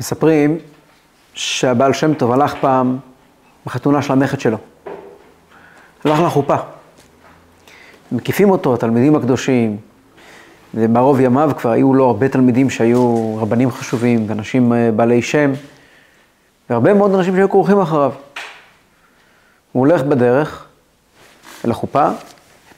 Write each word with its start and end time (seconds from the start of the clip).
מספרים 0.00 0.58
שהבעל 1.34 1.92
שם 1.92 2.14
טוב 2.14 2.32
הלך 2.32 2.54
פעם 2.60 2.98
בחתונה 3.66 4.02
של 4.02 4.12
הנכד 4.12 4.40
שלו. 4.40 4.56
הלך 6.04 6.20
לחופה. 6.20 6.56
מקיפים 8.12 8.50
אותו, 8.50 8.74
התלמידים 8.74 9.16
הקדושים, 9.16 9.76
וברוב 10.74 11.20
ימיו 11.20 11.50
כבר 11.58 11.70
היו 11.70 11.94
לו 11.94 12.06
הרבה 12.06 12.28
תלמידים 12.28 12.70
שהיו 12.70 13.36
רבנים 13.36 13.70
חשובים 13.70 14.24
ואנשים 14.28 14.72
אה, 14.72 14.90
בעלי 14.96 15.22
שם, 15.22 15.52
והרבה 16.70 16.94
מאוד 16.94 17.14
אנשים 17.14 17.34
שהיו 17.34 17.50
כרוכים 17.50 17.80
אחריו. 17.80 18.12
הוא 19.72 19.86
הולך 19.86 20.02
בדרך 20.02 20.64
אל 21.64 21.70
החופה, 21.70 22.08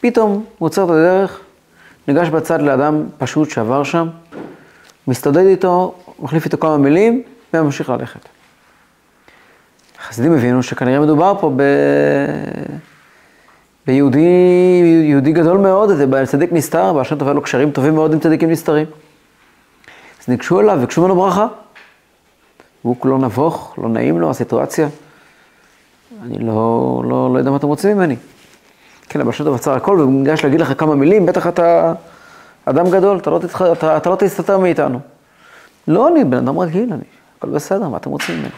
פתאום 0.01 0.45
הוא 0.59 0.67
עוצר 0.67 0.85
את 0.85 0.91
הדרך, 0.91 1.41
ניגש 2.09 2.29
בצד 2.29 2.63
לאדם 2.63 3.05
פשוט 3.19 3.51
שעבר 3.51 3.85
שם, 3.85 4.09
מסתודד 5.09 5.47
איתו, 5.47 5.95
מחליף 6.23 6.45
איתו 6.45 6.59
כמה 6.59 6.77
מילים, 6.77 7.23
וממשיך 7.55 7.91
ללכת. 7.91 8.21
החסידים 9.99 10.33
הבינו 10.33 10.63
שכנראה 10.63 11.01
מדובר 11.01 11.35
פה 11.41 11.53
ב... 11.57 11.63
ביהודי 13.87 14.29
יהודי 15.05 15.33
גדול 15.33 15.59
מאוד, 15.59 15.89
זה 15.89 16.27
צדיק 16.27 16.53
נסתר, 16.53 16.93
והשם 16.97 17.19
טובה 17.19 17.33
לו 17.33 17.43
קשרים 17.43 17.71
טובים 17.71 17.95
מאוד 17.95 18.13
עם 18.13 18.21
צדיקים 18.21 18.51
נסתרים. 18.51 18.87
אז 20.23 20.29
ניגשו 20.29 20.61
אליו, 20.61 20.77
וביקשו 20.77 21.03
ממנו 21.03 21.15
ברכה. 21.15 21.47
והוא 22.85 22.97
כולו 22.99 23.19
נבוך, 23.19 23.75
לא 23.79 23.89
נעים 23.89 24.21
לו 24.21 24.31
הסיטואציה. 24.31 24.89
אני 26.23 26.39
לא, 26.39 27.03
לא, 27.09 27.31
לא 27.33 27.39
יודע 27.39 27.51
מה 27.51 27.57
אתם 27.57 27.67
רוצים 27.67 27.97
ממני. 27.97 28.17
כן, 29.09 29.21
אבל 29.21 29.33
שם 29.33 29.55
עצר 29.55 29.73
הכל, 29.73 29.97
והוא 30.01 30.13
ניגש 30.13 30.45
להגיד 30.45 30.61
לך 30.61 30.73
כמה 30.79 30.95
מילים, 30.95 31.27
בטח 31.27 31.47
אתה 31.47 31.93
אדם 32.65 32.91
גדול, 32.91 33.17
אתה 33.17 33.31
לא, 33.31 33.39
תתח... 33.39 33.63
אתה, 33.63 33.97
אתה 33.97 34.11
לא 34.11 34.17
תסתתר 34.17 34.59
מאיתנו. 34.59 35.01
לא, 35.89 36.09
אני 36.09 36.25
בן 36.25 36.37
אדם 36.49 36.59
רגיל, 36.59 36.93
אני, 36.93 37.03
הכל 37.39 37.49
בסדר, 37.49 37.89
מה 37.89 37.97
אתם 37.97 38.11
רוצים 38.11 38.39
ממני? 38.39 38.49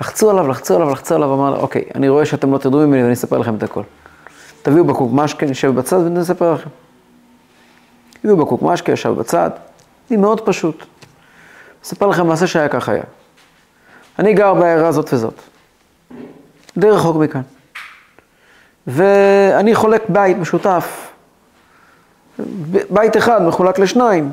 לחצו 0.00 0.30
עליו, 0.30 0.48
לחצו 0.48 0.76
עליו, 0.76 0.90
לחצו 0.90 1.14
עליו, 1.14 1.34
אמר 1.34 1.50
לו, 1.50 1.56
אוקיי, 1.56 1.84
אני 1.94 2.08
רואה 2.08 2.26
שאתם 2.26 2.52
לא 2.52 2.58
תדעו 2.58 2.86
ממני 2.86 3.02
ואני 3.02 3.12
אספר 3.12 3.38
לכם 3.38 3.54
את 3.54 3.62
הכל. 3.62 3.82
תביאו 4.62 4.84
בקוק 4.84 5.12
משקה, 5.12 5.46
נשב 5.46 5.74
בצד 5.74 5.96
ואני 5.96 6.20
אספר 6.20 6.52
לכם. 6.54 6.70
הביאו 8.18 8.36
בקוק 8.36 8.62
משקה, 8.62 8.92
ישב 8.92 9.08
בצד, 9.08 9.50
זה 10.10 10.16
מאוד 10.16 10.40
פשוט. 10.40 10.84
אספר 11.84 12.06
לכם 12.06 12.26
מעשה 12.26 12.46
שהיה 12.46 12.68
ככה 12.68 12.92
היה. 12.92 13.02
אני 14.18 14.34
גר 14.34 14.54
בעיירה 14.54 14.92
זאת 14.92 15.12
וזאת, 15.12 15.34
די 16.78 16.90
רחוק 16.90 17.16
מכאן. 17.16 17.40
ואני 18.86 19.74
חולק 19.74 20.02
בית 20.08 20.36
משותף, 20.36 21.12
בית 22.90 23.16
אחד 23.16 23.42
מחולק 23.42 23.78
לשניים. 23.78 24.32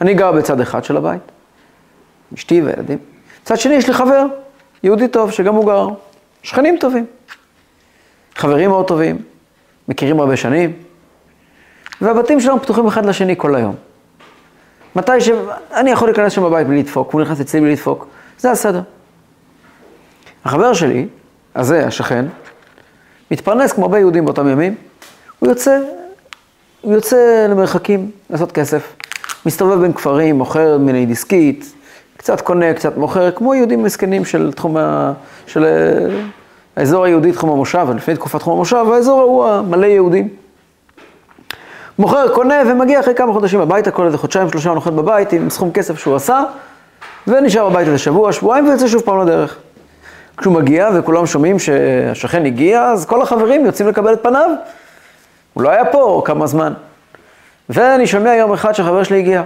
אני 0.00 0.14
גר 0.14 0.32
בצד 0.32 0.60
אחד 0.60 0.84
של 0.84 0.96
הבית, 0.96 1.22
אשתי 2.34 2.62
והילדים. 2.62 2.98
צד 3.44 3.56
שני 3.56 3.74
יש 3.74 3.88
לי 3.88 3.94
חבר, 3.94 4.26
יהודי 4.82 5.08
טוב, 5.08 5.30
שגם 5.30 5.54
הוא 5.54 5.66
גר, 5.66 5.88
שכנים 6.42 6.76
טובים. 6.80 7.06
חברים 8.36 8.70
מאוד 8.70 8.86
טובים, 8.88 9.22
מכירים 9.88 10.20
הרבה 10.20 10.36
שנים, 10.36 10.72
והבתים 12.00 12.40
שלנו 12.40 12.62
פתוחים 12.62 12.86
אחד 12.86 13.06
לשני 13.06 13.34
כל 13.36 13.54
היום. 13.54 13.74
מתי 14.96 15.20
ש... 15.20 15.30
אני 15.72 15.90
יכול 15.90 16.08
להיכנס 16.08 16.32
שם 16.32 16.42
בבית 16.42 16.66
בלי 16.66 16.78
לדפוק, 16.78 17.12
הוא 17.12 17.20
נכנס 17.20 17.40
אצלי 17.40 17.60
בלי 17.60 17.72
לדפוק, 17.72 18.06
זה 18.38 18.50
הסדר. 18.50 18.80
החבר 20.44 20.72
שלי, 20.72 21.06
הזה, 21.54 21.86
השכן, 21.86 22.24
מתפרנס 23.30 23.72
כמו 23.72 23.84
הרבה 23.84 23.98
יהודים 23.98 24.24
באותם 24.24 24.48
ימים, 24.48 24.74
הוא 25.38 25.48
יוצא, 25.48 25.78
הוא 26.80 26.94
יוצא 26.94 27.46
למרחקים 27.50 28.10
לעשות 28.30 28.52
כסף, 28.52 28.92
מסתובב 29.46 29.80
בין 29.80 29.92
כפרים, 29.92 30.38
מוכר 30.38 30.78
מיני 30.78 31.06
דיסקית, 31.06 31.74
קצת 32.16 32.40
קונה, 32.40 32.74
קצת 32.74 32.96
מוכר, 32.96 33.30
כמו 33.30 33.54
יהודים 33.54 33.82
מסכנים 33.82 34.24
של 34.24 34.52
תחום 34.52 34.76
ה... 34.76 35.12
של 35.46 35.64
אה, 35.64 36.20
האזור 36.76 37.04
היהודי, 37.04 37.32
תחום 37.32 37.50
המושב, 37.50 37.86
לפני 37.96 38.14
תקופת 38.14 38.38
תחום 38.38 38.54
המושב, 38.54 38.86
האזור 38.92 39.20
ההוא 39.20 39.46
המלא 39.46 39.86
יהודים. 39.86 40.28
מוכר, 41.98 42.34
קונה 42.34 42.54
ומגיע 42.66 43.00
אחרי 43.00 43.14
כמה 43.14 43.32
חודשים 43.32 43.60
הביתה, 43.60 43.90
כל 43.90 44.06
איזה 44.06 44.18
חודשיים, 44.18 44.50
שלושה 44.50 44.74
נוחת 44.74 44.92
בבית 44.92 45.32
עם 45.32 45.50
סכום 45.50 45.72
כסף 45.72 45.98
שהוא 45.98 46.16
עשה, 46.16 46.42
ונשאר 47.26 47.68
בבית 47.68 47.86
איזה 47.86 47.98
שבוע, 47.98 48.32
שבועיים, 48.32 48.68
ויוצא 48.68 48.88
שוב 48.88 49.02
פעם 49.02 49.20
לדרך. 49.20 49.56
כשהוא 50.36 50.54
מגיע 50.54 50.90
וכולם 50.94 51.26
שומעים 51.26 51.58
שהשכן 51.58 52.46
הגיע, 52.46 52.84
אז 52.84 53.06
כל 53.06 53.22
החברים 53.22 53.66
יוצאים 53.66 53.88
לקבל 53.88 54.12
את 54.12 54.22
פניו. 54.22 54.50
הוא 55.54 55.62
לא 55.62 55.68
היה 55.68 55.84
פה 55.84 56.22
כמה 56.24 56.46
זמן. 56.46 56.72
ואני 57.68 58.06
שומע 58.06 58.34
יום 58.34 58.52
אחד 58.52 58.72
שהחבר 58.72 59.02
שלי 59.02 59.18
הגיע. 59.18 59.42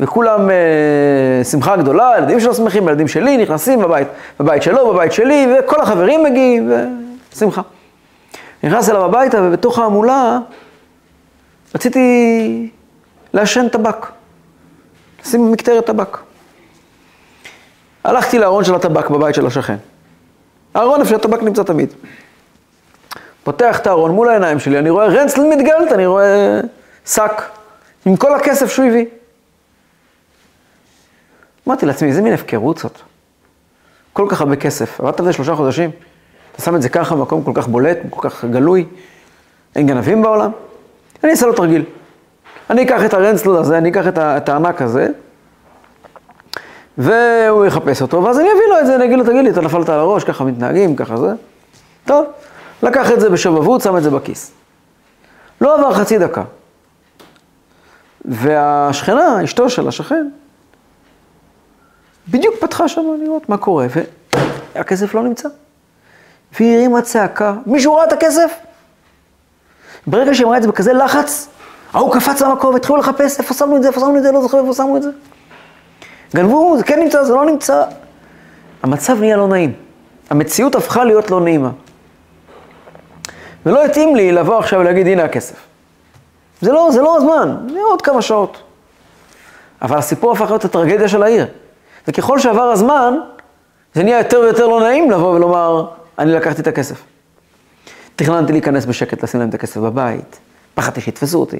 וכולם 0.00 0.50
אה, 0.50 1.44
שמחה 1.44 1.76
גדולה, 1.76 2.12
הילדים 2.12 2.40
שלו 2.40 2.54
שמחים, 2.54 2.88
הילדים 2.88 3.08
שלי 3.08 3.36
נכנסים 3.36 3.80
בבית, 3.80 4.08
בבית 4.40 4.62
שלו, 4.62 4.92
בבית 4.92 5.12
שלי, 5.12 5.46
וכל 5.58 5.80
החברים 5.80 6.24
מגיעים, 6.24 6.72
ושמחה. 7.32 7.62
נכנס 8.62 8.90
אליו 8.90 9.04
הביתה, 9.04 9.42
ובתוך 9.42 9.78
ההמולה 9.78 10.38
רציתי 11.74 12.70
לעשן 13.32 13.68
טבק, 13.68 14.06
לשים 15.22 15.52
מקטרת 15.52 15.86
טבק. 15.86 16.18
הלכתי 18.04 18.38
לארון 18.38 18.64
של 18.64 18.74
הטבק 18.74 19.10
בבית 19.10 19.34
של 19.34 19.46
השכן. 19.46 19.76
הארון 20.74 21.00
איפה 21.00 21.10
שהטבק 21.10 21.42
נמצא 21.42 21.62
תמיד. 21.62 21.92
פותח 23.44 23.78
את 23.78 23.86
הארון 23.86 24.10
מול 24.10 24.28
העיניים 24.28 24.58
שלי, 24.58 24.78
אני 24.78 24.90
רואה 24.90 25.06
רנצל 25.06 25.40
מתגלת, 25.40 25.92
אני 25.92 26.06
רואה 26.06 26.60
שק 27.06 27.42
עם 28.06 28.16
כל 28.16 28.34
הכסף 28.34 28.70
שהוא 28.70 28.86
הביא. 28.86 29.04
אמרתי 31.68 31.86
לעצמי, 31.86 32.08
איזה 32.08 32.22
מין 32.22 32.32
הפקרות 32.32 32.78
זאת. 32.78 32.98
כל 34.12 34.26
כך 34.28 34.40
הרבה 34.40 34.56
כסף, 34.56 35.00
עבדת 35.00 35.20
על 35.20 35.26
זה 35.26 35.32
שלושה 35.32 35.54
חודשים, 35.54 35.90
אתה 36.52 36.62
שם 36.62 36.76
את 36.76 36.82
זה 36.82 36.88
ככה 36.88 37.14
במקום 37.14 37.44
כל 37.44 37.52
כך 37.54 37.68
בולט, 37.68 37.98
כל 38.10 38.28
כך 38.28 38.44
גלוי, 38.44 38.86
אין 39.76 39.86
גנבים 39.86 40.22
בעולם, 40.22 40.50
אני 41.24 41.32
אעשה 41.32 41.46
לו 41.46 41.52
תרגיל. 41.52 41.84
אני 42.70 42.82
אקח 42.82 43.04
את 43.04 43.14
הרנצל 43.14 43.56
הזה, 43.56 43.78
אני 43.78 43.90
אקח 43.90 44.06
את 44.08 44.48
הארנק 44.48 44.82
הזה, 44.82 45.08
והוא 46.98 47.66
יחפש 47.66 48.02
אותו, 48.02 48.24
ואז 48.24 48.38
אני 48.38 48.48
אביא 48.48 48.66
לו 48.68 48.78
את 48.80 48.86
זה, 48.86 48.96
אני 48.96 49.04
אגיד 49.04 49.18
לו, 49.18 49.24
תגיד 49.24 49.44
לי, 49.44 49.50
אתה 49.50 49.60
נפלת 49.60 49.88
על 49.88 49.98
הראש, 49.98 50.24
ככה 50.24 50.44
מתנהגים, 50.44 50.96
ככה 50.96 51.16
זה. 51.16 51.32
טוב, 52.04 52.26
לקח 52.82 53.12
את 53.12 53.20
זה 53.20 53.30
בשובבות, 53.30 53.80
שם 53.80 53.96
את 53.96 54.02
זה 54.02 54.10
בכיס. 54.10 54.52
לא 55.60 55.78
עבר 55.78 55.94
חצי 55.94 56.18
דקה. 56.18 56.42
והשכנה, 58.26 59.44
אשתו 59.44 59.70
של 59.70 59.88
השכן, 59.88 60.28
בדיוק 62.28 62.54
פתחה 62.60 62.88
שם 62.88 63.02
לראות 63.22 63.48
מה 63.48 63.56
קורה, 63.56 63.86
והכסף 64.74 65.14
לא 65.14 65.22
נמצא. 65.22 65.48
והיא 66.52 66.76
הרימה 66.76 67.02
צעקה, 67.02 67.54
מישהו 67.66 67.94
ראה 67.94 68.04
את 68.04 68.12
הכסף? 68.12 68.52
ברגע 70.06 70.34
שהיא 70.34 70.46
אמרה 70.46 70.56
את 70.56 70.62
זה 70.62 70.68
בכזה 70.68 70.92
לחץ, 70.92 71.48
ההוא 71.92 72.14
קפץ 72.14 72.42
למקום 72.42 72.74
והתחילו 72.74 72.98
לחפש, 72.98 73.38
איפה 73.38 73.54
שמנו 73.54 73.76
את 73.76 73.82
זה, 73.82 73.88
איפה 73.88 74.00
שמנו 74.00 74.18
את 74.18 74.22
זה, 74.22 74.32
לא 74.32 74.42
זוכר 74.42 74.60
איפה 74.60 74.72
שמו 74.72 74.96
את 74.96 75.02
זה. 75.02 75.10
גנבו, 76.34 76.78
זה 76.78 76.84
כן 76.84 77.00
נמצא, 77.00 77.24
זה 77.24 77.34
לא 77.34 77.46
נמצא. 77.46 77.84
המצב 78.82 79.20
נהיה 79.20 79.36
לא 79.36 79.48
נעים. 79.48 79.72
המציאות 80.30 80.74
הפכה 80.74 81.04
להיות 81.04 81.30
לא 81.30 81.40
נעימה. 81.40 81.70
ולא 83.66 83.84
התאים 83.84 84.16
לי 84.16 84.32
לבוא 84.32 84.58
עכשיו 84.58 84.80
ולהגיד, 84.80 85.06
הנה 85.06 85.24
הכסף. 85.24 85.65
זה 86.60 86.72
לא, 86.72 86.88
זה 86.92 87.02
לא 87.02 87.16
הזמן, 87.16 87.56
זה 87.72 87.80
עוד 87.90 88.02
כמה 88.02 88.22
שעות. 88.22 88.62
אבל 89.82 89.98
הסיפור 89.98 90.32
הפך 90.32 90.50
להיות 90.50 90.64
הטרגדיה 90.64 91.08
של 91.08 91.22
העיר. 91.22 91.46
וככל 92.08 92.38
שעבר 92.38 92.62
הזמן, 92.62 93.14
זה 93.94 94.02
נהיה 94.02 94.18
יותר 94.18 94.40
ויותר 94.40 94.66
לא 94.66 94.80
נעים 94.80 95.10
לבוא 95.10 95.34
ולומר, 95.34 95.86
אני 96.18 96.32
לקחתי 96.32 96.62
את 96.62 96.66
הכסף. 96.66 97.02
תכננתי 98.16 98.52
להיכנס 98.52 98.84
בשקט, 98.84 99.22
לשים 99.22 99.40
להם 99.40 99.48
את 99.48 99.54
הכסף 99.54 99.76
בבית, 99.76 100.38
פחדתי 100.74 101.00
שיתפסו 101.00 101.40
אותי. 101.40 101.58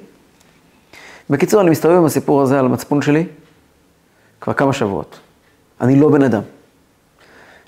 בקיצור, 1.31 1.61
אני 1.61 1.71
מסתובב 1.71 1.97
עם 1.97 2.05
הסיפור 2.05 2.43
הזה 2.43 2.59
על 2.59 2.65
המצפון 2.65 3.03
שלי 3.03 3.27
כבר 4.41 4.53
כמה 4.53 4.73
שבועות. 4.73 5.19
אני 5.81 6.01
לא 6.01 6.09
בן 6.09 6.23
אדם. 6.23 6.43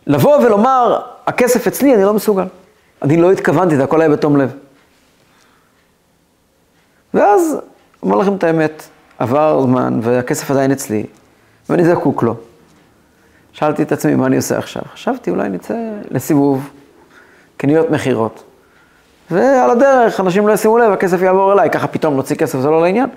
לבוא 0.07 0.37
ולומר, 0.37 1.01
הכסף 1.27 1.67
אצלי, 1.67 1.95
אני 1.95 2.03
לא 2.03 2.15
מסוגל. 2.15 2.45
אני 3.03 3.17
לא 3.17 3.33
התכוונתי, 3.33 3.77
זה 3.77 3.85
הכל 3.85 4.01
היה 4.01 4.11
בתום 4.11 4.37
לב. 4.37 4.53
ואז, 7.15 7.57
אומר 8.03 8.17
לכם 8.17 8.35
את 8.37 8.45
האמת, 8.45 8.83
עבר 9.19 9.61
זמן 9.63 10.01
והכסף 10.03 10.51
עדיין 10.51 10.73
אצלי, 10.73 11.07
ואני 11.71 11.85
זקוק 11.85 12.23
לו. 12.23 12.35
שאלתי 13.53 13.83
את 13.83 13.93
עצמי, 13.93 14.15
מה 14.15 14.27
אני 14.27 14.37
עושה 14.37 14.59
עכשיו? 14.59 14.83
חשבתי, 14.93 15.31
אולי 15.31 15.49
נצא 15.49 15.75
לסיבוב, 16.11 16.71
קניות 17.57 17.91
מכירות. 17.91 18.43
ועל 19.31 19.71
הדרך, 19.71 20.21
אנשים 20.21 20.49
לא 20.49 20.53
ישימו 20.53 20.79
לב, 20.79 20.93
הכסף 20.93 21.23
יעבור 21.23 21.53
אליי, 21.53 21.71
ככה 21.71 21.87
פתאום 21.87 22.15
להוציא 22.15 22.37
כסף 22.37 22.59
זה 22.59 22.69
לא 22.69 22.83
לעניין. 22.83 23.09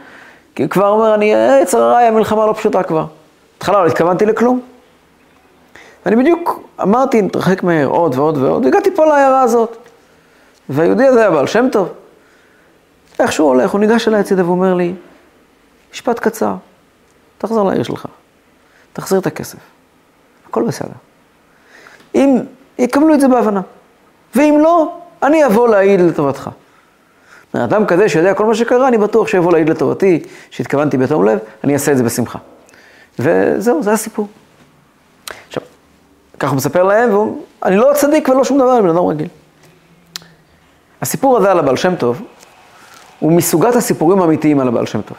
כי 0.55 0.69
כבר 0.69 0.87
אומר, 0.87 1.15
אני, 1.15 1.35
עץ 1.35 1.75
הרעי, 1.75 2.07
המלחמה 2.07 2.45
לא 2.45 2.53
פשוטה 2.53 2.83
כבר. 2.83 3.05
בהתחלה 3.53 3.81
לא 3.83 3.87
התכוונתי 3.87 4.25
לכלום. 4.25 4.61
ואני 6.05 6.15
בדיוק 6.15 6.63
אמרתי, 6.81 7.21
נתרחק 7.21 7.63
מהר 7.63 7.87
עוד 7.87 8.15
ועוד 8.15 8.37
ועוד, 8.37 8.65
והגעתי 8.65 8.95
פה 8.95 9.05
לעיירה 9.05 9.41
הזאת. 9.41 9.77
והיהודי 10.69 11.05
הזה 11.05 11.19
היה 11.19 11.31
בעל 11.31 11.47
שם 11.47 11.67
טוב. 11.71 11.89
איך 13.19 13.31
שהוא 13.31 13.47
הולך, 13.47 13.71
הוא 13.71 13.79
ניגש 13.79 14.07
אליי 14.07 14.19
הצידה 14.19 14.45
ואומר 14.45 14.73
לי, 14.73 14.93
משפט 15.93 16.19
קצר, 16.19 16.53
תחזור 17.37 17.69
לעיר 17.69 17.83
שלך. 17.83 18.05
תחזיר 18.93 19.19
את 19.19 19.27
הכסף. 19.27 19.57
הכל 20.49 20.63
בסדר. 20.63 20.89
אם 22.15 22.37
יקבלו 22.79 23.13
את 23.13 23.21
זה 23.21 23.27
בהבנה. 23.27 23.61
ואם 24.35 24.57
לא, 24.61 24.97
אני 25.23 25.45
אבוא 25.45 25.67
להעיד 25.67 26.01
לטובתך. 26.01 26.49
אדם 27.55 27.85
כזה 27.85 28.09
שיודע 28.09 28.33
כל 28.33 28.45
מה 28.45 28.55
שקרה, 28.55 28.87
אני 28.87 28.97
בטוח 28.97 29.27
שיבוא 29.27 29.51
להעיד 29.51 29.69
לטובתי, 29.69 30.23
שהתכוונתי 30.49 30.97
בתום 30.97 31.25
לב, 31.25 31.39
אני 31.63 31.73
אעשה 31.73 31.91
את 31.91 31.97
זה 31.97 32.03
בשמחה. 32.03 32.39
וזהו, 33.19 33.83
זה 33.83 33.91
הסיפור. 33.91 34.27
עכשיו, 35.47 35.63
ככה 36.39 36.49
הוא 36.49 36.57
מספר 36.57 36.83
להם, 36.83 37.09
והוא, 37.09 37.43
אני 37.63 37.77
לא 37.77 37.91
צדיק 37.95 38.29
ולא 38.29 38.43
שום 38.43 38.57
דבר, 38.57 38.73
אני 38.73 38.81
בן 38.81 38.89
אדם 38.89 39.05
רגיל. 39.05 39.27
הסיפור 41.01 41.37
הזה 41.37 41.51
על 41.51 41.59
הבעל 41.59 41.77
שם 41.77 41.95
טוב, 41.95 42.21
הוא 43.21 43.31
מסוגת 43.31 43.75
הסיפורים 43.75 44.21
האמיתיים 44.21 44.59
על 44.59 44.67
הבעל 44.67 44.85
שם 44.85 45.01
טוב. 45.01 45.17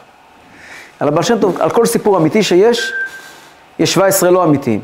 על 0.99 1.07
הבעל 1.07 1.23
שם 1.23 1.39
טוב, 1.39 1.57
על 1.59 1.69
כל 1.69 1.85
סיפור 1.85 2.17
אמיתי 2.17 2.43
שיש, 2.43 2.93
יש 3.79 3.93
17 3.93 4.31
לא 4.31 4.43
אמיתיים. 4.43 4.81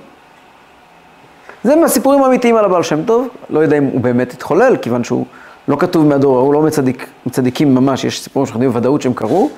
זה 1.63 1.75
מהסיפורים 1.75 2.24
האמיתיים 2.24 2.56
על 2.56 2.66
הבעל 2.66 2.83
שם 2.83 3.04
טוב, 3.04 3.27
לא 3.50 3.60
יודע 3.60 3.77
אם 3.77 3.83
הוא 3.83 4.01
באמת 4.01 4.33
התחולל, 4.33 4.77
כיוון 4.81 5.04
שהוא 5.04 5.25
לא 5.68 5.75
כתוב 5.80 6.06
מהדור 6.06 6.38
ההוא, 6.38 6.54
לא 6.54 6.62
מצדיק, 6.62 7.07
מצדיקים 7.25 7.75
ממש, 7.75 8.04
יש 8.04 8.24
סיפורים 8.24 8.45
שאנחנו 8.45 8.60
יודעים 8.60 8.71
בוודאות 8.71 9.01
שהם 9.01 9.13
קרו, 9.13 9.50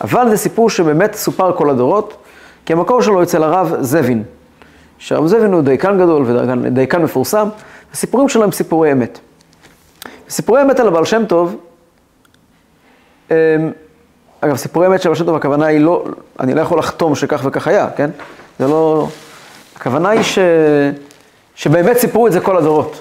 אבל 0.00 0.30
זה 0.30 0.36
סיפור 0.36 0.70
שבאמת 0.70 1.14
סופר 1.14 1.52
כל 1.52 1.70
הדורות, 1.70 2.16
כי 2.66 2.72
המקור 2.72 3.02
שלו 3.02 3.22
אצל 3.22 3.42
הרב 3.42 3.74
זבין, 3.80 4.22
שהרב 4.98 5.26
זבין 5.26 5.52
הוא 5.52 5.62
דייקן 5.62 5.98
גדול 5.98 6.24
ודייקן 6.26 7.02
מפורסם, 7.02 7.48
הסיפורים 7.92 8.28
שלו 8.28 8.44
הם 8.44 8.52
סיפורי 8.52 8.92
אמת. 8.92 9.18
סיפורי 10.28 10.62
אמת 10.62 10.80
על 10.80 10.88
הבעל 10.88 11.04
שם 11.04 11.24
טוב, 11.24 11.56
אגב, 14.40 14.56
סיפורי 14.56 14.86
אמת 14.86 15.02
של 15.02 15.14
שם 15.14 15.24
טוב, 15.24 15.36
הכוונה 15.36 15.66
היא 15.66 15.80
לא, 15.80 16.04
אני 16.40 16.54
לא 16.54 16.60
יכול 16.60 16.78
לחתום 16.78 17.14
שכך 17.14 17.40
וכך 17.44 17.68
היה, 17.68 17.88
כן? 17.96 18.10
זה 18.58 18.66
לא... 18.66 19.08
הכוונה 19.76 20.08
היא 20.08 20.22
ש... 20.22 20.38
שבאמת 21.54 21.96
סיפרו 21.96 22.26
את 22.26 22.32
זה 22.32 22.40
כל 22.40 22.56
הדורות. 22.56 23.00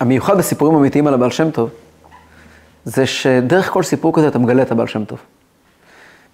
המיוחד 0.00 0.38
בסיפורים 0.38 0.74
אמיתיים 0.74 1.06
על 1.06 1.14
הבעל 1.14 1.30
שם 1.30 1.50
טוב, 1.50 1.70
זה 2.84 3.06
שדרך 3.06 3.70
כל 3.70 3.82
סיפור 3.82 4.14
כזה 4.14 4.28
אתה 4.28 4.38
מגלה 4.38 4.62
את 4.62 4.72
הבעל 4.72 4.86
שם 4.86 5.04
טוב. 5.04 5.18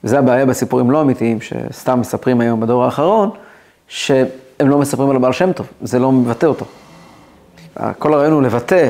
וזה 0.05 0.19
הבעיה 0.19 0.46
בסיפורים 0.46 0.90
לא 0.90 1.00
אמיתיים, 1.00 1.38
שסתם 1.40 2.00
מספרים 2.00 2.40
היום 2.40 2.60
בדור 2.60 2.84
האחרון, 2.84 3.31
שהם 3.88 4.28
לא 4.60 4.78
מספרים 4.78 5.10
על 5.10 5.16
הבעל 5.16 5.32
שם 5.32 5.52
טוב, 5.52 5.66
זה 5.82 5.98
לא 5.98 6.12
מבטא 6.12 6.46
אותו. 6.46 6.66
כל 7.98 8.14
הרעיון 8.14 8.32
הוא 8.32 8.43
לבטא 8.43 8.88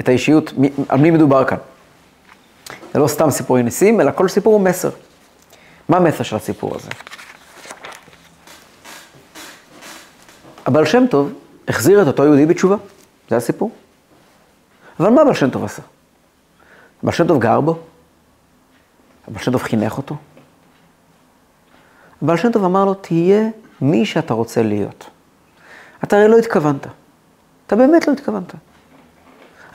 את 0.00 0.08
האישיות, 0.08 0.52
על 0.88 1.00
מי 1.00 1.10
מדובר 1.10 1.44
כאן. 1.44 1.58
זה 2.94 3.00
לא 3.00 3.08
סתם 3.08 3.30
סיפורי 3.30 3.62
ניסים, 3.62 4.00
אלא 4.00 4.10
כל 4.14 4.28
סיפור 4.28 4.54
הוא 4.54 4.60
מסר. 4.60 4.90
מה 5.88 5.96
המסר 5.96 6.22
של 6.24 6.36
הסיפור 6.36 6.76
הזה? 6.76 6.88
הבעל 10.66 10.84
שם 10.84 11.04
טוב 11.10 11.32
החזיר 11.68 12.02
את 12.02 12.06
אותו 12.06 12.24
יהודי 12.24 12.46
בתשובה, 12.46 12.76
זה 13.30 13.36
הסיפור. 13.36 13.70
אבל 15.00 15.10
מה 15.10 15.22
הבעל 15.22 15.34
שם 15.34 15.50
טוב 15.50 15.64
עשה? 15.64 15.82
הבעל 17.02 17.14
שם 17.14 17.26
טוב 17.26 17.40
גר 17.40 17.60
בו? 17.60 17.78
הבעל 19.28 19.42
שם 19.42 19.52
טוב 19.52 19.62
חינך 19.62 19.96
אותו? 19.96 20.16
הבעל 22.22 22.36
שם 22.36 22.52
טוב 22.52 22.64
אמר 22.64 22.84
לו, 22.84 22.94
תהיה 22.94 23.48
מי 23.80 24.06
שאתה 24.06 24.34
רוצה 24.34 24.62
להיות. 24.62 25.10
אתה 26.04 26.16
הרי 26.16 26.28
לא 26.28 26.38
התכוונת. 26.38 26.86
אתה 27.66 27.76
באמת 27.76 28.08
לא 28.08 28.12
התכוונת. 28.12 28.54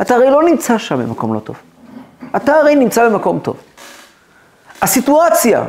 אתה 0.02 0.16
הרי 0.16 0.30
לא 0.30 0.44
נמצא 0.44 0.78
שם 0.78 0.98
במקום 0.98 1.34
לא 1.34 1.40
טוב. 1.40 1.56
אתה 2.36 2.54
הרי 2.54 2.76
נמצא 2.76 3.10
במקום 3.10 3.40
טוב. 3.40 3.58
הסיטואציה 4.82 5.64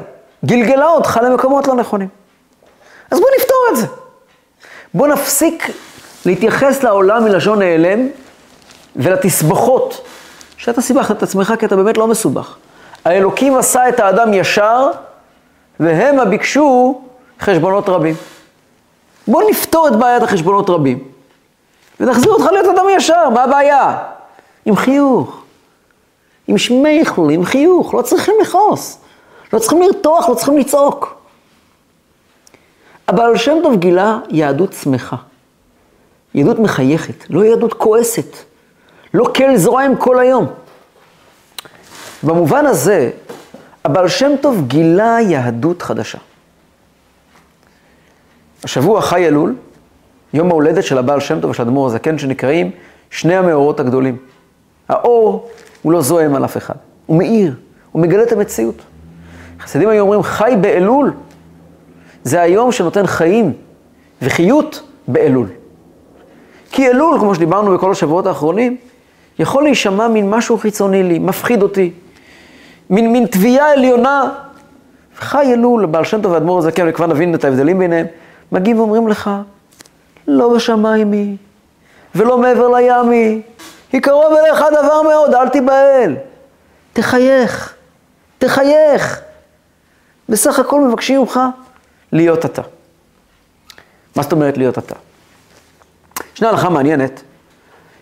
גלגלה 0.44 0.86
אותך 0.86 1.20
למקומות 1.22 1.68
לא 1.68 1.74
נכונים. 1.74 2.08
אז 3.10 3.20
בוא 3.20 3.28
נפתור 3.38 3.66
את 3.70 3.76
זה. 3.76 3.86
בוא 4.94 5.08
נפסיק 5.08 5.70
להתייחס 6.26 6.82
לעולם 6.82 7.24
מלשון 7.24 7.58
נעלם 7.58 8.08
ולתסבוכות, 8.96 10.06
שאתה 10.56 10.80
סיבכת 10.80 11.16
את 11.16 11.22
עצמך 11.22 11.54
כי 11.58 11.66
אתה 11.66 11.76
באמת 11.76 11.96
לא 11.96 12.06
מסובך. 12.06 12.56
האלוקים 13.04 13.56
עשה 13.56 13.88
את 13.88 14.00
האדם 14.00 14.34
ישר, 14.34 14.90
והם 15.80 16.30
ביקשו 16.30 17.00
חשבונות 17.40 17.88
רבים. 17.88 18.14
בוא 19.26 19.42
נפתור 19.50 19.88
את 19.88 19.96
בעיית 19.96 20.22
החשבונות 20.22 20.70
רבים, 20.70 21.04
ונחזיר 22.00 22.32
אותך 22.32 22.44
להיות 22.52 22.78
אדם 22.78 22.84
ישר, 22.96 23.28
מה 23.28 23.42
הבעיה? 23.44 23.98
עם 24.64 24.76
חיוך, 24.76 25.39
עם 26.50 26.58
שמייכל, 26.58 27.30
עם 27.30 27.44
חיוך, 27.44 27.94
לא 27.94 28.02
צריכים 28.02 28.34
לכעוס, 28.42 28.98
לא 29.52 29.58
צריכים 29.58 29.82
לרתוח, 29.82 30.28
לא 30.28 30.34
צריכים 30.34 30.58
לצעוק. 30.58 31.22
הבעל 33.08 33.36
שם 33.36 33.56
טוב 33.62 33.76
גילה 33.76 34.18
יהדות 34.30 34.72
שמחה, 34.72 35.16
יהדות 36.34 36.58
מחייכת, 36.58 37.30
לא 37.30 37.44
יהדות 37.44 37.72
כועסת, 37.72 38.36
לא 39.14 39.24
כל 39.36 39.56
זרועם 39.56 39.96
כל 39.96 40.18
היום. 40.18 40.46
במובן 42.22 42.66
הזה, 42.66 43.10
הבעל 43.84 44.08
שם 44.08 44.30
טוב 44.40 44.64
גילה 44.66 45.16
יהדות 45.28 45.82
חדשה. 45.82 46.18
השבוע 48.64 49.00
חי 49.00 49.26
אלול, 49.26 49.54
יום 50.32 50.50
ההולדת 50.50 50.84
של 50.84 50.98
הבעל 50.98 51.20
שם 51.20 51.40
טוב 51.40 51.50
ושל 51.50 51.62
אדמו"ר 51.62 51.86
הזקן, 51.86 52.18
שנקראים 52.18 52.70
שני 53.10 53.36
המאורות 53.36 53.80
הגדולים. 53.80 54.16
האור 54.88 55.50
הוא 55.82 55.92
לא 55.92 56.00
זועם 56.00 56.34
על 56.34 56.44
אף 56.44 56.56
אחד, 56.56 56.74
הוא 57.06 57.18
מאיר, 57.18 57.54
הוא 57.92 58.02
מגלה 58.02 58.22
את 58.22 58.32
המציאות. 58.32 58.82
חסידים 59.60 59.88
היו 59.88 60.02
אומרים, 60.02 60.22
חי 60.22 60.54
באלול, 60.60 61.12
זה 62.24 62.40
היום 62.40 62.72
שנותן 62.72 63.06
חיים 63.06 63.52
וחיות 64.22 64.82
באלול. 65.08 65.46
כי 66.70 66.88
אלול, 66.88 67.18
כמו 67.18 67.34
שדיברנו 67.34 67.74
בכל 67.74 67.90
השבועות 67.90 68.26
האחרונים, 68.26 68.76
יכול 69.38 69.62
להישמע 69.62 70.08
מין 70.08 70.30
משהו 70.30 70.58
חיצוני 70.58 71.02
לי, 71.02 71.18
מפחיד 71.18 71.62
אותי, 71.62 71.90
מין, 72.90 73.12
מין 73.12 73.26
תביעה 73.26 73.72
עליונה. 73.72 74.32
חי 75.16 75.52
אלול, 75.52 75.86
בעל 75.86 76.04
שם 76.04 76.22
טוב 76.22 76.32
ואדמו"ר 76.32 76.58
הזקן, 76.58 76.86
וכבר 76.88 77.06
נבין 77.06 77.34
את 77.34 77.44
ההבדלים 77.44 77.78
ביניהם, 77.78 78.06
מגיעים 78.52 78.78
ואומרים 78.78 79.08
לך, 79.08 79.30
לא 80.28 80.54
בשמיים 80.54 81.12
היא, 81.12 81.36
ולא 82.14 82.38
מעבר 82.38 82.68
לים 82.68 83.10
היא, 83.10 83.40
היא 83.92 84.00
קרוב 84.00 84.32
אליך 84.32 84.64
דבר 84.72 85.02
מאוד, 85.02 85.34
אל 85.34 85.48
תיבהל. 85.48 86.16
תחייך, 86.92 87.74
תחייך. 88.38 89.20
בסך 90.28 90.58
הכל 90.58 90.80
מבקשים 90.80 91.20
ממך 91.20 91.40
להיות 92.12 92.44
אתה. 92.44 92.62
מה 94.16 94.22
זאת 94.22 94.32
אומרת 94.32 94.58
להיות 94.58 94.78
אתה? 94.78 94.94
ישנה 96.34 96.48
הלכה 96.48 96.68
מעניינת, 96.68 97.22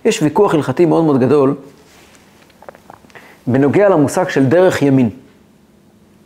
יש 0.04 0.22
ויכוח 0.22 0.54
הלכתי 0.54 0.86
מאוד 0.86 1.04
מאוד 1.04 1.20
גדול 1.20 1.54
בנוגע 3.46 3.88
למושג 3.88 4.28
של 4.28 4.46
דרך 4.46 4.82
ימין. 4.82 5.10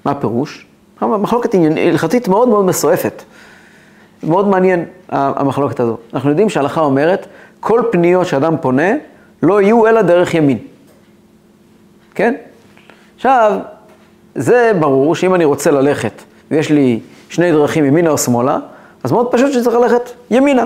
מה 0.05 0.11
הפירוש? 0.11 0.67
מחלוקת 1.03 1.55
הלכתית 1.55 2.29
מאוד 2.29 2.49
מאוד 2.49 2.65
מסועפת. 2.65 3.23
מאוד 4.23 4.49
מעניין 4.49 4.85
המחלוקת 5.09 5.81
הזו. 5.81 5.97
אנחנו 6.15 6.31
יודעים 6.31 6.49
שההלכה 6.49 6.81
אומרת, 6.81 7.27
כל 7.61 7.83
פניות 7.93 8.27
שאדם 8.27 8.57
פונה, 8.61 8.91
לא 9.43 9.63
יהיו 9.63 9.87
אלא 9.87 10.03
דרך 10.03 10.35
ימין. 10.35 10.59
כן? 12.15 12.35
עכשיו, 13.17 13.59
זה 14.35 14.73
ברור 14.81 15.15
שאם 15.15 15.35
אני 15.35 15.45
רוצה 15.45 15.71
ללכת, 15.71 16.23
ויש 16.51 16.71
לי 16.71 17.01
שני 17.29 17.53
דרכים, 17.53 17.85
ימינה 17.85 18.11
או 18.11 18.19
שמאלה, 18.19 18.59
אז 19.05 19.13
מאוד 19.13 19.33
פשוט 19.33 19.53
שצריך 19.53 19.77
ללכת 19.77 20.11
ימינה. 20.31 20.65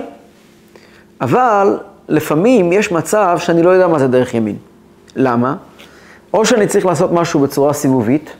אבל 1.20 1.78
לפעמים 2.08 2.72
יש 2.72 2.92
מצב 2.92 3.38
שאני 3.40 3.62
לא 3.62 3.70
יודע 3.70 3.88
מה 3.88 3.98
זה 3.98 4.08
דרך 4.08 4.34
ימין. 4.34 4.56
למה? 5.16 5.56
או 6.34 6.46
שאני 6.46 6.66
צריך 6.66 6.86
לעשות 6.86 7.12
משהו 7.12 7.40
בצורה 7.40 7.72
סיבובית, 7.72 8.30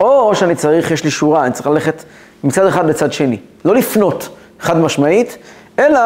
או 0.00 0.34
שאני 0.34 0.54
צריך, 0.54 0.90
יש 0.90 1.04
לי 1.04 1.10
שורה, 1.10 1.44
אני 1.44 1.52
צריך 1.52 1.66
ללכת 1.66 2.04
מצד 2.44 2.66
אחד 2.66 2.86
לצד 2.86 3.12
שני. 3.12 3.38
לא 3.64 3.74
לפנות 3.74 4.28
חד 4.60 4.76
משמעית, 4.76 5.38
אלא 5.78 6.00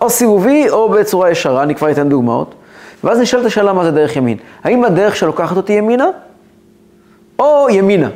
או 0.00 0.10
סיבובי 0.10 0.70
או 0.70 0.88
בצורה 0.88 1.30
ישרה, 1.30 1.62
אני 1.62 1.74
כבר 1.74 1.90
אתן 1.90 2.08
דוגמאות. 2.08 2.54
ואז 3.04 3.18
נשאלת 3.18 3.46
השאלה 3.46 3.72
מה 3.72 3.84
זה 3.84 3.90
דרך 3.90 4.16
ימין. 4.16 4.38
האם 4.64 4.84
הדרך 4.84 5.16
שלוקחת 5.16 5.56
אותי 5.56 5.72
ימינה, 5.72 6.06
או 7.38 7.66
ימינה? 7.70 8.08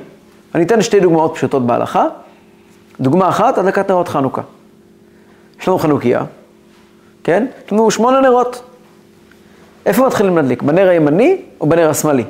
אני 0.54 0.64
אתן 0.64 0.82
שתי 0.82 1.00
דוגמאות 1.00 1.34
פשוטות 1.34 1.66
בהלכה. 1.66 2.06
דוגמה 3.00 3.28
אחת, 3.28 3.58
הדלקת 3.58 3.90
נרות 3.90 4.08
חנוכה. 4.08 4.42
יש 5.60 5.68
לנו 5.68 5.78
חנוכיה, 5.78 6.24
כן? 7.24 7.46
יש 7.66 7.72
לנו 7.72 7.90
שמונה 7.90 8.20
נרות. 8.20 8.62
איפה 9.86 10.06
מתחילים 10.06 10.36
להדליק? 10.36 10.62
בנר 10.62 10.88
הימני 10.88 11.42
או 11.60 11.68
בנר 11.68 11.90
השמאלי? 11.90 12.24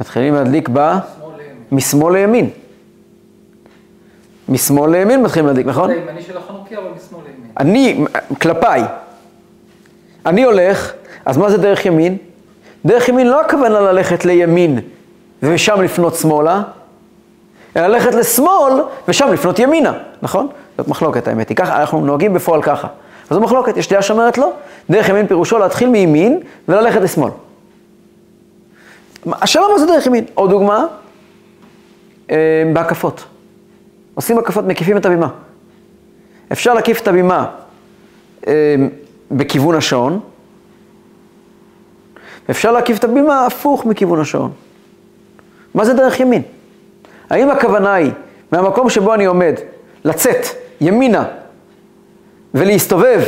מתחילים 0.00 0.34
להדליק 0.34 0.68
ב... 0.72 0.92
משמאל 1.72 2.12
לימין. 2.14 2.50
משמאל 4.50 4.90
לימין 4.90 5.22
מתחילים 5.22 5.46
להדליק, 5.46 5.66
נכון? 5.66 5.90
הימני 5.90 6.22
של 6.22 6.36
החנוכיה, 6.36 6.78
אבל 6.78 6.88
משמאל 6.96 7.20
לימין. 7.24 7.50
אני, 7.58 8.04
כלפיי, 8.42 8.82
אני 10.26 10.42
הולך, 10.42 10.92
אז 11.24 11.36
מה 11.36 11.50
זה 11.50 11.58
דרך 11.58 11.86
ימין? 11.86 12.16
דרך 12.84 13.08
ימין 13.08 13.26
לא 13.26 13.40
הכוונה 13.40 13.80
ללכת 13.80 14.24
לימין 14.24 14.80
ושם 15.42 15.82
לפנות 15.82 16.14
שמאלה, 16.14 16.62
אלא 17.76 17.86
ללכת 17.86 18.14
לשמאל 18.14 18.82
ושם 19.08 19.32
לפנות 19.32 19.58
ימינה, 19.58 19.92
נכון? 20.22 20.48
זאת 20.78 20.88
מחלוקת 20.88 21.28
האמת 21.28 21.48
היא, 21.48 21.56
ככה, 21.56 21.80
אנחנו 21.80 22.00
נוהגים 22.00 22.34
בפועל 22.34 22.62
ככה. 22.62 22.88
אז 23.30 23.34
זו 23.36 23.40
מחלוקת, 23.40 23.76
יש 23.76 23.88
דעה 23.88 24.02
שאומרת 24.02 24.38
לא, 24.38 24.52
דרך 24.90 25.08
ימין 25.08 25.26
פירושו 25.26 25.58
להתחיל 25.58 25.88
מימין 25.88 26.40
וללכת 26.68 27.00
לשמאל. 27.00 27.30
השאלה 29.26 29.64
מה 29.72 29.78
זה 29.78 29.86
דרך 29.86 30.06
ימין? 30.06 30.24
עוד 30.34 30.50
דוגמה, 30.50 30.86
אה, 32.30 32.36
בהקפות. 32.72 33.24
עושים 34.20 34.38
הקפות, 34.38 34.64
מקיפים 34.64 34.96
את 34.96 35.06
הבימה. 35.06 35.28
אפשר 36.52 36.74
להקיף 36.74 37.00
את 37.00 37.08
הבימה 37.08 37.46
אה, 38.46 38.52
בכיוון 39.30 39.74
השעון, 39.74 40.20
אפשר 42.50 42.72
להקיף 42.72 42.98
את 42.98 43.04
הבימה 43.04 43.46
הפוך 43.46 43.84
מכיוון 43.84 44.20
השעון. 44.20 44.50
מה 45.74 45.84
זה 45.84 45.94
דרך 45.94 46.20
ימין? 46.20 46.42
האם 47.30 47.50
הכוונה 47.50 47.94
היא, 47.94 48.12
מהמקום 48.52 48.90
שבו 48.90 49.14
אני 49.14 49.24
עומד, 49.24 49.54
לצאת 50.04 50.46
ימינה 50.80 51.24
ולהסתובב 52.54 53.20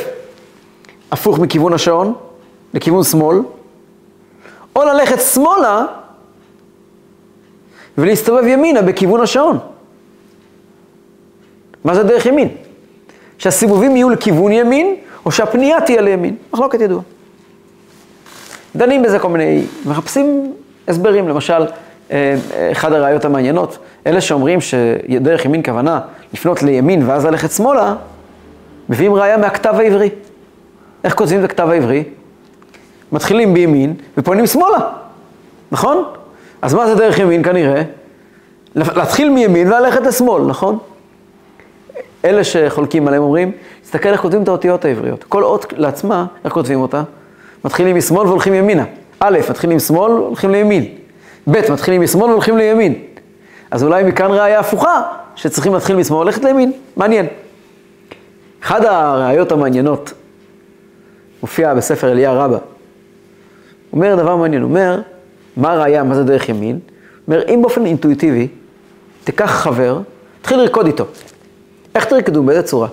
הפוך 1.13 1.39
מכיוון 1.39 1.73
השעון, 1.73 2.15
לכיוון 2.75 3.05
שמאל, 3.05 3.39
או 4.77 4.83
ללכת 4.85 5.21
שמאלה 5.21 5.85
ולהסתובב 7.99 8.47
ימינה 8.47 8.83
בכיוון 8.83 9.21
השעון. 9.21 9.59
מה 11.85 11.95
זה 11.95 12.03
דרך 12.03 12.27
ימין? 12.27 12.49
שהסיבובים 13.39 13.97
יהיו 13.97 14.11
לכיוון 14.11 14.53
ימין, 14.53 14.97
או 15.27 15.31
שהפנייה 15.31 15.81
תהיה 15.81 16.01
לימין. 16.01 16.37
מחלוקת 16.53 16.81
ידועה. 16.81 17.03
דנים 18.77 19.03
בזה 19.03 19.19
כל 19.19 19.29
מיני, 19.29 19.63
מחפשים 19.87 20.53
הסברים, 20.89 21.29
למשל, 21.29 21.67
אה, 22.11 22.37
אחד 22.73 22.93
הראיות 22.93 23.25
המעניינות, 23.25 23.79
אלה 24.07 24.21
שאומרים 24.21 24.59
שדרך 24.61 25.45
ימין 25.45 25.63
כוונה 25.63 26.01
לפנות 26.35 26.63
לימין 26.63 27.09
ואז 27.09 27.25
ללכת 27.25 27.51
שמאלה, 27.51 27.95
מביאים 28.89 29.15
ראיה 29.15 29.37
מהכתב 29.37 29.75
העברי. 29.79 30.11
איך 31.05 31.15
כותבים 31.15 31.41
את 31.41 31.45
הכתב 31.45 31.69
העברי? 31.71 32.05
מתחילים 33.13 33.55
בימין 33.55 33.95
ופונים 34.19 34.47
שמאלה, 34.47 34.79
נכון? 35.73 36.05
אז 36.63 36.75
מה 36.75 36.87
זה 36.87 36.95
דרך 36.95 37.19
ימין 37.19 37.43
כנראה? 37.43 37.83
להתחיל 38.75 39.31
מימין 39.31 39.69
וללכת 39.69 40.03
לשמאל, 40.03 40.43
נכון? 40.43 40.79
אלה 42.25 42.45
שחולקים 42.45 43.09
עליהם 43.09 43.23
אומרים, 43.23 43.53
תסתכל 43.83 44.09
איך 44.09 44.21
כותבים 44.21 44.43
את 44.43 44.49
האותיות 44.49 44.85
העבריות. 44.85 45.25
כל 45.25 45.45
אות 45.45 45.73
לעצמה, 45.77 46.27
איך 46.45 46.53
כותבים 46.53 46.81
אותה? 46.81 47.03
מתחילים 47.65 47.97
משמאל 47.97 48.27
והולכים 48.27 48.55
ימינה. 48.55 48.85
א', 49.21 49.39
מתחילים 49.51 49.77
משמאל, 49.77 50.13
הולכים 50.13 50.51
לימין. 50.51 50.85
ב', 51.51 51.73
מתחילים 51.73 52.03
משמאל 52.03 52.31
והולכים 52.31 52.57
לימין. 52.57 52.95
אז 53.71 53.85
אולי 53.85 54.03
מכאן 54.03 54.31
ראיה 54.31 54.61
הפוכה, 54.61 55.03
שצריכים 55.37 55.75
להתחיל 55.75 55.97
משמאל 55.97 56.19
וללכת 56.21 56.45
לימין. 56.45 56.73
מעניין. 56.97 57.27
אחד 58.63 58.85
הראיות 58.85 59.53
המעניינות 59.53 60.13
מופיע 61.43 61.75
בספר 61.75 62.13
אליה 62.13 62.33
רבה. 62.33 62.59
אומר 63.93 64.15
דבר 64.15 64.37
מעניין, 64.37 64.63
אומר, 64.63 65.01
מה 65.57 65.73
הראיה, 65.73 66.03
מה 66.03 66.15
זה 66.15 66.25
דרך 66.25 66.49
ימין? 66.49 66.79
אומר, 67.29 67.43
אם 67.49 67.63
באופן 67.63 67.87
אינטואיטיבי, 67.87 68.49
תיקח 69.25 69.51
חבר, 69.51 70.01
תתחיל 70.41 70.59
לרקוד 70.59 70.87
איתו. 70.87 71.05
איך 71.95 72.05
תרקדו? 72.05 72.43
באיזה 72.43 72.63
צורה? 72.63 72.89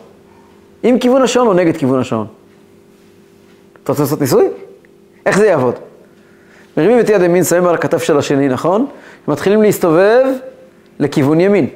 עם 0.84 1.00
כיוון 1.00 1.22
השעון 1.22 1.48
או 1.48 1.54
נגד 1.54 1.78
כיוון 1.78 2.00
השעון? 2.00 2.28
אתה 3.84 3.92
רוצה 3.92 4.04
לעשות 4.04 4.22
ניסוי? 4.22 4.48
איך 5.26 5.38
זה 5.38 5.48
יעבוד? 5.48 5.76
מרימים 6.78 7.00
את 7.00 7.10
יד 7.10 7.22
ימין, 7.22 7.44
שמים 7.44 7.68
על 7.68 7.76
הכתף 7.76 8.04
של 8.04 8.18
השני, 8.18 8.50
נכון? 8.50 8.86
מתחילים 9.28 9.62
להסתובב 9.62 10.26
לכיוון 11.00 11.42
ימין. 11.42 11.68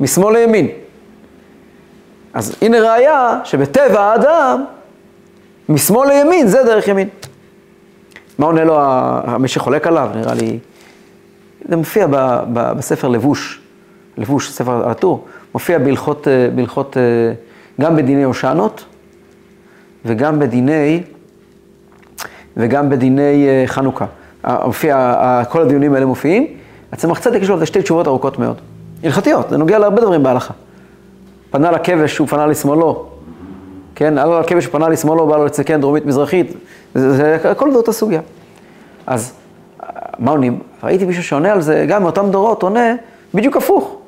משמאל 0.00 0.36
לימין. 0.36 0.68
אז 2.34 2.56
הנה 2.62 2.80
ראיה 2.80 3.40
שבטבע 3.44 4.00
האדם, 4.00 4.64
משמאל 5.68 6.08
לימין 6.08 6.46
זה 6.46 6.62
דרך 6.62 6.88
ימין. 6.88 7.08
מה 8.38 8.46
עונה 8.46 8.64
לו 8.64 8.78
מי 9.38 9.48
שחולק 9.48 9.86
עליו? 9.86 10.10
נראה 10.14 10.34
לי... 10.34 10.58
זה 11.68 11.76
מופיע 11.76 12.06
ב, 12.06 12.16
ב, 12.52 12.72
בספר 12.72 13.08
לבוש, 13.08 13.60
לבוש, 14.20 14.50
ספר 14.50 14.72
על 14.72 14.90
הטור, 14.90 15.24
מופיע 15.54 15.78
בהלכות, 15.78 16.28
אה, 16.28 16.48
בהלכות, 16.54 16.96
אה, 16.96 17.02
גם 17.80 17.96
בדיני 17.96 18.22
הושענות 18.22 18.84
וגם 20.04 20.38
בדיני, 20.38 21.02
וגם 22.56 22.90
בדיני 22.90 23.48
אה, 23.48 23.62
חנוכה. 23.66 24.06
מופיע, 24.64 25.14
כל 25.48 25.62
הדיונים 25.62 25.94
האלה 25.94 26.06
מופיעים. 26.06 26.46
הצמח 26.92 27.18
צדק 27.18 27.42
יש 27.42 27.48
לו 27.48 27.66
שתי 27.66 27.82
תשובות 27.82 28.06
ארוכות 28.06 28.38
מאוד. 28.38 28.56
הלכתיות, 29.02 29.50
זה 29.50 29.56
נוגע 29.56 29.78
להרבה 29.78 30.00
דברים 30.00 30.22
בהלכה. 30.22 30.54
פנה 31.50 31.70
לכבש, 31.70 32.18
הוא 32.18 32.28
פנה 32.28 32.46
לשמאלו. 32.46 33.06
כן, 33.94 34.14
לו 34.14 34.40
לכבש 34.40 34.64
שפנה 34.64 34.88
לשמאלו, 34.88 35.26
בא 35.26 35.36
לו 35.36 35.44
לצקן 35.44 35.80
דרומית 35.80 36.06
מזרחית. 36.06 36.52
זה, 36.94 37.12
זה 37.12 37.50
הכל 37.50 37.70
באותה 37.72 37.92
סוגיה. 37.92 38.20
אז 39.06 39.32
מה 40.18 40.30
עונים? 40.30 40.58
ראיתי 40.84 41.04
מישהו 41.04 41.22
שעונה 41.22 41.52
על 41.52 41.60
זה, 41.60 41.84
גם 41.88 42.02
מאותם 42.02 42.30
דורות 42.30 42.62
עונה 42.62 42.94
בדיוק 43.34 43.56
הפוך. 43.56 43.99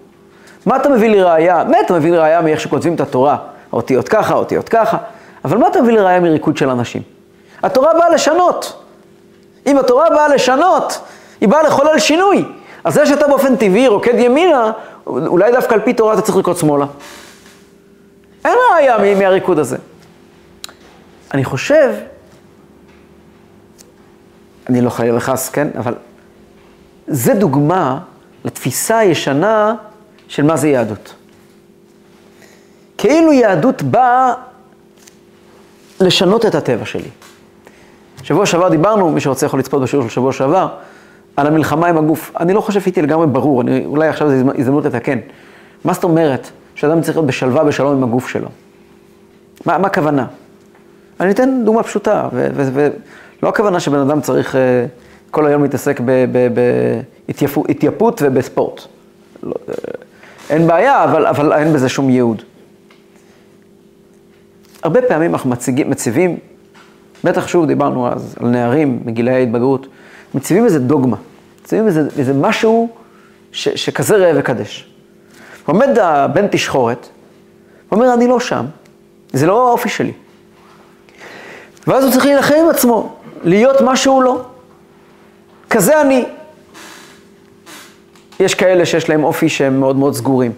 מה 0.67 0.77
אתה 0.77 0.89
מביא 0.89 1.11
לי 1.11 1.23
ראייה? 1.23 1.65
באמת 1.65 1.87
אתה 1.87 1.95
מביא 1.95 2.11
לי 2.11 2.19
ראייה 2.19 2.41
מאיך 2.41 2.61
שכותבים 2.61 2.95
את 2.95 3.01
התורה, 3.01 3.37
אותיות 3.73 4.09
ככה, 4.09 4.35
אותיות 4.35 4.69
ככה, 4.69 4.97
אבל 5.45 5.59
מה 5.59 5.69
אתה 5.69 5.83
מביא 5.83 5.93
לי 5.95 6.01
ראייה 6.01 6.21
מריקוד 6.21 6.57
של 6.57 6.71
אנשים? 6.71 7.03
התורה 7.63 7.95
באה 7.95 8.11
לשנות. 8.11 8.83
אם 9.67 9.79
התורה 9.79 10.11
באה 10.11 10.29
לשנות, 10.29 11.01
היא 11.41 11.49
באה 11.49 11.63
לחולל 11.63 11.99
שינוי. 11.99 12.45
אז 12.85 12.95
זה 12.95 13.07
שאתה 13.07 13.29
באופן 13.29 13.57
טבעי 13.57 13.89
רוקד 13.89 14.15
ימינה, 14.19 14.73
אולי 15.07 15.53
דווקא 15.53 15.75
על 15.75 15.81
פי 15.81 15.93
תורה 15.93 16.15
אתה 16.15 16.23
צריך 16.23 16.39
לקרוא 16.39 16.55
שמאלה. 16.55 16.87
אין 18.45 18.55
ראייה 18.75 19.15
מהריקוד 19.15 19.59
הזה. 19.59 19.77
אני 21.35 21.45
חושב, 21.45 21.95
אני 24.69 24.81
לא 24.81 24.91
חייב 24.91 25.15
וחס, 25.17 25.49
כן, 25.49 25.69
אבל 25.79 25.95
זה 27.07 27.35
דוגמה 27.35 27.99
לתפיסה 28.45 28.99
הישנה 28.99 29.75
של 30.33 30.43
מה 30.43 30.57
זה 30.57 30.69
יהדות. 30.69 31.15
כאילו 32.99 33.33
יהדות 33.33 33.83
באה 33.83 34.35
לשנות 36.01 36.47
את 36.47 36.55
הטבע 36.55 36.85
שלי. 36.85 37.09
שבוע 38.23 38.47
שעבר 38.47 38.69
דיברנו, 38.69 39.11
מי 39.11 39.21
שרוצה 39.21 39.47
יכול 39.47 39.59
לצפות 39.61 39.83
בשיעור 39.83 40.09
של 40.09 40.15
שבוע 40.15 40.33
שעבר, 40.33 40.69
על 41.37 41.47
המלחמה 41.47 41.87
עם 41.89 41.99
הגוף. 41.99 42.33
אני 42.41 42.53
לא 42.53 42.61
חושב 42.61 42.81
שהייתי 42.81 43.03
לגמרי 43.03 43.27
ברור, 43.27 43.61
אני, 43.61 43.87
אולי 43.87 44.09
עכשיו 44.09 44.29
זו 44.29 44.35
הזדמנות 44.59 44.85
לתקן. 44.85 45.19
מה 45.85 45.93
זאת 45.93 46.05
אומרת 46.05 46.51
שאדם 46.75 47.01
צריך 47.01 47.17
להיות 47.17 47.27
בשלווה, 47.27 47.65
בשלום 47.65 47.97
עם 47.97 48.05
הגוף 48.05 48.29
שלו? 48.29 48.49
מה, 49.67 49.79
מה 49.79 49.87
הכוונה? 49.87 50.27
אני 51.21 51.31
אתן 51.31 51.63
דוגמה 51.65 51.83
פשוטה, 51.83 52.29
ולא 52.33 53.49
הכוונה 53.49 53.81
שבן 53.81 53.99
אדם 53.99 54.21
צריך 54.21 54.55
uh, 54.55 54.59
כל 55.31 55.47
היום 55.47 55.63
להתעסק 55.63 56.01
בהתייפות 57.29 58.23
ובספורט. 58.25 58.81
לא, 59.43 59.55
uh, 59.69 59.73
אין 60.51 60.67
בעיה, 60.67 61.05
אבל, 61.05 61.27
אבל 61.27 61.53
אין 61.53 61.73
בזה 61.73 61.89
שום 61.89 62.11
ייעוד. 62.11 62.43
הרבה 64.83 65.03
פעמים 65.03 65.35
אנחנו 65.35 65.51
מציגים, 65.51 65.91
מציבים, 65.91 66.39
בטח 67.25 67.49
שוב 67.49 67.67
דיברנו 67.67 68.09
אז 68.09 68.35
על 68.41 68.49
נערים 68.49 69.01
מגילאי 69.05 69.35
ההתבגרות, 69.35 69.87
מציבים 70.35 70.65
איזה 70.65 70.79
דוגמה, 70.79 71.17
מציבים 71.63 71.87
איזה, 71.87 72.09
איזה 72.19 72.35
משהו 72.35 72.89
ש, 73.53 73.69
שכזה 73.69 74.17
ראה 74.17 74.33
וקדש. 74.37 74.91
עומד 75.67 75.99
הבן 75.99 76.47
תשחורת, 76.51 77.09
ואומר, 77.93 78.15
אני 78.15 78.27
לא 78.27 78.41
שם, 78.41 78.65
זה 79.33 79.47
לא 79.47 79.69
האופי 79.69 79.89
שלי. 79.89 80.13
ואז 81.87 82.05
הוא 82.05 82.13
צריך 82.13 82.27
להילחם 82.27 82.55
עם 82.65 82.71
עצמו, 82.71 83.15
להיות 83.45 83.81
מה 83.81 83.97
שהוא 83.97 84.23
לא. 84.23 84.45
כזה 85.71 86.01
אני. 86.01 86.25
יש 88.43 88.55
כאלה 88.55 88.87
שיש 88.87 89.09
להם 89.09 89.25
אופי 89.25 89.49
שהם 89.49 89.81
מאוד 89.81 89.97
מאוד 89.97 90.15
סגורים, 90.15 90.53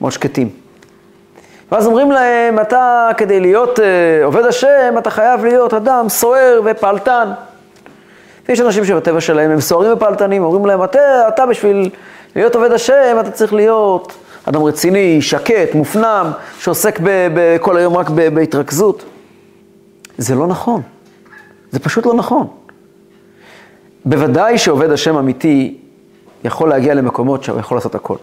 מאוד 0.00 0.12
שקטים. 0.12 0.48
ואז 1.72 1.86
אומרים 1.86 2.12
להם, 2.12 2.60
אתה 2.60 3.08
כדי 3.16 3.40
להיות 3.40 3.78
uh, 3.78 3.82
עובד 4.24 4.44
השם, 4.44 4.94
אתה 4.98 5.10
חייב 5.10 5.44
להיות 5.44 5.74
אדם 5.74 6.08
סוער 6.08 6.60
ופעלתן. 6.64 7.28
ויש 8.48 8.60
אנשים 8.60 8.84
שבטבע 8.84 9.20
שלהם 9.20 9.50
הם 9.50 9.60
סוערים 9.60 9.92
ופעלתנים, 9.92 10.44
אומרים 10.44 10.66
להם, 10.66 10.84
אתה, 10.84 11.28
אתה 11.28 11.46
בשביל 11.46 11.90
להיות 12.36 12.54
עובד 12.54 12.72
השם, 12.72 13.16
אתה 13.20 13.30
צריך 13.30 13.52
להיות 13.54 14.12
אדם 14.44 14.62
רציני, 14.62 15.22
שקט, 15.22 15.74
מופנם, 15.74 16.30
שעוסק 16.58 17.00
כל 17.60 17.76
היום 17.76 17.96
רק 17.96 18.10
בהתרכזות. 18.10 19.04
זה 20.18 20.34
לא 20.34 20.46
נכון. 20.46 20.82
זה 21.70 21.78
פשוט 21.78 22.06
לא 22.06 22.14
נכון. 22.14 22.46
בוודאי 24.04 24.58
שעובד 24.58 24.90
השם 24.90 25.16
אמיתי 25.16 25.78
יכול 26.44 26.68
להגיע 26.68 26.94
למקומות 26.94 27.44
שהוא 27.44 27.60
יכול 27.60 27.76
לעשות 27.76 27.94
הכל. 27.94 28.16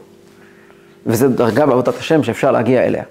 וזו 1.05 1.29
דרגה 1.29 1.65
בעבודת 1.65 1.97
השם 1.97 2.23
שאפשר 2.23 2.51
להגיע 2.51 2.83
אליה. 2.83 3.03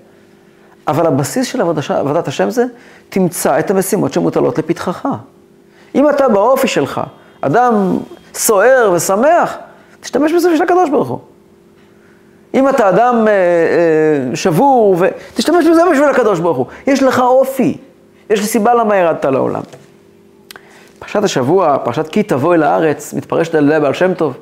אבל 0.89 1.07
הבסיס 1.07 1.47
של 1.47 1.61
עבודת, 1.61 1.91
עבודת 1.91 2.29
השם 2.29 2.51
זה, 2.51 2.65
תמצא 3.09 3.59
את 3.59 3.71
המשימות 3.71 4.13
שמוטלות 4.13 4.59
לפתחך. 4.59 5.09
אם 5.95 6.09
אתה 6.09 6.29
באופי 6.29 6.69
שלך, 6.69 7.01
אדם 7.41 7.99
סוער 8.35 8.93
ושמח, 8.95 9.57
תשתמש 10.01 10.33
בזה 10.33 10.49
בשביל 10.49 10.63
הקדוש 10.63 10.91
ברוך 10.91 11.09
הוא. 11.09 11.19
אם 12.55 12.69
אתה 12.69 12.89
אדם 12.89 13.29
אה, 13.29 13.33
אה, 13.33 14.37
שבור, 14.37 14.97
ו... 14.99 15.09
תשתמש 15.35 15.67
בזה 15.67 15.83
בשביל 15.93 16.09
הקדוש 16.09 16.41
ברוך 16.41 16.57
הוא. 16.57 16.67
יש 16.87 17.03
לך 17.03 17.19
אופי, 17.21 17.77
יש 18.31 18.47
סיבה 18.47 18.75
למה 18.75 18.97
ירדת 18.97 19.25
לעולם. 19.25 19.63
פרשת 20.99 21.25
השבוע, 21.25 21.79
פרשת 21.85 22.09
כי 22.09 22.23
תבוא 22.23 22.55
אל 22.55 22.63
הארץ, 22.63 23.15
מתפרשת 23.15 23.55
על 23.55 23.71
ידי 23.71 23.81
בעל 23.81 23.95
שם 23.95 24.15
טוב, 24.15 24.35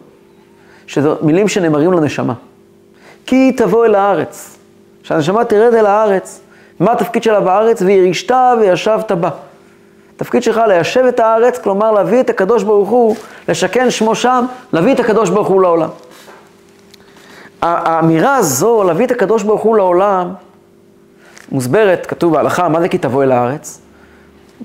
שזה 0.86 1.08
מילים 1.22 1.48
שנאמרים 1.48 1.92
לנשמה. 1.92 2.34
כי 3.26 3.52
תבוא 3.52 3.86
אל 3.86 3.94
הארץ, 3.94 4.58
שהנשמה 5.02 5.44
תרד 5.44 5.74
אל 5.74 5.86
הארץ, 5.86 6.40
מה 6.80 6.92
התפקיד 6.92 7.22
שלה 7.22 7.40
בארץ? 7.40 7.82
וירישת 7.82 8.34
וישבת 8.60 9.12
בה. 9.12 9.30
התפקיד 10.16 10.42
שלך 10.42 10.60
ליישב 10.68 11.04
את 11.08 11.20
הארץ, 11.20 11.58
כלומר 11.58 11.92
להביא 11.92 12.20
את 12.20 12.30
הקדוש 12.30 12.62
ברוך 12.62 12.88
הוא, 12.88 13.16
לשכן 13.48 13.90
שמו 13.90 14.14
שם, 14.14 14.44
להביא 14.72 14.94
את 14.94 15.00
הקדוש 15.00 15.30
ברוך 15.30 15.48
הוא 15.48 15.62
לעולם. 15.62 15.88
האמירה 17.62 18.36
הזו, 18.36 18.84
להביא 18.84 19.06
את 19.06 19.10
הקדוש 19.10 19.42
ברוך 19.42 19.62
הוא 19.62 19.76
לעולם, 19.76 20.32
מוסברת, 21.52 22.06
כתוב 22.06 22.32
בהלכה, 22.32 22.68
מה 22.68 22.80
זה 22.80 22.88
כי 22.88 22.98
תבוא 22.98 23.22
אל 23.22 23.32
הארץ? 23.32 23.80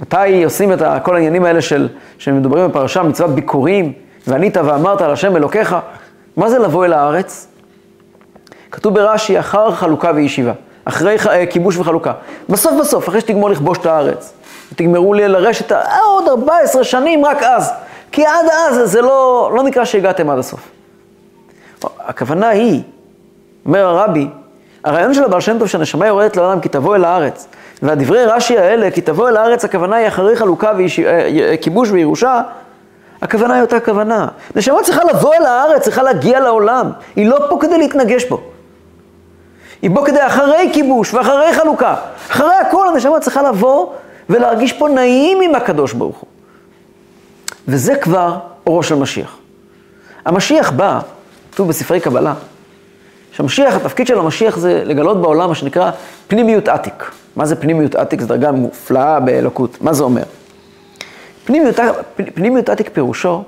מתי 0.01 0.43
עושים 0.43 0.73
את 0.73 0.79
כל 1.03 1.15
העניינים 1.15 1.45
האלה 1.45 1.61
של, 1.61 1.89
שמדוברים 2.17 2.69
בפרשה, 2.69 3.03
מצוות 3.03 3.29
ביקורים, 3.29 3.93
וענית 4.27 4.57
ואמרת 4.57 5.01
על 5.01 5.11
השם 5.11 5.35
אלוקיך, 5.35 5.75
מה 6.41 6.49
זה 6.49 6.59
לבוא 6.59 6.85
אל 6.85 6.93
הארץ? 6.93 7.47
כתוב 8.71 8.93
ברש"י, 8.93 9.39
אחר 9.39 9.71
חלוקה 9.71 10.11
וישיבה, 10.15 10.51
אחרי 10.85 11.17
אה, 11.29 11.45
כיבוש 11.45 11.77
וחלוקה. 11.77 12.13
בסוף 12.49 12.73
בסוף, 12.81 13.09
אחרי 13.09 13.21
שתגמור 13.21 13.49
לכבוש 13.49 13.77
את 13.77 13.85
הארץ, 13.85 14.33
תגמרו 14.75 15.13
לי 15.13 15.27
לרשת, 15.27 15.71
אה, 15.71 15.99
עוד 16.05 16.27
14 16.27 16.83
שנים 16.83 17.25
רק 17.25 17.43
אז, 17.43 17.71
כי 18.11 18.25
עד 18.25 18.45
אז 18.51 18.91
זה 18.91 19.01
לא, 19.01 19.51
לא 19.55 19.63
נקרא 19.63 19.85
שהגעתם 19.85 20.29
עד 20.29 20.39
הסוף. 20.39 20.69
הכוונה 21.99 22.49
היא, 22.49 22.81
אומר 23.65 23.85
הרבי, 23.85 24.27
הרעיון 24.83 25.13
של 25.13 25.23
הבעל 25.23 25.41
שם 25.41 25.59
טוב 25.59 25.67
שהנשמה 25.67 26.07
יורדת 26.07 26.37
לעולם 26.37 26.59
כי 26.59 26.69
תבוא 26.69 26.95
אל 26.95 27.05
הארץ, 27.05 27.47
והדברי 27.81 28.25
רש"י 28.25 28.57
האלה, 28.57 28.91
כי 28.91 29.01
תבוא 29.01 29.29
אל 29.29 29.37
הארץ, 29.37 29.65
הכוונה 29.65 29.95
היא 29.95 30.07
אחרי 30.07 30.35
חלוקה 30.35 30.71
וכיבוש 30.77 31.89
אה, 31.89 31.93
וירושה, 31.93 32.41
הכוונה 33.21 33.53
היא 33.53 33.61
אותה 33.61 33.79
כוונה. 33.79 34.27
נשמה 34.55 34.83
צריכה 34.83 35.03
לבוא 35.03 35.33
אל 35.33 35.45
הארץ, 35.45 35.83
צריכה 35.83 36.03
להגיע 36.03 36.39
לעולם. 36.39 36.91
היא 37.15 37.29
לא 37.29 37.37
פה 37.49 37.57
כדי 37.61 37.77
להתנגש 37.77 38.25
בו. 38.25 38.41
היא 39.81 39.91
פה 39.95 40.03
כדי 40.05 40.27
אחרי 40.27 40.69
כיבוש 40.73 41.13
ואחרי 41.13 41.53
חלוקה. 41.53 41.95
אחרי 42.29 42.55
הכל 42.55 42.87
הנשמה 42.87 43.19
צריכה 43.19 43.41
לבוא 43.41 43.87
ולהרגיש 44.29 44.73
פה 44.73 44.89
נעים 44.89 45.41
עם 45.41 45.55
הקדוש 45.55 45.93
ברוך 45.93 46.17
הוא. 46.17 46.27
וזה 47.67 47.95
כבר 47.95 48.37
אורו 48.67 48.83
של 48.83 48.95
משיח. 48.95 49.37
המשיח 50.25 50.71
בא, 50.71 50.99
כתוב 51.51 51.67
בספרי 51.67 51.99
קבלה, 51.99 52.33
שהמשיח, 53.31 53.75
התפקיד 53.75 54.07
של 54.07 54.19
המשיח 54.19 54.57
זה 54.57 54.83
לגלות 54.85 55.21
בעולם 55.21 55.49
מה 55.49 55.55
שנקרא 55.55 55.91
פנימיות 56.27 56.67
עתיק. 56.67 57.11
מה 57.35 57.45
זה 57.45 57.55
פנימיות 57.55 57.95
עתיק? 57.95 58.21
זו 58.21 58.27
דרגה 58.27 58.51
מופלאה 58.51 59.19
באלוקות. 59.19 59.81
מה 59.81 59.93
זה 59.93 60.03
אומר? 60.03 60.23
פנימיות, 62.33 62.69
עתיק 62.69 62.89
פירושו 62.93 63.43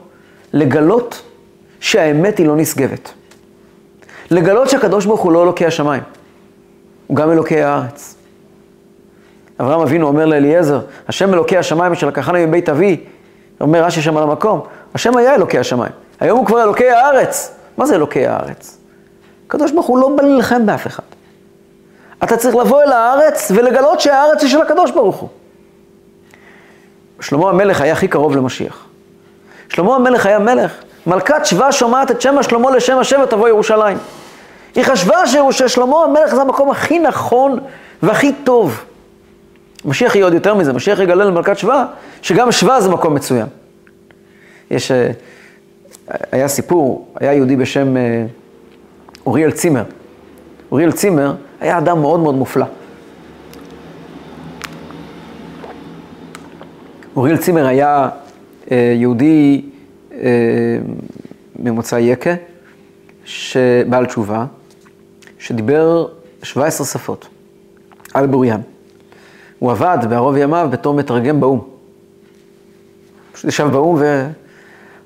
לגלות 0.53 1.21
שהאמת 1.79 2.37
היא 2.37 2.47
לא 2.47 2.55
נשגבת. 2.55 3.13
לגלות 4.31 4.69
שהקדוש 4.69 5.05
ברוך 5.05 5.21
הוא 5.21 5.31
לא 5.31 5.43
אלוקי 5.43 5.65
השמיים, 5.65 6.03
הוא 7.07 7.17
גם 7.17 7.31
אלוקי 7.31 7.61
הארץ. 7.61 8.15
אברהם 9.59 9.81
אבינו 9.81 10.07
אומר 10.07 10.25
לאליעזר, 10.25 10.81
השם 11.07 11.33
אלוקי 11.33 11.57
השמיים 11.57 11.95
שלקחנו 11.95 12.37
מבית 12.47 12.69
אבי, 12.69 13.03
אומר 13.61 13.83
רש"י 13.83 14.01
שם 14.01 14.17
על 14.17 14.23
המקום, 14.23 14.61
השם 14.95 15.17
היה 15.17 15.35
אלוקי 15.35 15.59
השמיים, 15.59 15.91
היום 16.19 16.39
הוא 16.39 16.45
כבר 16.45 16.63
אלוקי 16.63 16.89
הארץ. 16.89 17.55
מה 17.77 17.85
זה 17.85 17.95
אלוקי 17.95 18.27
הארץ? 18.27 18.77
הקדוש 19.47 19.71
ברוך 19.71 19.85
הוא 19.85 19.97
לא 19.97 20.09
בא 20.17 20.23
להילחם 20.23 20.65
באף 20.65 20.87
אחד. 20.87 21.03
אתה 22.23 22.37
צריך 22.37 22.55
לבוא 22.55 22.81
אל 22.83 22.91
הארץ 22.91 23.51
ולגלות 23.55 23.99
שהארץ 24.01 24.41
היא 24.41 24.49
של 24.49 24.61
הקדוש 24.61 24.91
ברוך 24.91 25.15
הוא. 25.15 25.29
שלמה 27.19 27.49
המלך 27.49 27.81
היה 27.81 27.93
הכי 27.93 28.07
קרוב 28.07 28.35
למשיח. 28.35 28.85
שלמה 29.69 29.95
המלך 29.95 30.25
היה 30.25 30.39
מלך, 30.39 30.71
מלכת 31.07 31.45
שבא 31.45 31.71
שומעת 31.71 32.11
את 32.11 32.21
שם 32.21 32.37
השלמה 32.37 32.71
לשם 32.71 32.97
השם 32.97 33.19
ותבוא 33.23 33.47
ירושלים. 33.47 33.97
היא 34.75 34.83
חשבה 34.83 35.17
ששלמה 35.51 36.03
המלך 36.03 36.35
זה 36.35 36.41
המקום 36.41 36.71
הכי 36.71 36.99
נכון 36.99 37.59
והכי 38.03 38.31
טוב. 38.43 38.83
משיח 39.85 40.15
יהיה 40.15 40.25
עוד 40.25 40.33
יותר 40.33 40.53
מזה, 40.53 40.73
משיח 40.73 40.99
יגלה 40.99 41.25
למלכת 41.25 41.57
שבא, 41.57 41.85
שגם 42.21 42.51
שבא 42.51 42.79
זה 42.79 42.89
מקום 42.89 43.15
מצוין. 43.15 43.47
יש, 44.71 44.91
אה, 44.91 45.11
היה 46.31 46.47
סיפור, 46.47 47.07
היה 47.19 47.33
יהודי 47.33 47.55
בשם 47.55 47.97
אה, 47.97 48.25
אוריאל 49.25 49.51
צימר. 49.51 49.83
אוריאל 50.71 50.91
צימר 50.91 51.33
היה 51.61 51.77
אדם 51.77 52.01
מאוד 52.01 52.19
מאוד 52.19 52.35
מופלא. 52.35 52.65
אוריאל 57.15 57.37
צימר 57.37 57.65
היה 57.65 58.09
אה, 58.71 58.93
יהודי 58.95 59.61
אה, 60.13 60.77
ממוצא 61.59 61.95
יקה, 61.95 62.33
בעל 63.89 64.05
תשובה, 64.05 64.45
שדיבר 65.39 66.07
17 66.43 66.87
שפות, 66.87 67.27
על 68.13 68.27
בוריין. 68.27 68.61
הוא 69.59 69.71
עבד 69.71 69.97
בערוב 70.09 70.37
ימיו 70.37 70.67
בתור 70.71 70.93
מתרגם 70.93 71.39
באו"ם. 71.39 71.59
פשוט 73.31 73.45
ישב 73.45 73.67
באו"ם 73.71 73.95
ו... 73.99 74.27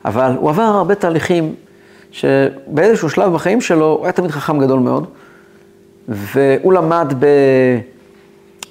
אבל 0.06 0.36
הוא 0.40 0.50
עבר 0.50 0.62
הרבה 0.62 0.96
תהליכים 0.96 1.56
שבאיזשהו 2.12 3.10
שלב 3.10 3.34
בחיים 3.34 3.62
שלו, 3.62 3.86
הוא 3.86 4.06
היה 4.06 4.12
תמיד 4.12 4.32
חכם 4.32 4.60
גדול 4.60 4.80
מאוד, 4.80 5.08
והוא 6.08 6.74
למד 6.74 7.14
ב... 7.20 7.26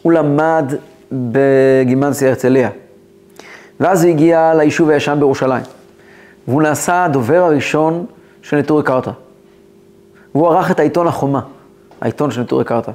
הוא 0.03 0.13
למד 0.13 0.73
בגימנסיה 1.13 2.29
הרצליה. 2.29 2.71
ואז 3.81 4.05
הוא 4.05 4.11
הגיע 4.11 4.55
ליישוב 4.55 4.91
הישן 4.91 5.17
בירושלים. 5.19 5.63
והוא 6.49 6.63
נעשה 6.63 7.05
הדובר 7.05 7.43
הראשון 7.43 8.07
של 8.43 8.57
נטורי 8.57 8.83
קרתא. 8.83 9.11
והוא 10.35 10.49
ערך 10.49 10.71
את 10.71 10.81
העיתון 10.81 11.07
החומה, 11.07 11.41
העיתון 12.01 12.31
של 12.31 12.41
נטורי 12.41 12.65
קרתא. 12.65 12.93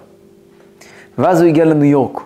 ואז 1.17 1.41
הוא 1.41 1.49
הגיע 1.49 1.65
לניו 1.65 1.85
יורק. 1.85 2.21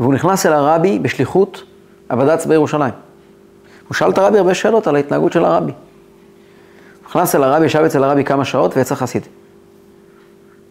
והוא 0.00 0.14
נכנס 0.14 0.46
אל 0.46 0.52
הרבי 0.52 0.98
בשליחות 0.98 1.62
הבד"ץ 2.10 2.46
בירושלים. 2.46 2.94
הוא 3.88 3.94
שאל 3.94 4.10
את 4.10 4.18
הרבי 4.18 4.38
הרבה 4.38 4.54
שאלות 4.54 4.86
על 4.86 4.96
ההתנהגות 4.96 5.32
של 5.32 5.44
הרבי. 5.44 5.72
הוא 5.72 7.08
נכנס 7.08 7.34
אל 7.34 7.42
הרבי, 7.42 7.66
ישב 7.66 7.80
אצל 7.80 8.04
הרבי 8.04 8.24
כמה 8.24 8.44
שעות 8.44 8.76
ויצא 8.76 8.94
חסיד. 8.94 9.26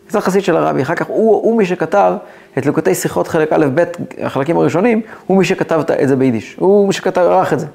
יצא 0.10 0.20
חסיד 0.20 0.44
של 0.44 0.58
הרבי. 0.58 0.82
אחר 0.82 0.96
כך 0.96 1.06
הוא, 1.08 1.36
הוא 1.44 1.58
מי 1.58 1.66
שכתב 1.66 2.14
את 2.58 2.66
לוקוטי 2.66 2.96
שיחות 2.96 3.28
חלק 3.28 3.54
א', 3.54 3.66
ב', 3.76 3.84
החלקים 4.22 4.58
הראשונים, 4.58 5.02
הוא 5.28 5.38
מי 5.38 5.46
שכתב 5.46 5.82
את 6.02 6.08
זה 6.08 6.16
ביידיש. 6.16 6.56
הוא 6.60 6.88
מי 6.88 6.94
שכתב, 6.94 7.22
ערך 7.22 7.54
את 7.54 7.60
זה. 7.60 7.68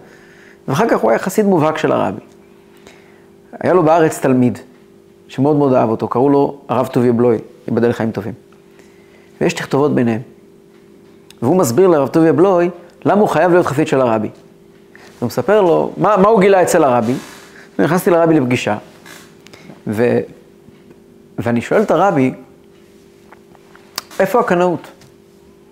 ואחר 0.69 0.89
כך 0.89 1.01
הוא 1.01 1.11
היה 1.11 1.19
חסיד 1.19 1.47
מובהק 1.47 1.79
של 1.79 1.93
הרבי. 1.93 2.21
היה 3.61 3.73
לו 3.73 3.83
בארץ 3.83 4.21
תלמיד, 4.21 4.59
שמאוד 5.29 5.57
מאוד 5.57 5.73
אהב 5.73 5.89
אותו, 5.89 6.09
קראו 6.09 6.29
לו 6.29 6.59
הרב 6.69 6.87
טוביה 6.87 7.13
בלוי, 7.13 7.39
ייבדל 7.69 7.89
לחיים 7.89 8.11
טובים. 8.11 8.33
ויש 9.41 9.53
תכתובות 9.53 9.95
ביניהם. 9.95 10.21
והוא 11.43 11.57
מסביר 11.57 11.89
לרב 11.89 12.09
טוביה 12.09 12.33
בלוי, 12.33 12.71
למה 13.05 13.21
הוא 13.21 13.29
חייב 13.29 13.53
להיות 13.53 13.67
חסיד 13.67 13.87
של 13.87 14.01
הרבי. 14.01 14.29
הוא 15.21 15.27
מספר 15.27 15.61
לו, 15.61 15.93
מה, 15.97 16.17
מה 16.17 16.29
הוא 16.29 16.41
גילה 16.41 16.63
אצל 16.63 16.85
הרבי? 16.85 17.15
נכנסתי 17.79 18.11
לרבי 18.11 18.41
לפגישה, 18.41 18.77
ו, 19.87 20.19
ואני 21.39 21.61
שואל 21.61 21.83
את 21.83 21.91
הרבי, 21.91 22.35
איפה 24.21 24.41
הקנאות? 24.41 24.89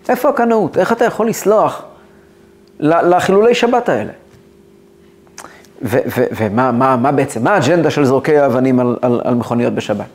איפה 0.09 0.29
הקנאות? 0.29 0.79
איך 0.79 0.93
אתה 0.93 1.05
יכול 1.05 1.29
לסלוח 1.29 1.83
לחילולי 2.81 3.55
שבת 3.55 3.89
האלה? 3.89 4.13
ומה 5.83 6.73
מה, 6.73 6.97
מה 6.97 7.13
בעצם, 7.13 7.45
מה 7.45 7.51
האג'נדה 7.51 7.91
של 7.91 8.05
זורקי 8.05 8.39
האבנים 8.39 8.81
על, 8.81 8.97
על, 9.03 9.21
על 9.25 9.35
מכוניות 9.35 9.75
בשבת? 9.75 10.07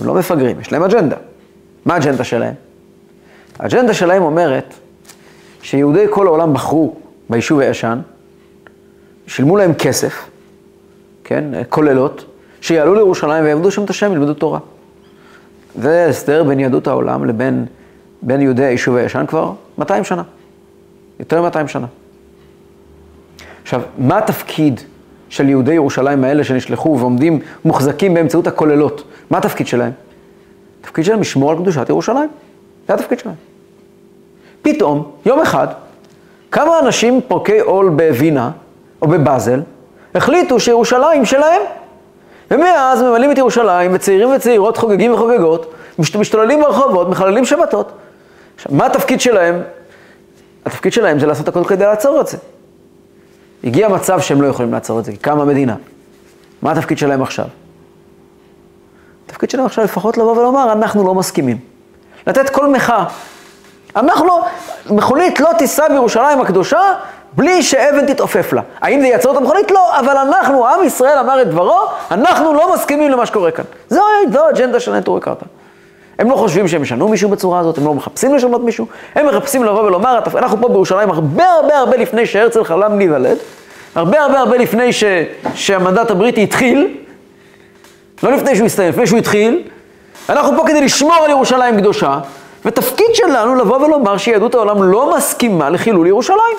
הם 0.00 0.06
לא 0.06 0.14
מפגרים, 0.14 0.60
יש 0.60 0.72
להם 0.72 0.82
אג'נדה. 0.82 1.16
מה 1.84 1.94
האג'נדה 1.94 2.24
שלהם? 2.24 2.54
האג'נדה 3.58 3.94
שלהם 3.94 4.22
אומרת 4.22 4.74
שיהודי 5.62 6.06
כל 6.10 6.26
העולם 6.26 6.54
בחרו 6.54 6.94
ביישוב 7.30 7.60
הישן, 7.60 7.98
שילמו 9.26 9.56
להם 9.56 9.74
כסף, 9.74 10.28
כן, 11.24 11.44
כוללות, 11.68 12.24
שיעלו 12.60 12.94
לירושלים 12.94 13.44
ויעבדו 13.44 13.70
שם 13.70 13.84
את 13.84 13.90
השם, 13.90 14.12
ילמדו 14.12 14.34
תורה. 14.34 14.58
זה 15.80 16.06
הסדר 16.08 16.44
בין 16.44 16.60
יהדות 16.60 16.86
העולם 16.86 17.24
לבין 17.24 17.66
בין 18.22 18.40
יהודי 18.40 18.64
היישוב 18.64 18.96
הישן 18.96 19.24
כבר 19.28 19.52
200 19.78 20.04
שנה. 20.04 20.22
יותר 21.20 21.42
מ-200 21.42 21.68
שנה. 21.68 21.86
עכשיו, 23.62 23.82
מה 23.98 24.18
התפקיד 24.18 24.80
של 25.28 25.48
יהודי 25.48 25.74
ירושלים 25.74 26.24
האלה 26.24 26.44
שנשלחו 26.44 26.98
ועומדים 26.98 27.40
מוחזקים 27.64 28.14
באמצעות 28.14 28.46
הכוללות? 28.46 29.04
מה 29.30 29.38
התפקיד 29.38 29.66
שלהם? 29.66 29.92
התפקיד 30.80 31.04
שלהם 31.04 31.20
לשמור 31.20 31.50
על 31.50 31.56
קדושת 31.56 31.88
ירושלים. 31.88 32.28
זה 32.88 32.94
התפקיד 32.94 33.18
שלהם. 33.18 33.34
פתאום, 34.62 35.10
יום 35.26 35.40
אחד, 35.40 35.66
כמה 36.50 36.78
אנשים 36.78 37.20
פורקי 37.28 37.60
עול 37.60 37.88
בווינה 37.88 38.50
או 39.02 39.08
בבאזל 39.08 39.60
החליטו 40.14 40.60
שירושלים 40.60 41.24
שלהם. 41.24 41.60
ומאז 42.50 43.02
ממלאים 43.02 43.32
את 43.32 43.38
ירושלים, 43.38 43.90
וצעירים 43.94 44.30
וצעירות 44.36 44.76
חוגגים 44.76 45.14
וחוגגות, 45.14 45.74
משתוללים 45.98 46.60
ברחובות, 46.60 47.08
מחללים 47.08 47.44
שבתות. 47.44 47.92
עכשיו, 48.56 48.72
מה 48.74 48.86
התפקיד 48.86 49.20
שלהם? 49.20 49.62
התפקיד 50.66 50.92
שלהם 50.92 51.18
זה 51.18 51.26
לעשות 51.26 51.48
הכל 51.48 51.64
כדי 51.64 51.84
לעצור 51.84 52.20
את 52.20 52.26
זה. 52.26 52.38
הגיע 53.64 53.88
מצב 53.88 54.20
שהם 54.20 54.42
לא 54.42 54.46
יכולים 54.46 54.72
לעצור 54.72 54.98
את 55.00 55.04
זה, 55.04 55.12
כי 55.12 55.16
קמה 55.16 55.44
מדינה. 55.44 55.74
מה 56.62 56.72
התפקיד 56.72 56.98
שלהם 56.98 57.22
עכשיו? 57.22 57.46
התפקיד 59.26 59.50
שלהם 59.50 59.66
עכשיו 59.66 59.84
לפחות 59.84 60.18
לבוא 60.18 60.36
ולומר, 60.38 60.72
אנחנו 60.72 61.06
לא 61.06 61.14
מסכימים. 61.14 61.58
לתת 62.26 62.50
כל 62.50 62.68
מחאה. 62.68 63.04
אנחנו, 63.96 64.26
לא, 64.26 64.44
מכונית 64.90 65.40
לא 65.40 65.50
תיסע 65.58 65.88
בירושלים 65.88 66.40
הקדושה 66.40 66.80
בלי 67.32 67.62
שאבן 67.62 68.06
תתעופף 68.06 68.52
לה. 68.52 68.62
האם 68.80 69.00
זה 69.00 69.06
יעצור 69.06 69.32
את 69.32 69.36
המכונית? 69.36 69.70
לא, 69.70 69.98
אבל 69.98 70.16
אנחנו, 70.16 70.66
עם 70.66 70.84
ישראל 70.84 71.18
אמר 71.18 71.42
את 71.42 71.48
דברו, 71.48 71.80
אנחנו 72.10 72.54
לא 72.54 72.74
מסכימים 72.74 73.10
למה 73.10 73.26
שקורה 73.26 73.50
כאן. 73.50 73.64
זו, 73.90 74.02
האג'נדה 74.34 74.80
של 74.80 74.94
נטורי 74.94 75.20
קרתא. 75.20 75.44
הם 76.18 76.30
לא 76.30 76.36
חושבים 76.36 76.68
שהם 76.68 76.82
ישנו 76.82 77.08
מישהו 77.08 77.28
בצורה 77.28 77.60
הזאת, 77.60 77.78
הם 77.78 77.84
לא 77.84 77.94
מחפשים 77.94 78.34
לשנות 78.34 78.64
מישהו, 78.64 78.86
הם 79.14 79.26
מחפשים 79.26 79.64
לבוא 79.64 79.82
ולומר, 79.82 80.18
אנחנו 80.34 80.60
פה 80.60 80.68
בירושלים 80.68 81.10
הרבה 81.10 81.44
הרבה 81.44 81.78
הרבה 81.78 81.96
לפני 81.96 82.26
שהרצל 82.26 82.64
חלם 82.64 82.98
להיוולד, 82.98 83.36
הרבה 83.94 84.20
הרבה 84.20 84.38
הרבה 84.38 84.56
לפני 84.56 84.92
ש, 84.92 85.04
שהמנדט 85.54 86.10
הבריטי 86.10 86.42
התחיל, 86.42 86.96
לא 88.22 88.32
לפני 88.32 88.56
שהוא 88.56 88.66
הסתיים, 88.66 88.88
לפני 88.88 89.06
שהוא 89.06 89.18
התחיל, 89.18 89.62
אנחנו 90.28 90.56
פה 90.56 90.62
כדי 90.66 90.80
לשמור 90.80 91.24
על 91.24 91.30
ירושלים 91.30 91.76
קדושה, 91.76 92.18
ותפקיד 92.64 93.14
שלנו 93.14 93.54
לבוא 93.54 93.76
ולומר 93.76 94.16
שיהדות 94.16 94.54
העולם 94.54 94.82
לא 94.82 95.16
מסכימה 95.16 95.70
לחילול 95.70 96.06
ירושלים. 96.06 96.56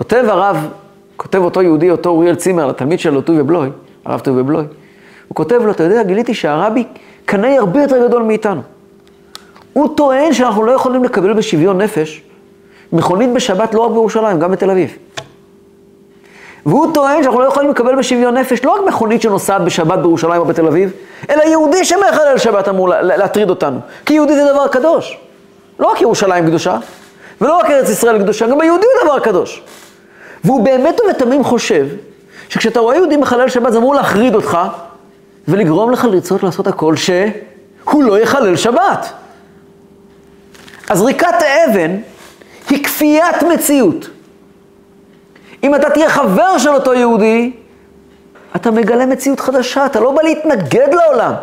כותב 0.00 0.24
הרב, 0.28 0.68
כותב 1.16 1.38
אותו 1.38 1.62
יהודי, 1.62 1.90
אותו 1.90 2.10
אוריאל 2.10 2.34
צימר, 2.34 2.70
התלמיד 2.70 3.00
שלו, 3.00 3.20
טוביה 3.20 3.42
בלוי, 3.42 3.70
הרב 4.04 4.20
טוביה 4.20 4.42
בלוי, 4.42 4.64
הוא 5.28 5.36
כותב 5.36 5.60
לו, 5.64 5.70
אתה 5.70 5.82
יודע, 5.82 6.02
גיליתי 6.02 6.34
שהרבי 6.34 6.84
קנאי 7.24 7.58
הרבה 7.58 7.82
יותר 7.82 8.06
גדול 8.08 8.22
מאיתנו. 8.22 8.60
הוא 9.72 9.96
טוען 9.96 10.32
שאנחנו 10.32 10.64
לא 10.64 10.72
יכולים 10.72 11.04
לקבל 11.04 11.32
בשוויון 11.32 11.80
נפש 11.80 12.22
מכונית 12.92 13.32
בשבת 13.32 13.74
לא 13.74 13.80
רק 13.80 13.90
בירושלים, 13.90 14.38
גם 14.38 14.50
בתל 14.50 14.70
אביב. 14.70 14.96
והוא 16.66 16.94
טוען 16.94 17.22
שאנחנו 17.22 17.40
לא 17.40 17.44
יכולים 17.44 17.70
לקבל 17.70 17.96
בשוויון 17.96 18.36
נפש 18.36 18.64
לא 18.64 18.70
רק 18.70 18.80
מכונית 18.88 19.22
שנוסעת 19.22 19.62
בשבת 19.64 19.98
בירושלים 19.98 20.40
או 20.40 20.44
בתל 20.44 20.66
אביב, 20.66 20.90
אלא 21.30 21.42
יהודי 21.42 21.84
שמחלל 21.84 22.38
שבת 22.38 22.68
אמור 22.68 22.88
להטריד 22.88 23.50
אותנו. 23.50 23.78
כי 24.06 24.14
יהודי 24.14 24.34
זה 24.34 24.52
דבר 24.52 24.68
קדוש. 24.68 25.18
לא 25.78 25.86
רק 25.86 26.00
ירושלים 26.00 26.46
קדושה, 26.46 26.78
ולא 27.40 27.58
רק 27.58 27.70
ארץ 27.70 27.88
ישראל 27.88 28.18
קדושה, 28.18 28.46
גם 28.46 28.60
היהודי 28.60 28.86
הוא 28.86 29.04
דבר 29.04 29.18
קדוש. 29.18 29.62
והוא 30.44 30.64
באמת 30.64 31.00
ובתמים 31.00 31.44
חושב 31.44 31.86
שכשאתה 32.48 32.80
רואה 32.80 32.96
יהודי 32.96 33.16
מחלל 33.16 33.48
שבת 33.48 33.72
זה 33.72 33.78
אמור 33.78 33.94
להחריד 33.94 34.34
אותך 34.34 34.58
ולגרום 35.48 35.90
לך 35.90 36.04
לרצות 36.04 36.42
לעשות 36.42 36.66
הכל 36.66 36.96
שהוא 36.96 38.02
לא 38.02 38.18
יחלל 38.18 38.56
שבת. 38.56 39.12
אז 40.90 40.98
זריקת 40.98 41.34
אבן 41.66 41.96
היא 42.70 42.84
כפיית 42.84 43.42
מציאות. 43.42 44.08
אם 45.62 45.74
אתה 45.74 45.90
תהיה 45.90 46.10
חבר 46.10 46.58
של 46.58 46.68
אותו 46.68 46.94
יהודי, 46.94 47.52
אתה 48.56 48.70
מגלה 48.70 49.06
מציאות 49.06 49.40
חדשה, 49.40 49.86
אתה 49.86 50.00
לא 50.00 50.10
בא 50.10 50.22
להתנגד 50.22 50.94
לעולם. 50.94 51.34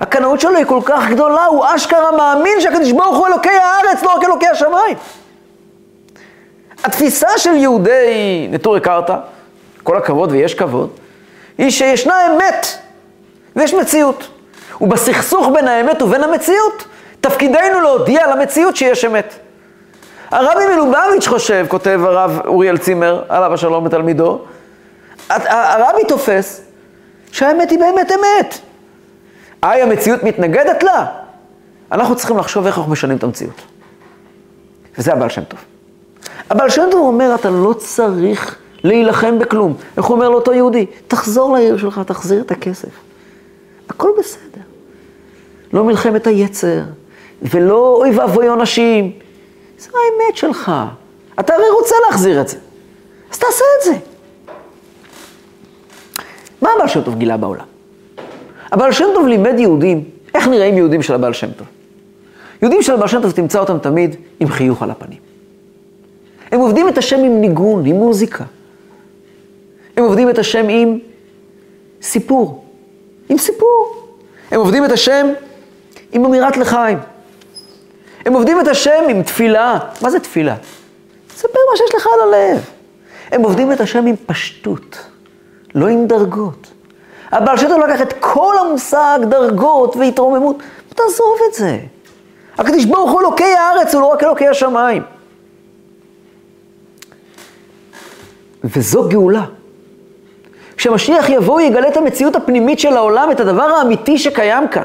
הקנאות 0.00 0.40
שלו 0.40 0.56
היא 0.56 0.64
כל 0.64 0.80
כך 0.84 1.10
גדולה, 1.10 1.44
הוא 1.44 1.64
אשכרה 1.74 2.16
מאמין 2.16 2.60
שהקדוש 2.60 2.92
ברוך 2.92 3.16
הוא 3.16 3.26
אלוקי 3.26 3.48
הארץ, 3.48 4.02
לא 4.02 4.14
רק 4.16 4.24
אלוקי 4.24 4.46
השמיים. 4.46 4.96
התפיסה 6.84 7.28
של 7.36 7.54
יהודי 7.54 8.48
נטורי 8.50 8.80
קרתא, 8.80 9.16
כל 9.82 9.96
הכבוד 9.96 10.32
ויש 10.32 10.54
כבוד, 10.54 10.90
היא 11.58 11.70
שישנה 11.70 12.26
אמת 12.26 12.66
ויש 13.56 13.74
מציאות. 13.74 14.28
ובסכסוך 14.80 15.48
בין 15.54 15.68
האמת 15.68 16.02
ובין 16.02 16.24
המציאות, 16.24 16.84
תפקידנו 17.20 17.80
להודיע 17.80 18.26
למציאות 18.26 18.76
שיש 18.76 19.04
אמת. 19.04 19.34
הרבי 20.30 20.66
מלובביץ' 20.74 21.26
חושב, 21.26 21.66
כותב 21.68 22.00
הרב 22.04 22.40
אוריאל 22.46 22.78
צימר, 22.78 23.22
עליו 23.28 23.54
השלום 23.54 23.84
בתלמידו, 23.84 24.40
הרבי 25.28 26.04
תופס 26.08 26.62
שהאמת 27.32 27.70
היא 27.70 27.78
באמת 27.78 28.12
אמת. 28.12 28.58
היי, 29.62 29.82
המציאות 29.82 30.22
מתנגדת 30.22 30.82
לה? 30.82 31.06
אנחנו 31.92 32.16
צריכים 32.16 32.38
לחשוב 32.38 32.66
איך 32.66 32.78
אנחנו 32.78 32.92
משנים 32.92 33.16
את 33.16 33.22
המציאות. 33.22 33.62
וזה 34.98 35.12
הבעל 35.12 35.28
שם 35.28 35.44
טוב. 35.44 35.73
הבעל 36.50 36.70
שם 36.70 36.88
טוב 36.90 37.00
אומר, 37.00 37.34
אתה 37.34 37.50
לא 37.50 37.72
צריך 37.72 38.56
להילחם 38.84 39.38
בכלום. 39.38 39.74
איך 39.96 40.04
הוא 40.04 40.14
אומר 40.14 40.28
לאותו 40.28 40.52
יהודי? 40.52 40.86
תחזור 41.08 41.52
לעיר 41.52 41.78
שלך, 41.78 42.00
תחזיר 42.06 42.40
את 42.40 42.50
הכסף. 42.50 42.88
הכל 43.88 44.10
בסדר. 44.18 44.62
לא 45.72 45.84
מלחמת 45.84 46.26
היצר, 46.26 46.80
ולא 47.42 47.96
אוי 47.98 48.10
ואבוי 48.10 48.48
עונשים. 48.48 49.12
זו 49.78 49.90
האמת 49.90 50.36
שלך. 50.36 50.72
אתה 51.40 51.54
הרי 51.54 51.70
רוצה 51.80 51.94
להחזיר 52.06 52.40
את 52.40 52.48
זה. 52.48 52.56
אז 53.32 53.38
תעשה 53.38 53.64
את 53.78 53.84
זה. 53.84 53.92
מה 56.62 56.70
הבעל 56.76 56.88
שם 56.88 57.02
טוב 57.02 57.14
גילה 57.14 57.36
בעולם? 57.36 57.64
הבעל 58.72 58.92
שם 58.92 59.04
טוב 59.14 59.26
לימד 59.26 59.58
יהודים, 59.58 60.04
איך 60.34 60.48
נראים 60.48 60.76
יהודים 60.76 61.02
של 61.02 61.14
הבעל 61.14 61.32
שם 61.32 61.52
טוב. 61.52 61.66
יהודים 62.62 62.82
של 62.82 62.92
הבעל 62.92 63.08
שם 63.08 63.22
טוב 63.22 63.30
תמצא 63.30 63.58
אותם 63.58 63.78
תמיד 63.78 64.16
עם 64.40 64.48
חיוך 64.48 64.82
על 64.82 64.90
הפנים. 64.90 65.23
הם 66.54 66.60
עובדים 66.60 66.88
את 66.88 66.98
השם 66.98 67.18
עם 67.18 67.40
ניגון, 67.40 67.86
עם 67.86 67.96
מוזיקה. 67.96 68.44
הם 69.96 70.04
עובדים 70.04 70.30
את 70.30 70.38
השם 70.38 70.68
עם 70.68 70.98
סיפור, 72.02 72.64
עם 73.28 73.38
סיפור. 73.38 74.06
הם 74.50 74.60
עובדים 74.60 74.84
את 74.84 74.92
השם 74.92 75.26
עם 76.12 76.24
אמירת 76.24 76.56
לחיים. 76.56 76.98
הם 78.26 78.32
עובדים 78.32 78.60
את 78.60 78.68
השם 78.68 79.04
עם 79.10 79.22
תפילה. 79.22 79.78
מה 80.02 80.10
זה 80.10 80.20
תפילה? 80.20 80.56
ספר 81.36 81.58
מה 81.70 81.76
שיש 81.76 81.94
לך 81.94 82.06
על 82.14 82.20
הלב. 82.20 82.64
הם 83.30 83.42
עובדים 83.42 83.72
את 83.72 83.80
השם 83.80 84.06
עם 84.06 84.14
פשטות, 84.26 84.98
לא 85.74 85.86
עם 85.86 86.06
דרגות. 86.06 86.72
הבעל 87.32 87.56
טוב 87.58 87.80
לקח 87.80 88.02
את 88.02 88.14
כל 88.20 88.54
המושג 88.58 89.18
דרגות 89.22 89.96
והתרוממות, 89.96 90.56
תעזוב 90.88 91.38
את 91.48 91.54
זה. 91.54 91.78
הקדוש 92.58 92.84
ברוך 92.84 93.10
הוא 93.10 93.20
אלוקי 93.20 93.54
הארץ, 93.54 93.94
הוא 93.94 94.02
לא 94.02 94.06
רק 94.06 94.22
אלוקי 94.22 94.48
השמיים. 94.48 95.13
וזו 98.64 99.08
גאולה. 99.08 99.44
כשמשיח 100.76 101.28
יבוא, 101.28 101.54
הוא 101.54 101.60
יגלה 101.60 101.88
את 101.88 101.96
המציאות 101.96 102.36
הפנימית 102.36 102.78
של 102.78 102.96
העולם, 102.96 103.30
את 103.30 103.40
הדבר 103.40 103.62
האמיתי 103.62 104.18
שקיים 104.18 104.68
כאן. 104.68 104.84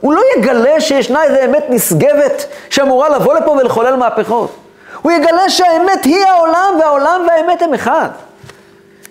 הוא 0.00 0.14
לא 0.14 0.20
יגלה 0.36 0.80
שישנה 0.80 1.24
איזו 1.24 1.44
אמת 1.44 1.64
נשגבת 1.68 2.46
שאמורה 2.70 3.08
לבוא 3.08 3.34
לפה 3.34 3.50
ולחולל 3.50 3.96
מהפכות. 3.96 4.56
הוא 5.02 5.12
יגלה 5.12 5.50
שהאמת 5.50 6.04
היא 6.04 6.24
העולם, 6.24 6.74
והעולם 6.80 7.26
והאמת 7.28 7.62
הם 7.62 7.74
אחד. 7.74 8.08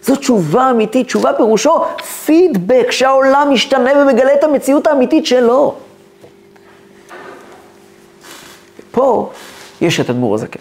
זו 0.04 0.16
תשובה 0.16 0.70
אמיתית, 0.70 1.08
תשובה 1.08 1.34
פירושו 1.34 1.86
פידבק, 2.26 2.92
שהעולם 2.92 3.50
משתנה 3.52 3.92
ומגלה 3.98 4.34
את 4.34 4.44
המציאות 4.44 4.88
האמיתית 4.88 5.26
שלו. 5.26 5.76
פה 8.92 9.30
יש 9.82 10.00
את 10.00 10.10
אדמו"ר 10.10 10.36
הזקן. 10.36 10.60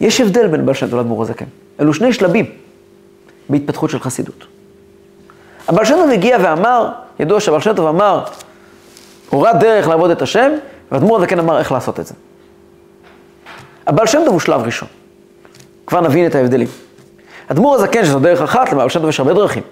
יש 0.00 0.20
הבדל 0.20 0.46
בין 0.46 0.66
בעל 0.66 0.74
שם 0.74 0.86
טוב 0.86 0.98
לאדמו"ר 0.98 1.22
הזקן. 1.22 1.44
אלו 1.80 1.94
שני 1.94 2.12
שלבים 2.12 2.46
בהתפתחות 3.48 3.90
של 3.90 4.00
חסידות. 4.00 4.44
הבעל 5.68 5.84
שם 5.84 5.94
טוב 5.94 6.10
הגיע 6.10 6.38
ואמר, 6.42 6.88
ידוע 7.20 7.40
שהבעל 7.40 7.60
שם 7.60 7.74
טוב 7.74 7.86
אמר, 7.86 8.24
הורד 9.30 9.56
דרך 9.60 9.88
לעבוד 9.88 10.10
את 10.10 10.22
השם, 10.22 10.52
ואדמו"ר 10.92 11.18
הזקן 11.18 11.38
אמר 11.38 11.58
איך 11.58 11.72
לעשות 11.72 12.00
את 12.00 12.06
זה. 12.06 12.14
הבעל 13.86 14.06
שם 14.06 14.18
טוב 14.24 14.28
הוא 14.28 14.40
שלב 14.40 14.60
ראשון. 14.60 14.88
כבר 15.86 16.00
נבין 16.00 16.26
את 16.26 16.34
ההבדלים. 16.34 16.68
אדמו"ר 17.48 17.74
הזקן, 17.74 18.04
שזו 18.04 18.20
דרך 18.20 18.42
אחת, 18.42 18.72
לבעל 18.72 18.88
שם 18.88 19.00
טוב 19.00 19.08
יש 19.08 19.20
הרבה 19.20 19.34
דרכים. 19.34 19.62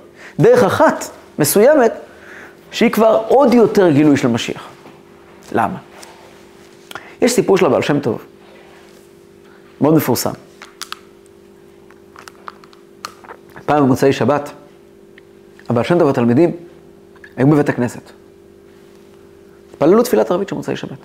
דרך 0.40 0.64
אחת 0.64 1.04
מסוימת, 1.38 1.92
שהיא 2.70 2.90
כבר 2.90 3.22
עוד 3.28 3.54
יותר 3.54 3.90
גילוי 3.90 4.16
של 4.16 4.28
משיח. 4.28 4.68
למה? 5.52 5.76
יש 7.22 7.32
סיפור 7.32 7.58
של 7.58 7.66
הבעל 7.66 7.82
שם 7.82 8.00
טוב, 8.00 8.24
מאוד 9.80 9.94
מפורסם. 9.94 10.32
פעם 13.66 13.84
במוצאי 13.84 14.12
שבת, 14.12 14.50
הבעל 15.68 15.84
שם 15.84 15.98
טוב 15.98 16.06
והתלמידים 16.06 16.50
היו 17.36 17.46
בבית 17.46 17.68
הכנסת. 17.68 18.02
התפללו 19.70 20.02
תפילת 20.02 20.30
ערבית 20.30 20.48
של 20.48 20.54
מוצאי 20.56 20.76
שבת. 20.76 20.98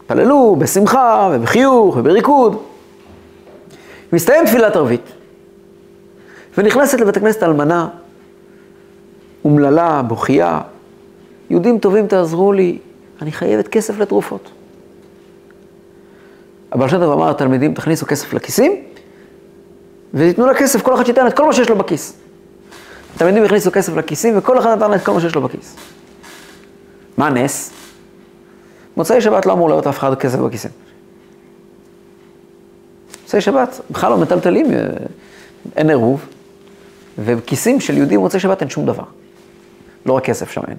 התפללו 0.00 0.56
בשמחה 0.58 1.30
ובחיוך 1.32 1.96
ובריקוד. 1.96 2.62
מסתיים 4.12 4.46
תפילת 4.46 4.76
ערבית, 4.76 5.12
ונכנסת 6.58 7.00
לבית 7.00 7.16
הכנסת 7.16 7.42
אלמנה, 7.42 7.88
אומללה, 9.44 10.02
בוכייה, 10.02 10.60
יהודים 11.50 11.78
טובים 11.78 12.06
תעזרו 12.06 12.52
לי, 12.52 12.78
אני 13.22 13.32
חייבת 13.32 13.68
כסף 13.68 13.98
לתרופות. 13.98 14.50
הבעל 16.72 16.88
שם 16.88 16.98
טוב 16.98 17.12
אמר 17.12 17.30
לתלמידים, 17.30 17.74
תכניסו 17.74 18.06
כסף 18.06 18.32
לכיסים, 18.32 18.82
ותיתנו 20.14 20.46
לה 20.46 20.54
כסף, 20.54 20.82
כל 20.82 20.94
אחד 20.94 21.04
שייתן 21.04 21.26
את 21.26 21.36
כל 21.36 21.46
מה 21.46 21.52
שיש 21.52 21.68
לו 21.68 21.76
בכיס. 21.76 22.16
התלמידים 23.14 23.44
הכניסו 23.44 23.72
כסף 23.72 23.96
לכיסים, 23.96 24.38
וכל 24.38 24.58
אחד 24.58 24.76
נתן 24.76 24.94
את 24.94 25.04
כל 25.04 25.12
מה 25.12 25.20
שיש 25.20 25.34
לו 25.34 25.42
בכיס. 25.42 25.76
מה 27.16 27.26
הנס? 27.26 27.70
מוצאי 28.96 29.20
שבת 29.20 29.46
לא 29.46 29.52
אמור 29.52 29.68
להיות 29.68 29.86
אף 29.86 29.98
אחד 29.98 30.14
כסף 30.14 30.38
בכיסים. 30.38 30.70
מוצאי 33.22 33.40
שבת, 33.40 33.80
בכלל 33.90 34.10
לא 34.10 34.18
מטלטלים, 34.18 34.72
אה, 34.72 34.86
אין 35.76 35.88
עירוב, 35.88 36.26
ובכיסים 37.18 37.80
של 37.80 37.96
יהודים 37.96 38.20
מוצאי 38.20 38.40
שבת 38.40 38.60
אין 38.60 38.70
שום 38.70 38.86
דבר. 38.86 39.04
לא 40.06 40.12
רק 40.12 40.24
כסף 40.24 40.50
שם 40.50 40.60
אין. 40.68 40.76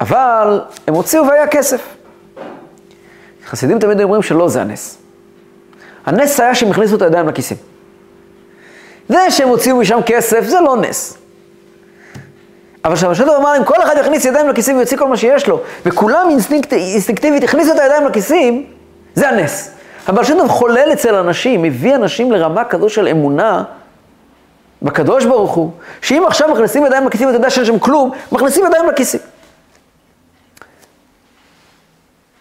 אבל 0.00 0.60
הם 0.86 0.94
הוציאו 0.94 1.26
והיה 1.26 1.46
כסף. 1.46 1.96
חסידים 3.46 3.78
תמיד 3.78 4.00
אומרים 4.00 4.22
שלא 4.22 4.48
זה 4.48 4.60
הנס. 4.60 4.98
הנס 6.06 6.40
היה 6.40 6.54
שהם 6.54 6.70
הכניסו 6.70 6.96
את 6.96 7.02
הידיים 7.02 7.28
לכיסים. 7.28 7.56
זה 9.08 9.30
שהם 9.30 9.48
הוציאו 9.48 9.76
משם 9.76 9.98
כסף, 10.06 10.44
זה 10.44 10.60
לא 10.60 10.76
נס. 10.76 11.18
אבל 12.84 12.96
שה 12.96 13.07
רש"ת 13.07 13.24
אמר, 13.38 13.56
אם 13.58 13.64
כל 13.64 13.82
אחד 13.82 13.94
יכניס 14.00 14.24
ידיים 14.24 14.48
לכיסים 14.48 14.76
ויוציא 14.76 14.96
כל 14.96 15.08
מה 15.08 15.16
שיש 15.16 15.48
לו, 15.48 15.60
וכולם 15.86 16.26
אינסטינקט, 16.30 16.72
אינסטינקטיבית 16.72 17.44
הכניסו 17.44 17.72
את 17.72 17.78
הידיים 17.78 18.06
לכיסים, 18.06 18.66
זה 19.14 19.28
הנס. 19.28 19.70
אבל 20.08 20.24
שם 20.24 20.48
חולל 20.48 20.92
אצל 20.92 21.14
אנשים, 21.14 21.62
מביא 21.62 21.94
אנשים 21.94 22.32
לרמה 22.32 22.64
כזו 22.64 22.88
של 22.88 23.08
אמונה 23.08 23.64
בקדוש 24.82 25.24
ברוך 25.24 25.52
הוא, 25.52 25.70
שאם 26.02 26.24
עכשיו 26.26 26.48
מכניסים 26.48 26.86
ידיים 26.86 27.06
לכיסים 27.06 27.26
ואתה 27.26 27.38
יודע 27.38 27.50
שאין 27.50 27.66
שם 27.66 27.78
כלום, 27.78 28.10
מכניסים 28.32 28.66
ידיים 28.66 28.88
לכיסים. 28.88 29.20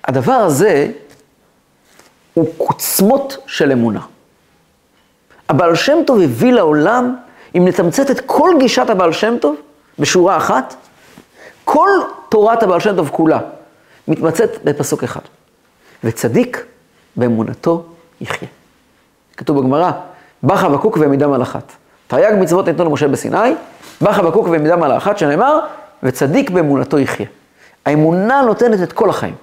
הדבר 0.08 0.32
הזה 0.32 0.92
הוא 2.34 2.48
קוצמות 2.58 3.38
של 3.48 3.72
אמונה. 3.72 4.02
הבעל 5.50 5.76
שם 5.76 5.98
טוב 6.08 6.22
הביא 6.22 6.54
לעולם, 6.54 7.16
אם 7.56 7.68
נתמצת 7.68 8.12
את 8.12 8.22
כל 8.26 8.50
גישת 8.60 8.90
הבעל 8.90 9.14
שם 9.14 9.38
טוב 9.42 9.56
בשורה 10.00 10.38
אחת, 10.38 10.76
כל 11.64 11.90
תורת 12.30 12.64
הבעל 12.64 12.80
שם 12.80 12.96
טוב 12.96 13.10
כולה 13.10 13.40
מתמצאת 14.08 14.64
בפסוק 14.64 15.04
אחד. 15.04 15.22
וצדיק 16.04 16.66
באמונתו 17.16 17.86
יחיה. 18.22 18.50
כתוב 19.38 19.60
בגמרא, 19.60 19.92
בא 20.44 20.56
חבקוק 20.56 20.98
ועמידם 20.98 21.34
על 21.34 21.42
אחת. 21.42 21.72
תרי"ג 22.08 22.34
מצוות 22.40 22.68
ניתנו 22.68 22.86
למשה 22.86 23.08
בסיני, 23.08 23.54
בא 24.02 24.12
חבקוק 24.12 24.48
ועמידם 24.48 24.84
על 24.84 24.92
האחת, 24.92 25.18
שנאמר, 25.18 25.60
וצדיק 26.04 26.50
באמונתו 26.50 27.00
יחיה. 27.00 27.28
האמונה 27.86 28.42
נותנת 28.42 28.84
את 28.84 28.94
כל 28.94 29.10
החיים. 29.10 29.36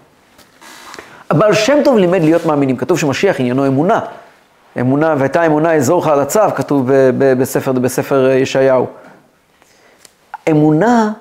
הבעל 1.30 1.54
שם 1.54 1.78
טוב 1.84 1.98
לימד 1.98 2.22
להיות 2.22 2.46
מאמינים. 2.46 2.76
כתוב 2.76 2.98
שמשיח 2.98 3.40
עניינו 3.40 3.66
אמונה. 3.66 4.00
אמונה, 4.80 5.14
והייתה 5.18 5.46
אמונה 5.46 5.74
אזור 5.74 6.02
לך 6.02 6.08
על 6.08 6.20
הצו, 6.20 6.40
כתוב 6.56 6.90
בספר, 7.18 7.72
בספר 7.72 8.28
ישעיהו. 8.30 8.86
אמונה, 10.50 11.12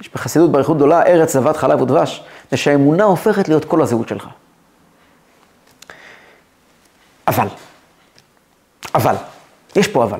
יש 0.00 0.10
בחסידות 0.14 0.52
באריכות 0.52 0.76
גדולה, 0.76 1.02
ארץ 1.02 1.32
זבת 1.32 1.56
חלב 1.56 1.80
ודבש, 1.80 2.24
זה 2.50 2.56
שהאמונה 2.56 3.04
הופכת 3.04 3.48
להיות 3.48 3.64
כל 3.64 3.82
הזהות 3.82 4.08
שלך. 4.08 4.26
אבל, 7.28 7.46
אבל, 8.94 9.14
יש 9.76 9.88
פה 9.88 10.04
אבל. 10.04 10.18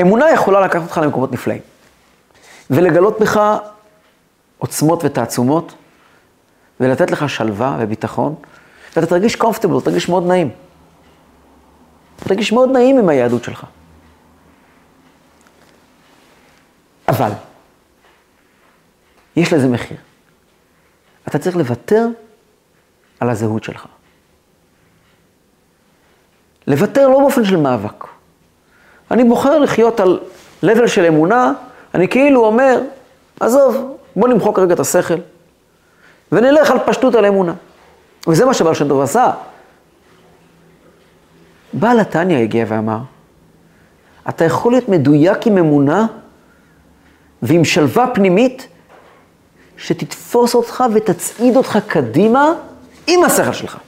אמונה 0.00 0.30
יכולה 0.30 0.60
לקחת 0.60 0.82
אותך 0.82 1.00
למקומות 1.02 1.32
נפלאים, 1.32 1.60
ולגלות 2.70 3.20
בך 3.20 3.40
עוצמות 4.58 5.04
ותעצומות, 5.04 5.74
ולתת 6.80 7.10
לך 7.10 7.30
שלווה 7.30 7.76
וביטחון, 7.80 8.34
ואתה 8.96 9.06
תרגיש 9.06 9.34
comfortable, 9.34 9.84
תרגיש 9.84 10.08
מאוד 10.08 10.26
נעים. 10.26 10.50
תרגיש 12.16 12.52
מאוד 12.52 12.70
נעים 12.70 12.98
עם 12.98 13.08
היהדות 13.08 13.44
שלך. 13.44 13.66
אבל, 17.08 17.30
יש 19.36 19.52
לזה 19.52 19.68
מחיר. 19.68 19.96
אתה 21.28 21.38
צריך 21.38 21.56
לוותר 21.56 22.06
על 23.20 23.30
הזהות 23.30 23.64
שלך. 23.64 23.86
לוותר 26.66 27.08
לא 27.08 27.18
באופן 27.18 27.44
של 27.44 27.56
מאבק. 27.56 28.04
אני 29.10 29.24
בוחר 29.24 29.58
לחיות 29.58 30.00
על 30.00 30.20
level 30.64 30.86
של 30.86 31.04
אמונה, 31.04 31.52
אני 31.94 32.08
כאילו 32.08 32.46
אומר, 32.46 32.80
עזוב, 33.40 33.96
בוא 34.16 34.28
נמחוק 34.28 34.58
רגע 34.58 34.74
את 34.74 34.80
השכל, 34.80 35.14
ונלך 36.32 36.70
על 36.70 36.78
פשטות 36.86 37.14
על 37.14 37.26
אמונה. 37.26 37.54
וזה 38.26 38.44
מה 38.44 38.54
שבעל 38.54 38.74
שם 38.74 38.88
טוב 38.88 39.00
עשה. 39.00 39.32
בעל 41.72 42.00
התניא 42.00 42.38
הגיע 42.38 42.64
ואמר, 42.68 42.98
אתה 44.28 44.44
יכול 44.44 44.72
להיות 44.72 44.88
מדויק 44.88 45.46
עם 45.46 45.58
אמונה 45.58 46.06
ועם 47.42 47.64
שלווה 47.64 48.06
פנימית 48.14 48.68
שתתפוס 49.76 50.54
אותך 50.54 50.84
ותצעיד 50.94 51.56
אותך 51.56 51.78
קדימה 51.86 52.52
עם 53.06 53.24
השכל 53.24 53.52
שלך. 53.52 53.78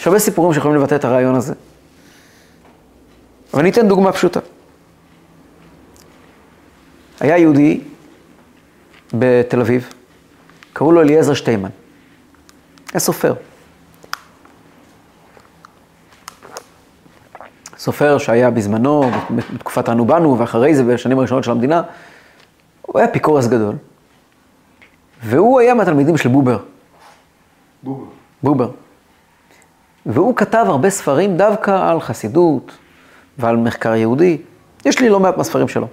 יש 0.00 0.06
הרבה 0.06 0.18
סיפורים 0.18 0.54
שיכולים 0.54 0.76
לבטא 0.76 0.94
את 0.94 1.04
הרעיון 1.04 1.34
הזה. 1.34 1.54
אבל 3.52 3.60
אני 3.60 3.70
אתן 3.70 3.88
דוגמה 3.88 4.12
פשוטה. 4.12 4.40
היה 7.20 7.38
יהודי 7.38 7.80
בתל 9.14 9.60
אביב, 9.60 9.92
קראו 10.72 10.92
לו 10.92 11.00
אליעזר 11.00 11.34
שטיימן. 11.34 11.68
היה 12.92 13.00
סופר. 13.00 13.34
סופר 17.78 18.18
שהיה 18.18 18.50
בזמנו, 18.50 19.10
בתקופת 19.30 19.88
אנו 19.88 20.04
באנו, 20.04 20.38
ואחרי 20.38 20.74
זה, 20.74 20.84
בשנים 20.84 21.18
הראשונות 21.18 21.44
של 21.44 21.50
המדינה, 21.50 21.82
הוא 22.82 22.98
היה 22.98 23.08
אפיקורס 23.10 23.46
גדול. 23.46 23.74
והוא 25.22 25.60
היה 25.60 25.74
מהתלמידים 25.74 26.16
של 26.16 26.28
בובר. 26.28 26.58
בובר. 27.82 28.04
בובר. 28.42 28.70
והוא 30.06 30.36
כתב 30.36 30.64
הרבה 30.68 30.90
ספרים 30.90 31.36
דווקא 31.36 31.90
על 31.90 32.00
חסידות 32.00 32.72
ועל 33.38 33.56
מחקר 33.56 33.94
יהודי. 33.94 34.38
יש 34.84 35.00
לי 35.00 35.08
לא 35.08 35.20
מעט 35.20 35.36
מהספרים 35.36 35.68
שלו. 35.68 35.86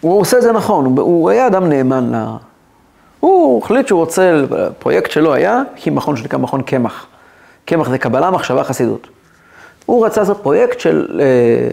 הוא 0.00 0.20
עושה 0.20 0.36
את 0.36 0.42
זה 0.42 0.52
נכון, 0.52 0.84
הוא 0.98 1.30
היה 1.30 1.46
אדם 1.46 1.68
נאמן 1.68 2.14
ל... 2.14 2.36
הוא 3.22 3.62
החליט 3.62 3.86
שהוא 3.86 4.00
רוצה, 4.00 4.42
הפרויקט 4.68 5.10
שלו 5.10 5.34
היה, 5.34 5.62
הקים 5.74 5.94
מכון 5.94 6.16
שנקרא 6.16 6.38
מכון 6.38 6.62
קמח. 6.62 7.06
קמח 7.64 7.88
זה 7.88 7.98
קבלה, 7.98 8.30
מחשבה, 8.30 8.64
חסידות. 8.64 9.08
הוא 9.86 10.06
רצה 10.06 10.20
לעשות 10.20 10.40
פרויקט 10.42 10.80
של 10.80 11.20
אה, 11.20 11.68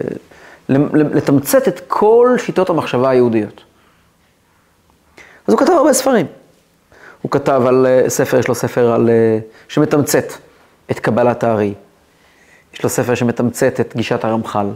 לתמצת 0.94 1.68
את 1.68 1.80
כל 1.88 2.34
שיטות 2.38 2.70
המחשבה 2.70 3.10
היהודיות. 3.10 3.64
אז 5.46 5.54
הוא 5.54 5.60
כתב 5.60 5.72
הרבה 5.72 5.92
ספרים. 5.92 6.26
הוא 7.22 7.30
כתב 7.30 7.62
על 7.66 7.86
אה, 7.86 8.10
ספר, 8.10 8.38
יש 8.38 8.48
לו 8.48 8.54
ספר 8.54 8.92
על, 8.92 9.10
אה, 9.10 9.38
שמתמצת 9.68 10.32
את 10.90 10.98
קבלת 10.98 11.44
הארי. 11.44 11.74
יש 12.74 12.82
לו 12.82 12.88
ספר 12.90 13.14
שמתמצת 13.14 13.80
את 13.80 13.96
גישת 13.96 14.24
הרמח"ל. 14.24 14.66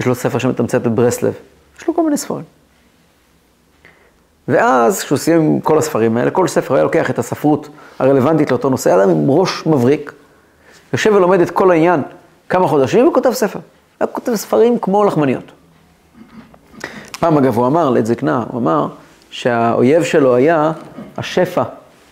יש 0.00 0.06
לו 0.06 0.14
ספר 0.14 0.38
שמתמצת 0.38 0.86
את 0.86 0.92
ברסלב. 0.92 1.34
יש 1.78 1.88
לו 1.88 1.94
כל 1.94 2.04
מיני 2.04 2.16
ספרים. 2.16 2.61
ואז, 4.48 5.02
כשהוא 5.02 5.18
סיים 5.18 5.40
עם 5.40 5.60
כל 5.60 5.78
הספרים 5.78 6.16
האלה, 6.16 6.30
כל 6.30 6.48
ספר 6.48 6.74
היה 6.74 6.84
לוקח 6.84 7.10
את 7.10 7.18
הספרות 7.18 7.68
הרלוונטית 7.98 8.50
לאותו 8.50 8.70
נושא, 8.70 8.94
אדם 8.94 9.10
עם 9.10 9.30
ראש 9.30 9.66
מבריק, 9.66 10.12
יושב 10.92 11.12
ולומד 11.14 11.40
את 11.40 11.50
כל 11.50 11.70
העניין 11.70 12.02
כמה 12.48 12.68
חודשים 12.68 13.08
וכותב 13.08 13.32
ספר. 13.32 13.58
היה 14.00 14.06
כותב 14.06 14.34
ספרים 14.34 14.78
כמו 14.78 15.04
לחמניות. 15.04 15.52
פעם 17.20 17.38
אגב 17.38 17.56
הוא 17.56 17.66
אמר 17.66 17.90
לעת 17.90 18.06
זקנה, 18.06 18.44
הוא 18.48 18.60
אמר 18.60 18.86
שהאויב 19.30 20.04
שלו 20.04 20.34
היה 20.34 20.72
השפע 21.16 21.62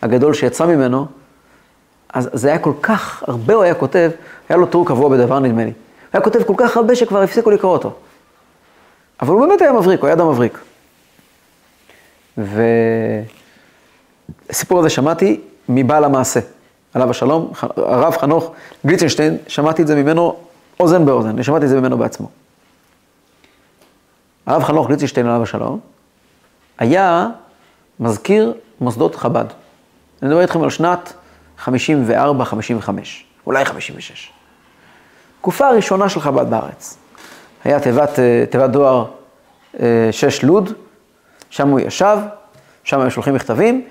הגדול 0.03 0.35
שיצא 0.35 0.67
ממנו, 0.67 1.07
אז 2.13 2.31
זה 2.33 2.49
היה 2.49 2.59
כל 2.59 2.73
כך, 2.83 3.23
הרבה 3.27 3.55
הוא 3.55 3.63
היה 3.63 3.75
כותב, 3.75 4.11
היה 4.49 4.57
לו 4.57 4.67
טור 4.67 4.87
קבוע 4.87 5.09
בדבר 5.09 5.39
נדמה 5.39 5.65
לי. 5.65 5.71
הוא 5.71 5.75
היה 6.13 6.23
כותב 6.23 6.43
כל 6.43 6.55
כך 6.57 6.77
הרבה 6.77 6.97
שכבר 6.97 7.23
הפסיקו 7.23 7.51
לקרוא 7.51 7.73
אותו. 7.73 7.93
אבל 9.23 9.35
הוא 9.35 9.47
באמת 9.47 9.61
היה 9.61 9.73
מבריק, 9.73 10.01
הוא 10.01 10.07
היה 10.07 10.15
אדם 10.15 10.29
מבריק. 10.29 10.59
והסיפור 14.49 14.79
הזה 14.79 14.91
שמעתי 14.91 15.41
מבעל 15.69 16.05
המעשה, 16.05 16.41
עליו 16.95 17.11
השלום, 17.11 17.53
הרב 17.77 18.17
חנוך 18.17 18.53
גליצנשטיין, 18.87 19.37
שמעתי 19.47 19.83
את 19.83 19.87
זה 19.87 19.95
ממנו 20.03 20.37
אוזן 20.81 21.07
באוזן, 21.07 21.29
אני 21.29 21.45
שמעתי 21.45 21.65
את 21.65 21.71
זה 21.71 21.81
ממנו 21.81 21.99
בעצמו. 21.99 22.29
הרב 24.47 24.63
חנוך 24.63 24.87
גליצנשטיין, 24.89 25.27
עליו 25.27 25.43
השלום, 25.43 25.81
היה 26.79 27.29
מזכיר 28.01 28.55
מוסדות 28.81 29.15
חב"ד. 29.15 29.45
אני 30.23 30.29
מדבר 30.29 30.41
איתכם 30.41 30.63
על 30.63 30.71
שנת 30.71 31.13
54-55, 31.65 31.69
אולי 33.47 33.65
56. 33.65 34.33
תקופה 35.41 35.67
הראשונה 35.69 36.09
של 36.09 36.21
חב"ד 36.21 36.51
בארץ. 36.51 36.99
היה 37.65 37.81
תיבת, 37.81 38.19
תיבת 38.51 38.71
דואר 38.71 39.05
6 40.11 40.45
לוד, 40.45 40.73
שם 41.51 41.69
הוא 41.69 41.81
ישב, 41.81 42.19
שם 42.85 43.01
היו 43.01 43.11
שולחים 43.11 43.35
מכתבים, 43.35 43.85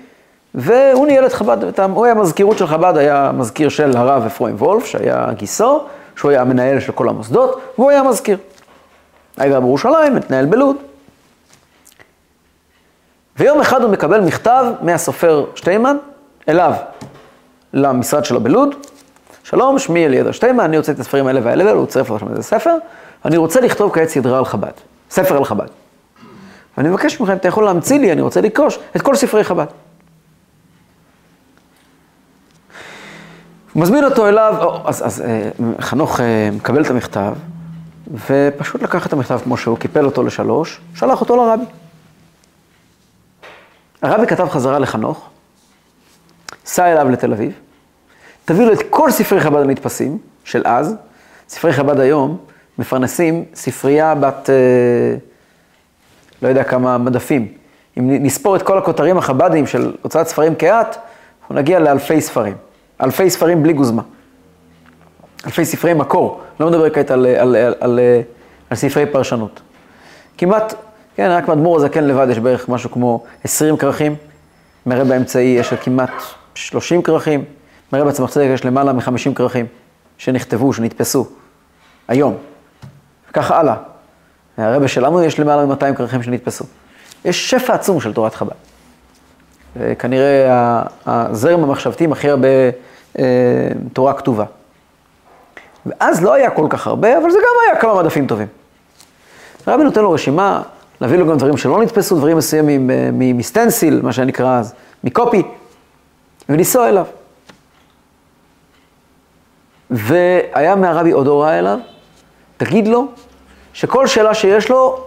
והוא 0.54 1.06
ניהל 1.06 1.26
את 1.26 1.32
חב"ד, 1.32 1.80
הוא 1.80 2.04
היה 2.04 2.14
מזכירות 2.14 2.58
של 2.58 2.66
חב"ד, 2.66 2.96
היה 2.96 3.30
מזכיר 3.34 3.68
של 3.68 3.96
הרב 3.96 4.22
אפרים 4.26 4.54
וולף, 4.54 4.86
שהיה 4.86 5.26
גיסו, 5.32 5.84
שהוא 6.16 6.30
היה 6.30 6.40
המנהל 6.40 6.80
של 6.80 6.92
כל 6.92 7.08
המוסדות, 7.08 7.60
והוא 7.78 7.90
היה 7.90 8.02
מזכיר. 8.02 8.38
היה 9.36 9.50
גר 9.50 9.60
בירושלים, 9.60 10.14
מתנהל 10.14 10.46
בלוד. 10.46 10.76
ויום 13.38 13.60
אחד 13.60 13.82
הוא 13.82 13.90
מקבל 13.90 14.20
מכתב 14.20 14.64
מהסופר 14.82 15.44
שטיימן 15.54 15.96
אליו, 16.48 16.72
למשרד 17.72 18.24
שלו 18.24 18.40
בלוד. 18.40 18.74
שלום, 19.44 19.78
שמי 19.78 20.06
אליעזר 20.06 20.32
שטיימן, 20.32 20.64
אני 20.64 20.78
רוצה 20.78 20.92
את 20.92 21.00
הספרים 21.00 21.26
האלה 21.26 21.40
והאלה, 21.42 21.74
והוא 21.74 21.86
צירף 21.86 22.10
עכשיו 22.10 22.28
איזה 22.30 22.42
ספר, 22.42 22.74
ואני 23.24 23.36
רוצה 23.36 23.60
לכתוב 23.60 23.92
כעת 23.94 24.08
סדרה 24.08 24.38
על 24.38 24.44
חב"ד, 24.44 24.72
ספר 25.10 25.36
על 25.36 25.44
חב"ד. 25.44 25.79
ואני 26.76 26.88
מבקש 26.88 27.20
מכם, 27.20 27.36
אתה 27.36 27.48
יכול 27.48 27.64
להמציא 27.64 27.98
לי, 27.98 28.12
אני 28.12 28.20
רוצה 28.20 28.40
לקרוש 28.40 28.78
את 28.96 29.02
כל 29.02 29.16
ספרי 29.16 29.44
חב"ד. 29.44 29.66
הוא 33.72 33.82
מזמין 33.82 34.04
אותו 34.04 34.28
אליו, 34.28 34.54
או, 34.60 34.88
אז, 34.88 35.06
אז 35.06 35.20
אה, 35.20 35.50
חנוך 35.80 36.20
אה, 36.20 36.50
מקבל 36.52 36.82
את 36.82 36.90
המכתב, 36.90 37.32
ופשוט 38.26 38.82
לקח 38.82 39.06
את 39.06 39.12
המכתב 39.12 39.38
כמו 39.44 39.56
שהוא, 39.56 39.78
קיפל 39.78 40.04
אותו 40.04 40.22
לשלוש, 40.22 40.80
שלח 40.94 41.20
אותו 41.20 41.36
לרבי. 41.36 41.64
הרבי 44.02 44.26
כתב 44.26 44.48
חזרה 44.48 44.78
לחנוך, 44.78 45.28
סע 46.64 46.92
אליו 46.92 47.10
לתל 47.10 47.32
אביב, 47.32 47.52
תביא 48.44 48.66
לו 48.66 48.72
את 48.72 48.78
כל 48.90 49.10
ספרי 49.10 49.40
חב"ד 49.40 49.60
הנתפסים 49.60 50.18
של 50.44 50.62
אז, 50.64 50.94
ספרי 51.48 51.72
חב"ד 51.72 52.00
היום 52.00 52.38
מפרנסים 52.78 53.44
ספרייה 53.54 54.14
בת, 54.14 54.50
אה, 54.50 55.16
לא 56.42 56.48
יודע 56.48 56.64
כמה 56.64 56.98
מדפים. 56.98 57.48
אם 57.98 58.24
נספור 58.24 58.56
את 58.56 58.62
כל 58.62 58.78
הכותרים 58.78 59.18
החב"דיים 59.18 59.66
של 59.66 59.92
הוצאת 60.02 60.26
ספרים 60.26 60.54
כהת, 60.58 60.96
אנחנו 61.40 61.54
נגיע 61.54 61.78
לאלפי 61.78 62.20
ספרים. 62.20 62.54
אלפי 63.02 63.30
ספרים 63.30 63.62
בלי 63.62 63.72
גוזמה. 63.72 64.02
אלפי 65.46 65.64
ספרי 65.64 65.94
מקור, 65.94 66.40
לא 66.60 66.66
מדבר 66.66 66.90
כעת 66.90 67.10
על, 67.10 67.26
על, 67.26 67.56
על, 67.56 67.74
על, 67.80 68.00
על 68.70 68.76
ספרי 68.76 69.06
פרשנות. 69.06 69.60
כמעט, 70.38 70.74
כן, 71.16 71.30
רק 71.30 71.48
מאדמו"ר 71.48 71.76
הזקן 71.76 72.04
לבד 72.04 72.26
יש 72.30 72.38
בערך 72.38 72.68
משהו 72.68 72.90
כמו 72.90 73.24
20 73.44 73.76
כרכים, 73.76 74.16
מראה 74.86 75.04
באמצעי 75.04 75.46
יש 75.46 75.74
כמעט 75.74 76.10
30 76.54 77.02
כרכים, 77.02 77.44
מראה 77.92 78.04
בעצמך 78.04 78.30
צדק 78.30 78.46
יש 78.54 78.64
למעלה 78.64 78.92
מ-50 78.92 79.34
כרכים 79.34 79.66
שנכתבו, 80.18 80.72
שנתפסו, 80.72 81.26
היום. 82.08 82.36
וככה 83.30 83.58
הלאה. 83.58 83.74
הרבה 84.60 84.88
שלנו 84.88 85.22
יש 85.22 85.40
למעלה 85.40 85.66
מ-200 85.66 85.94
כרכים 85.96 86.22
שנתפסו. 86.22 86.64
יש 87.24 87.50
שפע 87.50 87.74
עצום 87.74 88.00
של 88.00 88.12
תורת 88.12 88.34
חב"ד. 88.34 88.52
וכנראה 89.76 90.82
הזרם 91.06 91.62
המחשבתי 91.62 92.04
עם 92.04 92.12
הכי 92.12 92.30
הרבה 92.30 92.48
אה, 93.18 93.24
תורה 93.92 94.14
כתובה. 94.14 94.44
ואז 95.86 96.22
לא 96.22 96.32
היה 96.32 96.50
כל 96.50 96.66
כך 96.70 96.86
הרבה, 96.86 97.18
אבל 97.18 97.30
זה 97.30 97.38
גם 97.38 97.72
היה 97.72 97.80
כמה 97.80 98.02
מדפים 98.02 98.26
טובים. 98.26 98.46
הרבי 99.66 99.84
נותן 99.84 100.02
לו 100.02 100.12
רשימה, 100.12 100.62
להביא 101.00 101.18
לו 101.18 101.26
גם 101.26 101.36
דברים 101.36 101.56
שלא 101.56 101.82
נתפסו, 101.82 102.16
דברים 102.16 102.36
מסוימים 102.36 102.90
אה, 102.90 103.10
מסטנסיל, 103.12 104.00
מה 104.02 104.12
שנקרא 104.12 104.58
אז, 104.58 104.74
מקופי, 105.04 105.42
ולנסוע 106.48 106.88
אליו. 106.88 107.06
והיה 109.90 110.76
מהרבי 110.76 111.10
עוד 111.10 111.26
הוראה 111.26 111.58
אליו, 111.58 111.78
תגיד 112.56 112.88
לו 112.88 113.06
שכל 113.80 114.06
שאלה 114.06 114.34
שיש 114.34 114.70
לו, 114.70 115.04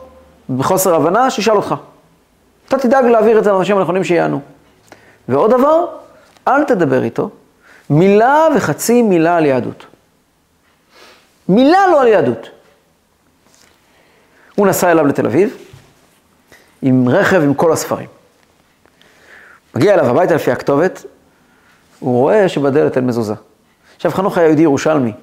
בחוסר 0.57 0.95
הבנה, 0.95 1.29
שישאל 1.29 1.55
אותך. 1.55 1.75
אתה 2.67 2.77
תדאג 2.77 3.05
להעביר 3.05 3.39
את 3.39 3.43
זה 3.43 3.51
לאנשים 3.51 3.77
הנכונים 3.77 4.03
שיענו. 4.03 4.41
ועוד 5.27 5.51
דבר, 5.51 5.85
אל 6.47 6.63
תדבר 6.63 7.03
איתו 7.03 7.29
מילה 7.89 8.47
וחצי 8.55 9.01
מילה 9.01 9.37
על 9.37 9.45
יהדות. 9.45 9.85
מילה 11.49 11.87
לא 11.87 12.01
על 12.01 12.07
יהדות. 12.07 12.49
הוא 14.55 14.67
נסע 14.67 14.91
אליו 14.91 15.05
לתל 15.07 15.25
אביב, 15.25 15.57
עם 16.81 17.09
רכב 17.09 17.41
עם 17.41 17.53
כל 17.53 17.71
הספרים. 17.71 18.07
מגיע 19.75 19.93
אליו 19.93 20.05
הביתה 20.05 20.35
לפי 20.35 20.51
הכתובת, 20.51 21.05
הוא 21.99 22.19
רואה 22.19 22.49
שבדלת 22.49 22.97
אין 22.97 23.07
מזוזה. 23.07 23.33
עכשיו 23.95 24.11
חנוך 24.11 24.37
היה 24.37 24.47
יהודי 24.47 24.61
ירושלמי. 24.61 25.13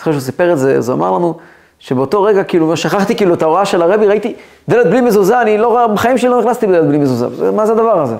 אחרי 0.00 0.12
שהוא 0.12 0.22
סיפר 0.22 0.52
את 0.52 0.58
זה, 0.58 0.76
אז 0.76 0.88
הוא 0.88 0.96
אמר 0.96 1.10
לנו 1.10 1.38
שבאותו 1.84 2.22
רגע, 2.22 2.44
כאילו, 2.44 2.76
שכחתי 2.76 3.16
כאילו 3.16 3.34
את 3.34 3.42
ההוראה 3.42 3.66
של 3.66 3.82
הרבי, 3.82 4.06
ראיתי 4.06 4.34
דלת 4.68 4.86
בלי 4.86 5.00
מזוזה, 5.00 5.40
אני 5.40 5.58
לא, 5.58 5.86
בחיים 5.86 6.18
שלי 6.18 6.28
לא 6.28 6.40
נכנסתי 6.40 6.66
בדלת 6.66 6.88
בלי 6.88 6.98
מזוזה. 6.98 7.50
מה 7.50 7.66
זה 7.66 7.72
הדבר 7.72 8.02
הזה? 8.02 8.16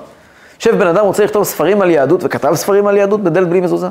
יושב 0.59 0.77
בן 0.77 0.87
אדם 0.87 1.05
רוצה 1.05 1.23
לכתוב 1.23 1.43
ספרים 1.43 1.81
על 1.81 1.89
יהדות, 1.89 2.19
וכתב 2.23 2.55
ספרים 2.55 2.87
על 2.87 2.97
יהדות 2.97 3.23
בדלת 3.23 3.49
בלי 3.49 3.61
מזוזה. 3.61 3.87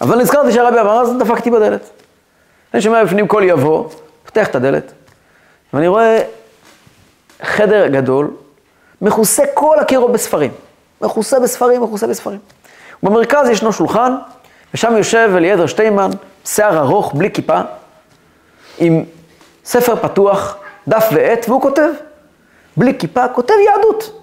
אבל 0.00 0.18
נזכרתי 0.18 0.52
שהרבי 0.52 0.80
אמר, 0.80 1.00
אז 1.00 1.12
דפקתי 1.18 1.50
בדלת. 1.50 1.90
אני 2.74 2.82
שומע 2.82 3.04
בפנים 3.04 3.28
קול 3.28 3.44
יבוא, 3.44 3.88
פותח 4.24 4.46
את 4.46 4.54
הדלת, 4.54 4.92
ואני 5.72 5.88
רואה 5.88 6.18
חדר 7.42 7.86
גדול, 7.86 8.30
מכוסה 9.02 9.42
כל 9.54 9.78
הקירות 9.78 10.12
בספרים. 10.12 10.50
מכוסה 11.00 11.40
בספרים, 11.40 11.82
מכוסה 11.82 12.06
בספרים. 12.06 12.38
במרכז 13.02 13.48
ישנו 13.48 13.72
שולחן, 13.72 14.14
ושם 14.74 14.96
יושב 14.96 15.30
אליעזר 15.36 15.66
שטיימן, 15.66 16.10
שיער 16.44 16.78
ארוך, 16.78 17.14
בלי 17.14 17.30
כיפה, 17.30 17.60
עם 18.78 19.04
ספר 19.64 19.96
פתוח, 19.96 20.56
דף 20.88 21.08
ועט, 21.12 21.48
והוא 21.48 21.62
כותב. 21.62 21.90
בלי 22.76 22.98
כיפה, 22.98 23.28
כותב 23.28 23.54
יהדות. 23.66 24.20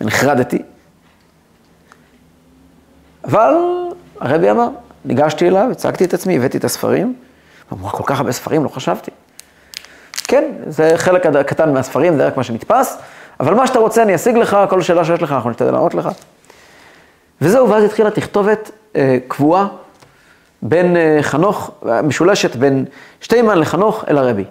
ונחרדתי. 0.00 0.62
אבל 3.24 3.54
הרבי 4.20 4.50
אמר, 4.50 4.68
ניגשתי 5.04 5.48
אליו, 5.48 5.68
הצגתי 5.70 6.04
את 6.04 6.14
עצמי, 6.14 6.36
הבאתי 6.36 6.58
את 6.58 6.64
הספרים. 6.64 7.14
אמרו, 7.72 7.88
כל 7.88 8.02
כך 8.06 8.18
הרבה 8.18 8.32
ספרים, 8.32 8.64
לא 8.64 8.68
חשבתי. 8.68 9.10
כן, 10.12 10.52
זה 10.66 10.92
חלק 10.96 11.26
קטן 11.46 11.72
מהספרים, 11.72 12.16
זה 12.16 12.26
רק 12.26 12.36
מה 12.36 12.42
שנתפס, 12.42 12.98
אבל 13.40 13.54
מה 13.54 13.66
שאתה 13.66 13.78
רוצה 13.78 14.02
אני 14.02 14.14
אשיג 14.14 14.36
לך, 14.36 14.56
כל 14.70 14.82
שאלה 14.82 15.04
שיש 15.04 15.22
לך, 15.22 15.32
אנחנו 15.32 15.50
נשתדל 15.50 15.70
לענות 15.70 15.94
לך. 15.94 16.08
וזהו, 17.40 17.68
ואז 17.68 17.84
התחילה 17.84 18.10
תכתובת 18.10 18.70
אה, 18.96 19.18
קבועה 19.28 19.68
בין 20.62 20.96
אה, 20.96 21.18
חנוך, 21.22 21.70
משולשת 22.04 22.56
בין 22.56 22.84
שטיימן 23.20 23.58
לחנוך 23.58 24.04
אל 24.08 24.18
הרבי. 24.18 24.44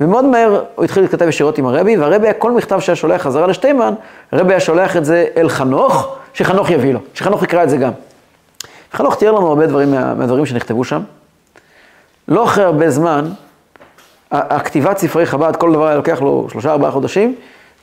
ומאוד 0.00 0.24
מהר 0.24 0.64
הוא 0.74 0.84
התחיל 0.84 1.02
להתכתב 1.02 1.28
ישירות 1.28 1.58
עם 1.58 1.66
הרבי, 1.66 1.96
והרבי, 1.96 2.28
כל 2.38 2.50
מכתב 2.52 2.80
שהיה 2.80 2.96
שולח 2.96 3.22
חזרה 3.22 3.46
לשטיימן, 3.46 3.94
הרבי 4.32 4.52
היה 4.52 4.60
שולח 4.60 4.96
את 4.96 5.04
זה 5.04 5.24
אל 5.36 5.48
חנוך, 5.48 6.16
שחנוך 6.34 6.70
יביא 6.70 6.94
לו, 6.94 7.00
שחנוך 7.14 7.42
יקרא 7.42 7.62
את 7.62 7.70
זה 7.70 7.76
גם. 7.76 7.92
חנוך 8.92 9.14
תיאר 9.14 9.32
לנו 9.32 9.46
הרבה 9.46 9.66
דברים 9.66 9.90
מה, 9.90 10.14
מהדברים 10.14 10.46
שנכתבו 10.46 10.84
שם. 10.84 11.00
לא 12.28 12.44
אחרי 12.44 12.64
הרבה 12.64 12.90
זמן, 12.90 13.24
הכתיבת 14.30 14.98
ספרי 14.98 15.26
חב"ד, 15.26 15.56
כל 15.56 15.72
דבר 15.72 15.86
היה 15.86 15.96
לוקח 15.96 16.22
לו 16.22 16.46
שלושה 16.50 16.72
ארבעה 16.72 16.90
חודשים, 16.90 17.34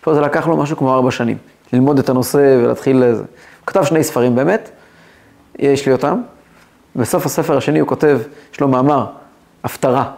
פה 0.02 0.14
זה 0.14 0.22
לקח 0.22 0.48
לו 0.48 0.58
משהו 0.58 0.78
כמו 0.78 0.94
ארבע 0.94 1.12
שנים, 1.12 1.38
ללמוד 1.74 2.00
את 2.00 2.10
הנושא 2.10 2.58
ולהתחיל 2.64 2.98
לזה. 2.98 3.22
הוא 3.22 3.68
כתב 3.68 3.84
שני 3.84 4.04
ספרים 4.04 4.36
באמת, 4.36 4.70
יש 5.60 5.86
לי 5.86 5.92
אותם. 5.92 6.22
בסוף 6.96 7.26
הספר 7.26 7.58
השני 7.58 7.80
הוא 7.80 7.88
כותב, 7.88 8.20
יש 8.54 8.62
לו 8.62 8.68
מאמר, 8.68 9.06
הפטרה. 9.64 10.12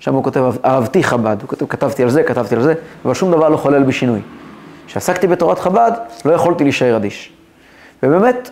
שם 0.00 0.14
הוא 0.14 0.24
כותב, 0.24 0.44
אהבתי 0.64 1.04
חב"ד, 1.04 1.36
הוא 1.40 1.48
כותב, 1.48 1.66
כתבתי 1.66 2.02
על 2.02 2.10
זה, 2.10 2.22
כתבתי 2.22 2.54
על 2.54 2.62
זה, 2.62 2.74
אבל 3.04 3.14
שום 3.14 3.30
דבר 3.30 3.48
לא 3.48 3.56
חולל 3.56 3.82
בשינוי. 3.82 4.20
כשעסקתי 4.86 5.26
בתורת 5.26 5.58
חב"ד, 5.58 5.92
לא 6.24 6.32
יכולתי 6.32 6.64
להישאר 6.64 6.96
אדיש. 6.96 7.32
ובאמת, 8.02 8.50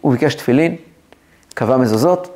הוא 0.00 0.12
ביקש 0.12 0.34
תפילין, 0.34 0.76
קבע 1.54 1.76
מזוזות, 1.76 2.28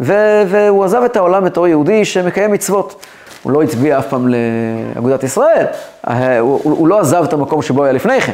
ו- 0.00 0.42
והוא 0.48 0.84
עזב 0.84 1.02
את 1.02 1.16
העולם 1.16 1.44
בתור 1.44 1.68
יהודי 1.68 2.04
שמקיים 2.04 2.52
מצוות. 2.52 3.06
הוא 3.42 3.52
לא 3.52 3.62
הצביע 3.62 3.98
אף 3.98 4.08
פעם 4.08 4.28
לאגודת 4.28 5.22
ישראל, 5.22 5.66
אה, 6.08 6.38
הוא, 6.38 6.60
הוא, 6.64 6.78
הוא 6.78 6.88
לא 6.88 7.00
עזב 7.00 7.24
את 7.24 7.32
המקום 7.32 7.62
שבו 7.62 7.84
היה 7.84 7.92
לפני 7.92 8.20
כן, 8.20 8.32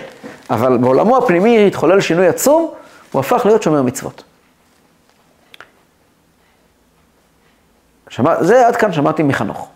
אבל 0.51 0.76
בעולמו 0.78 1.16
הפנימי 1.16 1.66
התחולל 1.66 2.01
שינוי 2.01 2.28
עצום, 2.28 2.70
הוא 3.12 3.20
הפך 3.20 3.43
להיות 3.47 3.62
שומר 3.62 3.82
מצוות. 3.82 4.22
שמע, 8.11 8.43
זה 8.43 8.67
עד 8.67 8.77
כאן 8.77 8.93
שמעתי 8.93 9.23
מחנוך. 9.23 9.69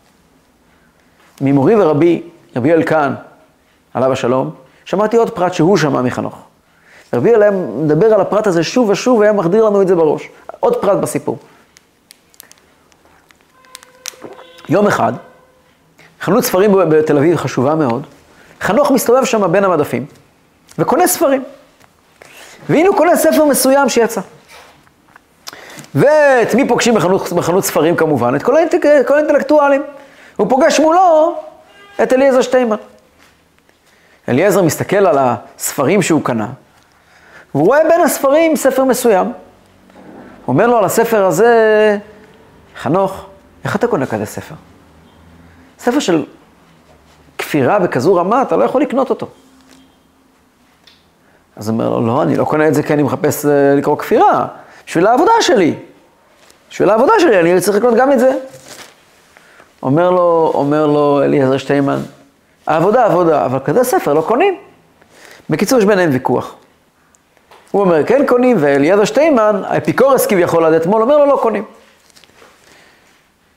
ממורי 1.40 1.74
ורבי, 1.74 2.22
רבי 2.56 2.72
אלקן, 2.72 3.14
עליו 3.94 4.12
השלום, 4.12 4.50
שמעתי 4.84 5.16
עוד 5.16 5.30
פרט 5.30 5.54
שהוא 5.54 5.76
שמע 5.76 6.02
מחנוך. 6.02 6.42
רבי 7.12 7.34
אל 7.34 7.50
מדבר 7.50 8.14
על 8.14 8.20
הפרט 8.20 8.46
הזה 8.46 8.62
שוב 8.62 8.88
ושוב, 8.88 9.18
והיה 9.18 9.32
מחדיר 9.32 9.64
לנו 9.64 9.82
את 9.82 9.88
זה 9.88 9.94
בראש. 9.94 10.28
עוד 10.60 10.76
פרט 10.80 10.98
בסיפור. 10.98 11.38
יום 14.68 14.86
אחד, 14.86 15.12
חנות 16.20 16.44
ספרים 16.44 16.72
בתל 16.90 17.16
אביב 17.16 17.36
חשובה 17.36 17.74
מאוד, 17.74 18.06
חנוך 18.60 18.90
מסתובב 18.90 19.24
שם 19.24 19.52
בין 19.52 19.64
המדפים, 19.64 20.06
וקונה 20.78 21.06
ספרים. 21.06 21.44
והנה 22.68 22.88
הוא 22.88 22.96
קונה 22.96 23.16
ספר 23.16 23.44
מסוים 23.44 23.88
שיצא. 23.88 24.20
ואת 25.94 26.54
מי 26.54 26.68
פוגשים 26.68 26.94
בחנות, 26.94 27.32
בחנות 27.32 27.64
ספרים 27.64 27.96
כמובן? 27.96 28.34
את 28.36 28.42
כל, 28.42 28.56
האינטק, 28.56 28.86
כל 29.06 29.14
האינטלקטואלים. 29.14 29.82
הוא 30.36 30.50
פוגש 30.50 30.80
מולו 30.80 31.38
את 32.02 32.12
אליעזר 32.12 32.42
שטיימן. 32.42 32.76
אליעזר 34.28 34.62
מסתכל 34.62 35.06
על 35.06 35.18
הספרים 35.18 36.02
שהוא 36.02 36.24
קנה, 36.24 36.48
והוא 37.54 37.66
רואה 37.66 37.80
בין 37.88 38.00
הספרים 38.00 38.56
ספר 38.56 38.84
מסוים. 38.84 39.26
הוא 39.26 39.32
אומר 40.52 40.66
לו 40.66 40.78
על 40.78 40.84
הספר 40.84 41.24
הזה, 41.24 41.98
חנוך, 42.76 43.26
איך 43.64 43.76
אתה 43.76 43.86
קונה 43.86 44.06
כזה 44.06 44.26
ספר? 44.26 44.54
ספר 45.78 45.98
של 45.98 46.24
כפירה 47.38 47.78
בכזו 47.78 48.14
רמה, 48.14 48.42
אתה 48.42 48.56
לא 48.56 48.64
יכול 48.64 48.82
לקנות 48.82 49.10
אותו. 49.10 49.26
אז 51.56 51.68
הוא 51.68 51.74
אומר 51.74 51.88
לו, 51.88 52.06
לא, 52.06 52.22
אני 52.22 52.36
לא 52.36 52.44
קונה 52.44 52.68
את 52.68 52.74
זה 52.74 52.82
כי 52.82 52.92
אני 52.92 53.02
מחפש 53.02 53.46
אה, 53.46 53.74
לקרוא 53.76 53.96
כפירה, 53.98 54.46
בשביל 54.86 55.06
העבודה 55.06 55.32
שלי. 55.40 55.74
בשביל 56.70 56.90
העבודה 56.90 57.12
שלי, 57.18 57.40
אני 57.40 57.60
צריך 57.60 57.76
לקנות 57.76 57.94
גם 57.94 58.12
את 58.12 58.18
זה. 58.18 58.32
אומר 59.82 60.10
לו, 60.10 60.50
אומר 60.54 60.86
לו 60.86 61.22
אליעזר 61.24 61.56
שטיימן, 61.56 61.98
העבודה 62.66 63.04
עבודה, 63.04 63.44
אבל 63.44 63.58
כזה 63.64 63.84
ספר 63.84 64.14
לא 64.14 64.20
קונים. 64.20 64.58
בקיצור, 65.50 65.78
יש 65.78 65.84
ביניהם 65.84 66.10
ויכוח. 66.12 66.54
הוא 67.70 67.82
אומר, 67.82 68.06
כן 68.06 68.26
קונים, 68.26 68.56
ואליעזר 68.60 69.04
שטיימן, 69.04 69.62
האפיקורס 69.66 70.26
כביכול 70.26 70.64
עד 70.64 70.72
אתמול, 70.72 71.02
אומר 71.02 71.18
לו, 71.18 71.26
לא 71.26 71.38
קונים. 71.42 71.64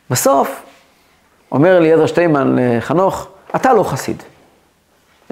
בסוף, 0.09 0.61
אומר 1.51 1.77
אליעזר 1.77 2.05
שטיימן 2.05 2.55
לחנוך, 2.59 3.27
אתה 3.55 3.73
לא 3.73 3.83
חסיד. 3.83 4.23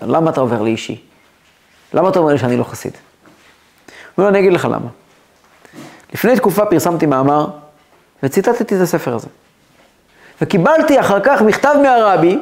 למה 0.02 0.30
אתה 0.30 0.42
עובר 0.42 0.62
לי 0.62 0.72
אישי? 0.72 1.02
למה 1.94 2.10
אתה 2.10 2.20
אומר 2.20 2.32
לי 2.32 2.38
שאני 2.38 2.58
לא 2.58 2.64
חסיד? 2.64 2.92
הוא 2.94 3.94
אומר 4.18 4.30
אני 4.30 4.40
אגיד 4.40 4.54
לך 4.54 4.66
למה. 4.66 4.88
לפני 6.14 6.36
תקופה 6.36 6.66
פרסמתי 6.66 7.06
מאמר, 7.06 7.48
וציטטתי 8.24 8.76
את 8.76 8.82
הספר 8.82 9.16
הזה. 9.16 9.28
וקיבלתי 10.42 11.00
אחר 11.00 11.20
כך 11.20 11.42
מכתב 11.42 11.76
מהרבי, 11.84 12.40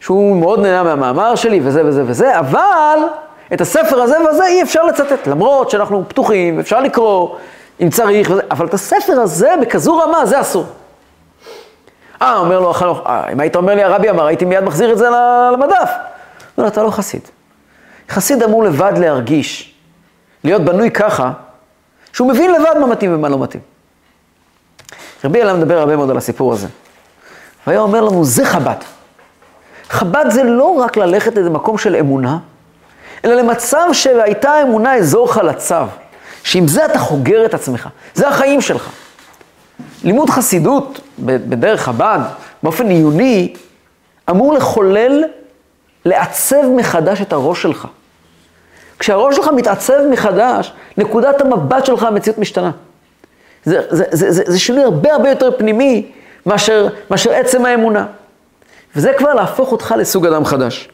שהוא 0.00 0.36
מאוד 0.36 0.60
נהנה 0.60 0.82
מהמאמר 0.82 1.34
שלי, 1.34 1.60
וזה 1.62 1.86
וזה 1.86 2.02
וזה, 2.06 2.38
אבל 2.38 2.98
את 3.52 3.60
הספר 3.60 4.00
הזה 4.00 4.16
והזה 4.24 4.46
אי 4.46 4.62
אפשר 4.62 4.82
לצטט, 4.82 5.26
למרות 5.26 5.70
שאנחנו 5.70 6.04
פתוחים, 6.08 6.60
אפשר 6.60 6.80
לקרוא, 6.80 7.36
אם 7.80 7.90
צריך, 7.90 8.30
וזה, 8.30 8.42
אבל 8.50 8.66
את 8.66 8.74
הספר 8.74 9.20
הזה 9.20 9.54
בכזו 9.60 9.98
רמה, 9.98 10.26
זה 10.26 10.40
אסור. 10.40 10.66
אה, 12.22 12.38
אומר 12.38 12.60
לו 12.60 12.70
החנוך, 12.70 13.00
אה, 13.06 13.32
אם 13.32 13.40
היית 13.40 13.56
אומר 13.56 13.74
לי 13.74 13.82
הרבי 13.82 14.10
אמר, 14.10 14.26
הייתי 14.26 14.44
מיד 14.44 14.64
מחזיר 14.64 14.92
את 14.92 14.98
זה 14.98 15.08
למדף. 15.52 15.74
הוא 15.74 15.96
אומר, 16.58 16.68
אתה 16.68 16.82
לא 16.82 16.90
חסיד. 16.90 17.20
חסיד 18.10 18.42
אמור 18.42 18.64
לבד 18.64 18.92
להרגיש, 18.96 19.74
להיות 20.44 20.62
בנוי 20.62 20.90
ככה, 20.90 21.32
שהוא 22.12 22.28
מבין 22.28 22.52
לבד 22.52 22.74
מה 22.80 22.86
מתאים 22.86 23.14
ומה 23.14 23.28
לא 23.28 23.38
מתאים. 23.38 23.62
רבי 25.24 25.42
אלה 25.42 25.54
מדבר 25.54 25.78
הרבה 25.78 25.96
מאוד 25.96 26.10
על 26.10 26.16
הסיפור 26.16 26.52
הזה. 26.52 26.68
והיה 27.66 27.80
אומר 27.80 28.00
לנו, 28.00 28.24
זה 28.24 28.44
חב"ד. 28.44 28.76
חב"ד 29.88 30.24
זה 30.28 30.42
לא 30.42 30.64
רק 30.64 30.96
ללכת 30.96 31.34
לאיזה 31.34 31.50
מקום 31.50 31.78
של 31.78 31.96
אמונה, 31.96 32.38
אלא 33.24 33.34
למצב 33.34 33.88
שהייתה 33.92 34.62
אמונה 34.62 34.94
אזור 34.94 35.32
חלציו, 35.32 35.88
שעם 36.42 36.68
זה 36.68 36.84
אתה 36.84 36.98
חוגר 36.98 37.44
את 37.44 37.54
עצמך, 37.54 37.88
זה 38.14 38.28
החיים 38.28 38.60
שלך. 38.60 38.90
לימוד 40.04 40.30
חסידות 40.30 41.00
בדרך 41.18 41.80
חב"ד, 41.80 42.18
באופן 42.62 42.88
עיוני, 42.88 43.54
אמור 44.30 44.54
לחולל, 44.54 45.24
לעצב 46.04 46.66
מחדש 46.76 47.20
את 47.20 47.32
הראש 47.32 47.62
שלך. 47.62 47.88
כשהראש 49.00 49.36
שלך 49.36 49.48
מתעצב 49.56 50.06
מחדש, 50.10 50.72
נקודת 50.96 51.40
המבט 51.40 51.86
שלך, 51.86 52.02
המציאות 52.02 52.38
משתנה. 52.38 52.70
זה, 53.64 53.80
זה, 53.90 54.04
זה, 54.10 54.30
זה, 54.30 54.42
זה 54.46 54.58
שינוי 54.58 54.84
הרבה 54.84 55.12
הרבה 55.12 55.28
יותר 55.28 55.50
פנימי 55.58 56.06
מאשר, 56.46 56.88
מאשר 57.10 57.32
עצם 57.32 57.64
האמונה. 57.64 58.06
וזה 58.96 59.12
כבר 59.18 59.34
להפוך 59.34 59.72
אותך 59.72 59.94
לסוג 59.98 60.26
אדם 60.26 60.44
חדש. 60.44 60.88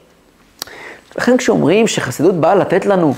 לכן 1.16 1.36
כשאומרים 1.36 1.86
שחסידות 1.86 2.34
באה 2.34 2.54
לתת 2.54 2.86
לנו 2.86 3.14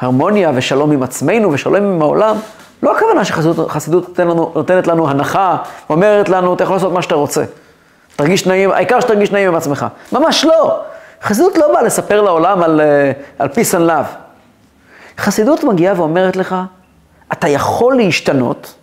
הרמוניה 0.00 0.52
ושלום 0.54 0.92
עם 0.92 1.02
עצמנו 1.02 1.52
ושלום 1.52 1.76
עם 1.76 2.02
העולם, 2.02 2.36
לא 2.82 2.96
הכוונה 2.96 3.24
שחסידות 3.24 4.08
נותן 4.08 4.28
לנו, 4.28 4.52
נותנת 4.54 4.86
לנו 4.86 5.08
הנחה, 5.08 5.56
אומרת 5.90 6.28
לנו, 6.28 6.54
אתה 6.54 6.64
יכול 6.64 6.76
לעשות 6.76 6.92
מה 6.92 7.02
שאתה 7.02 7.14
רוצה. 7.14 7.44
תרגיש 8.16 8.46
נעים, 8.46 8.70
העיקר 8.70 9.00
שתרגיש 9.00 9.32
נעים 9.32 9.48
עם 9.48 9.54
עצמך. 9.54 9.86
ממש 10.12 10.44
לא. 10.44 10.80
חסידות 11.22 11.58
לא 11.58 11.72
באה 11.72 11.82
לספר 11.82 12.20
לעולם 12.20 12.62
על, 12.62 12.80
אה, 12.80 13.12
על 13.38 13.48
peace 13.48 13.74
and 13.74 13.88
love. 13.90 14.23
חסידות 15.18 15.64
מגיעה 15.64 16.00
ואומרת 16.00 16.36
לך, 16.36 16.56
אתה 17.32 17.48
יכול 17.48 17.96
להשתנות, 17.96 18.74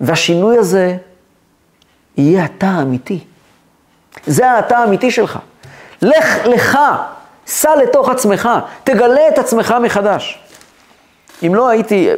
והשינוי 0.00 0.58
הזה 0.58 0.96
יהיה 2.16 2.44
אתה 2.44 2.66
האמיתי. 2.66 3.24
זה 4.26 4.50
האתה 4.50 4.78
האמיתי 4.78 5.10
שלך. 5.10 5.38
לך 6.02 6.46
לך, 6.46 6.78
סע 7.46 7.76
לתוך 7.76 8.08
עצמך, 8.08 8.48
תגלה 8.84 9.28
את 9.28 9.38
עצמך 9.38 9.74
מחדש. 9.82 10.38
אם 11.46 11.54
לא 11.54 11.68
הייתי, 11.68 12.08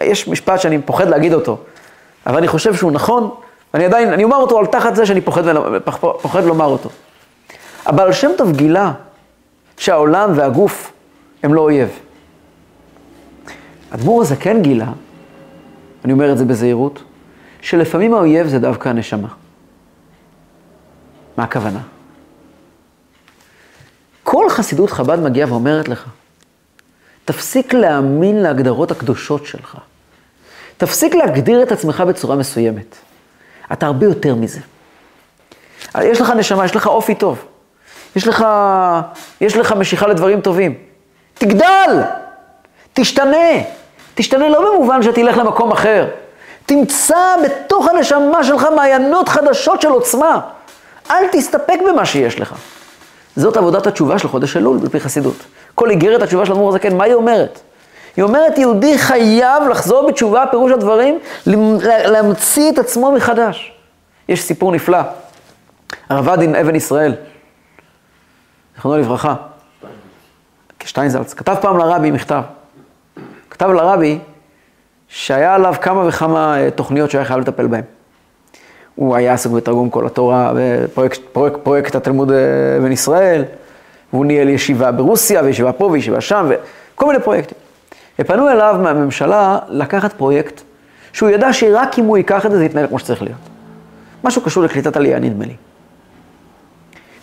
יש 0.00 0.28
משפט 0.28 0.60
שאני 0.60 0.82
פוחד 0.82 1.08
להגיד 1.08 1.32
אותו, 1.32 1.58
אבל 2.26 2.36
אני 2.36 2.48
חושב 2.48 2.74
שהוא 2.74 2.92
נכון, 2.92 3.30
ואני 3.74 3.84
עדיין, 3.84 4.12
אני 4.12 4.24
אומר 4.24 4.36
אותו 4.36 4.58
על 4.58 4.66
תחת 4.66 4.96
זה 4.96 5.06
שאני 5.06 5.20
פוחד, 5.20 5.42
פוחד 6.22 6.44
לומר 6.44 6.66
אותו. 6.66 6.88
אבל 7.86 8.12
שם 8.12 8.30
טוב 8.38 8.52
גילה 8.52 8.92
שהעולם 9.76 10.32
והגוף 10.34 10.92
הם 11.42 11.54
לא 11.54 11.60
אויב. 11.60 11.88
הדבור 13.90 14.22
הזה 14.22 14.36
כן 14.36 14.62
גילה, 14.62 14.92
אני 16.04 16.12
אומר 16.12 16.32
את 16.32 16.38
זה 16.38 16.44
בזהירות, 16.44 17.02
שלפעמים 17.60 18.14
האויב 18.14 18.46
זה 18.46 18.58
דווקא 18.58 18.88
הנשמה. 18.88 19.28
מה 21.36 21.44
הכוונה? 21.44 21.80
כל 24.22 24.46
חסידות 24.50 24.90
חב"ד 24.90 25.20
מגיעה 25.20 25.52
ואומרת 25.52 25.88
לך, 25.88 26.08
תפסיק 27.24 27.74
להאמין 27.74 28.42
להגדרות 28.42 28.90
הקדושות 28.90 29.46
שלך. 29.46 29.76
תפסיק 30.76 31.14
להגדיר 31.14 31.62
את 31.62 31.72
עצמך 31.72 32.00
בצורה 32.00 32.36
מסוימת. 32.36 32.96
אתה 33.72 33.86
הרבה 33.86 34.06
יותר 34.06 34.34
מזה. 34.34 34.60
יש 36.00 36.20
לך 36.20 36.30
נשמה, 36.30 36.64
יש 36.64 36.76
לך 36.76 36.86
אופי 36.86 37.14
טוב. 37.14 37.44
יש 38.16 38.28
לך, 38.28 38.44
יש 39.40 39.56
לך 39.56 39.72
משיכה 39.72 40.06
לדברים 40.06 40.40
טובים. 40.40 40.89
תגדל! 41.40 42.02
תשתנה! 42.92 43.48
תשתנה 44.14 44.48
לא 44.48 44.74
במובן 44.74 45.02
שתלך 45.02 45.36
למקום 45.36 45.72
אחר. 45.72 46.08
תמצא 46.66 47.36
בתוך 47.44 47.88
הנשמה 47.88 48.44
שלך 48.44 48.66
מעיינות 48.76 49.28
חדשות 49.28 49.80
של 49.80 49.88
עוצמה. 49.88 50.40
אל 51.10 51.24
תסתפק 51.32 51.78
במה 51.88 52.04
שיש 52.06 52.40
לך. 52.40 52.54
זאת 53.36 53.56
עבודת 53.56 53.86
התשובה 53.86 54.18
של 54.18 54.28
חודש 54.28 54.56
אלול, 54.56 54.78
בפי 54.78 55.00
חסידות. 55.00 55.36
כל 55.74 55.90
איגרת 55.90 56.22
התשובה 56.22 56.46
של 56.46 56.52
אדמו"ר 56.52 56.68
הזקן, 56.68 56.96
מה 56.96 57.04
היא 57.04 57.14
אומרת? 57.14 57.60
היא 58.16 58.22
אומרת, 58.22 58.58
יהודי 58.58 58.98
חייב 58.98 59.62
לחזור 59.70 60.08
בתשובה, 60.08 60.44
פירוש 60.50 60.72
הדברים, 60.72 61.18
להמציא 61.86 62.72
את 62.72 62.78
עצמו 62.78 63.12
מחדש. 63.12 63.72
יש 64.28 64.42
סיפור 64.42 64.72
נפלא. 64.72 64.98
הרב 66.08 66.28
עדין 66.28 66.54
אבן 66.54 66.74
ישראל, 66.74 67.14
זכרונו 68.76 68.98
לברכה, 68.98 69.34
שטיינזלץ, 70.90 71.34
כתב 71.34 71.56
פעם 71.60 71.78
לרבי 71.78 72.10
מכתב. 72.10 72.42
כתב 73.50 73.66
לרבי 73.68 74.18
שהיה 75.08 75.54
עליו 75.54 75.74
כמה 75.80 76.06
וכמה 76.08 76.60
אה, 76.60 76.70
תוכניות 76.70 77.10
שהיה 77.10 77.24
חייב 77.24 77.40
לטפל 77.40 77.66
בהן. 77.66 77.82
הוא 78.94 79.16
היה 79.16 79.32
עסוק 79.32 79.52
בתרגום 79.52 79.90
כל 79.90 80.06
התורה, 80.06 80.52
בפרויקט 80.56 81.20
פרויקט, 81.32 81.56
פרויקט 81.62 81.94
התלמוד 81.94 82.32
אה, 82.32 82.92
ישראל, 82.92 83.44
והוא 84.12 84.26
ניהל 84.26 84.48
ישיבה 84.48 84.92
ברוסיה, 84.92 85.42
וישיבה 85.42 85.72
פה 85.72 85.84
וישיבה 85.84 86.20
שם, 86.20 86.50
וכל 86.94 87.06
מיני 87.06 87.20
פרויקטים. 87.20 87.58
ופנו 88.18 88.50
אליו 88.50 88.76
מהממשלה 88.82 89.58
לקחת 89.68 90.12
פרויקט, 90.12 90.60
שהוא 91.12 91.30
ידע 91.30 91.52
שרק 91.52 91.98
אם 91.98 92.04
הוא 92.04 92.16
ייקח 92.16 92.46
את 92.46 92.50
זה, 92.50 92.58
זה 92.58 92.64
יתנהל 92.64 92.86
כמו 92.86 92.98
שצריך 92.98 93.22
להיות. 93.22 93.40
משהו 94.24 94.42
קשור 94.42 94.62
לקליטת 94.62 94.96
עלייה, 94.96 95.18
נדמה 95.18 95.44
לי. 95.44 95.54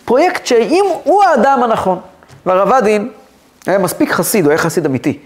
פרויקט 0.04 0.46
שאם 0.46 0.84
הוא 1.04 1.24
האדם 1.24 1.60
הנכון, 1.62 1.98
והרב 2.46 2.72
עדין 2.72 3.08
היה 3.66 3.78
מספיק 3.78 4.12
חסיד, 4.12 4.44
הוא 4.44 4.50
היה 4.50 4.58
חסיד 4.58 4.86
אמיתי. 4.86 5.18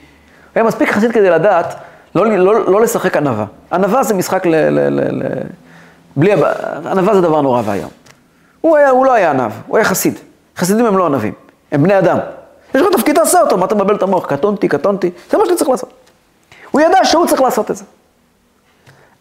היה 0.55 0.65
מספיק 0.65 0.91
חסיד 0.91 1.13
כדי 1.13 1.31
לדעת 1.31 1.75
לא, 2.15 2.27
לא, 2.27 2.73
לא 2.73 2.81
לשחק 2.81 3.17
ענווה. 3.17 3.45
ענווה 3.73 4.03
זה 4.03 4.15
משחק 4.15 4.47
ל... 4.47 4.55
ל, 4.55 4.89
ל, 4.89 5.23
ל 5.23 5.43
בלי... 6.17 6.33
ענווה 6.91 7.15
זה 7.15 7.21
דבר 7.21 7.41
נורא 7.41 7.63
ואיום. 7.65 7.91
הוא, 8.61 8.79
הוא 8.79 9.07
לא 9.07 9.13
היה 9.13 9.31
ענב, 9.31 9.53
הוא 9.67 9.77
היה 9.77 9.85
חסיד. 9.85 10.19
חסידים 10.57 10.87
הם 10.87 10.99
לא 10.99 11.07
ענבים, 11.07 11.33
הם 11.73 11.83
בני 11.83 11.99
אדם. 11.99 12.19
יש 12.75 12.83
לך 12.83 12.89
תפקיד, 12.97 13.17
תעשה 13.17 13.41
אותו, 13.41 13.57
מה 13.57 13.67
אתה 13.67 13.75
מבלבל 13.75 13.95
את 13.95 14.03
המוח? 14.03 14.27
קטונתי, 14.27 14.69
קטונתי, 14.69 15.11
זה 15.31 15.39
מה 15.39 15.45
שאתה 15.45 15.57
צריך 15.57 15.71
לעשות. 15.71 15.93
הוא 16.71 16.81
ידע 16.81 17.05
שהוא 17.05 17.27
צריך 17.27 17.41
לעשות 17.41 17.71
את 17.71 17.77
זה. 17.77 17.85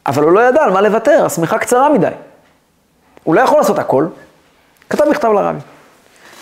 אבל 0.05 0.23
הוא 0.23 0.31
לא 0.31 0.39
ידע 0.39 0.63
על 0.63 0.71
מה 0.71 0.81
לוותר, 0.81 1.25
השמיכה 1.25 1.57
קצרה 1.57 1.89
מדי. 1.89 2.07
הוא 3.23 3.35
לא 3.35 3.41
יכול 3.41 3.57
לעשות 3.57 3.79
הכל. 3.79 4.07
כתב 4.89 5.05
מכתב 5.09 5.27
לרבי. 5.27 5.59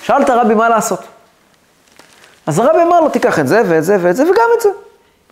שאל 0.02 0.22
את 0.22 0.30
הרבי 0.30 0.54
מה 0.54 0.70
לעשות. 0.70 1.04
אז 2.50 2.60
הרבי 2.60 2.82
אמר 2.82 3.02
לו, 3.02 3.10
תיקח 3.10 3.40
את 3.40 3.48
זה 3.48 3.62
ואת 3.68 3.84
זה 3.84 3.98
ואת 4.02 4.16
זה 4.16 4.24
וגם 4.24 4.50
את 4.58 4.62
זה. 4.62 4.70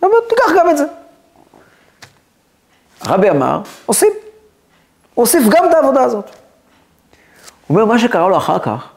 אמר, 0.04 0.14
תיקח 0.28 0.44
גם 0.58 0.70
את 0.70 0.76
זה. 0.76 0.84
הרבי 3.00 3.30
אמר, 3.30 3.60
עושים. 3.86 4.12
הוא 5.14 5.22
הוסיף 5.22 5.42
גם 5.48 5.64
את 5.64 5.74
העבודה 5.74 6.02
הזאת. 6.02 6.24
הוא 6.24 7.74
אומר, 7.76 7.84
מה 7.84 7.98
שקרה 7.98 8.28
לו 8.28 8.36
אחר 8.36 8.58
כך, 8.58 8.88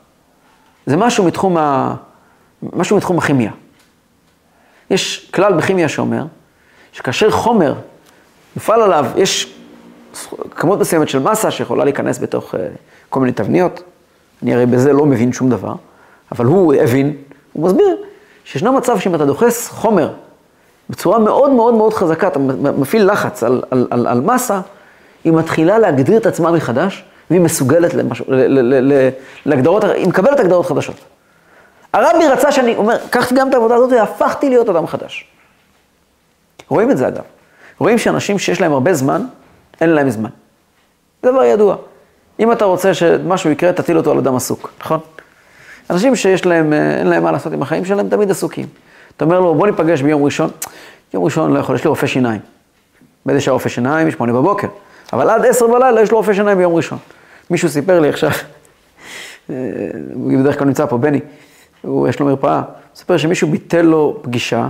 זה 0.85 0.97
משהו 0.97 1.23
מתחום, 1.23 1.57
ה... 1.57 1.95
משהו 2.73 2.97
מתחום 2.97 3.17
הכימיה. 3.17 3.51
יש 4.89 5.31
כלל 5.33 5.53
בכימיה 5.53 5.89
שאומר, 5.89 6.25
שכאשר 6.91 7.31
חומר 7.31 7.73
מופעל 8.55 8.81
עליו, 8.81 9.05
יש 9.15 9.57
כמות 10.51 10.79
מסוימת 10.79 11.09
של 11.09 11.19
מסה 11.19 11.51
שיכולה 11.51 11.83
להיכנס 11.83 12.19
בתוך 12.19 12.55
uh, 12.55 12.57
כל 13.09 13.19
מיני 13.19 13.31
תבניות. 13.31 13.83
אני 14.43 14.53
הרי 14.53 14.65
בזה 14.65 14.93
לא 14.93 15.05
מבין 15.05 15.33
שום 15.33 15.49
דבר, 15.49 15.73
אבל 16.31 16.45
הוא 16.45 16.73
הבין, 16.73 17.17
הוא 17.53 17.65
מסביר 17.65 18.10
שישנו 18.45 18.73
מצב 18.73 18.99
שאם 18.99 19.15
אתה 19.15 19.25
דוחס 19.25 19.67
חומר 19.67 20.09
בצורה 20.89 21.19
מאוד 21.19 21.51
מאוד 21.51 21.73
מאוד 21.73 21.93
חזקה, 21.93 22.27
אתה 22.27 22.39
מפעיל 22.77 23.11
לחץ 23.11 23.43
על, 23.43 23.61
על, 23.71 23.87
על, 23.91 24.07
על 24.07 24.21
מסה, 24.21 24.61
היא 25.23 25.33
מתחילה 25.33 25.79
להגדיר 25.79 26.17
את 26.17 26.25
עצמה 26.25 26.51
מחדש, 26.51 27.03
והיא 27.29 27.41
מסוגלת 27.41 27.93
למשהו, 27.93 28.25
ל, 28.27 28.35
ל, 28.35 28.59
ל, 28.59 28.93
ל, 28.93 29.09
להגדרות, 29.45 29.83
היא 29.83 30.07
מקבלת 30.07 30.39
הגדרות 30.39 30.65
חדשות. 30.65 30.95
הרבי 31.93 32.27
רצה 32.27 32.51
שאני, 32.51 32.75
אומר, 32.75 32.97
קח 33.09 33.33
גם 33.33 33.49
את 33.49 33.53
העבודה 33.53 33.75
הזאת 33.75 33.91
והפכתי 33.91 34.49
להיות 34.49 34.69
אדם 34.69 34.87
חדש. 34.87 35.27
רואים 36.69 36.91
את 36.91 36.97
זה 36.97 37.07
אגב. 37.07 37.23
רואים 37.79 37.97
שאנשים 37.97 38.39
שיש 38.39 38.61
להם 38.61 38.71
הרבה 38.71 38.93
זמן, 38.93 39.25
אין 39.81 39.89
להם 39.89 40.09
זמן. 40.09 40.29
זה 41.23 41.31
דבר 41.31 41.43
ידוע. 41.43 41.75
אם 42.39 42.51
אתה 42.51 42.65
רוצה 42.65 42.93
שמשהו 42.93 43.49
יקרה, 43.49 43.73
תטיל 43.73 43.97
אותו 43.97 44.11
על 44.11 44.17
אדם 44.17 44.35
עסוק, 44.35 44.71
נכון? 44.81 44.99
אנשים 45.91 46.15
שיש 46.15 46.45
להם, 46.45 46.73
אה, 46.73 46.97
אין 46.97 47.07
להם 47.07 47.23
מה 47.23 47.31
לעשות 47.31 47.53
עם 47.53 47.61
החיים 47.61 47.85
שלהם, 47.85 48.09
תמיד 48.09 48.31
עסוקים. 48.31 48.67
אתה 49.17 49.25
אומר 49.25 49.39
לו, 49.39 49.55
בוא 49.55 49.67
ניפגש 49.67 50.01
ביום 50.01 50.23
ראשון. 50.23 50.49
יום 51.13 51.23
ראשון 51.23 51.53
לא 51.53 51.59
יכול, 51.59 51.75
יש 51.75 51.83
לי 51.83 51.89
רופא 51.89 52.07
שיניים. 52.07 52.39
באיזה 53.25 53.41
שעה 53.41 53.53
רופא 53.53 53.69
שיניים? 53.69 54.11
שמונה 54.11 54.33
בבוקר. 54.33 54.67
אבל 55.13 55.29
עד 55.29 55.45
עשר 55.45 55.67
בלילה 55.67 56.01
יש 56.01 56.11
לו 56.11 56.17
רופא 56.17 56.33
שיניים 56.33 56.57
ביום 56.57 56.75
ראשון. 56.75 56.97
מישהו 57.49 57.69
סיפר 57.69 57.99
לי 57.99 58.09
עכשיו, 58.09 58.31
אה, 59.49 59.55
בדרך 60.39 60.57
כלל 60.57 60.67
נמצא 60.67 60.85
פה, 60.85 60.97
בני, 60.97 61.19
הוא, 61.81 62.07
יש 62.07 62.19
לו 62.19 62.25
מרפאה, 62.25 62.61
סיפר 62.95 63.17
שמישהו 63.17 63.47
ביטל 63.47 63.81
לו 63.81 64.19
פגישה, 64.21 64.69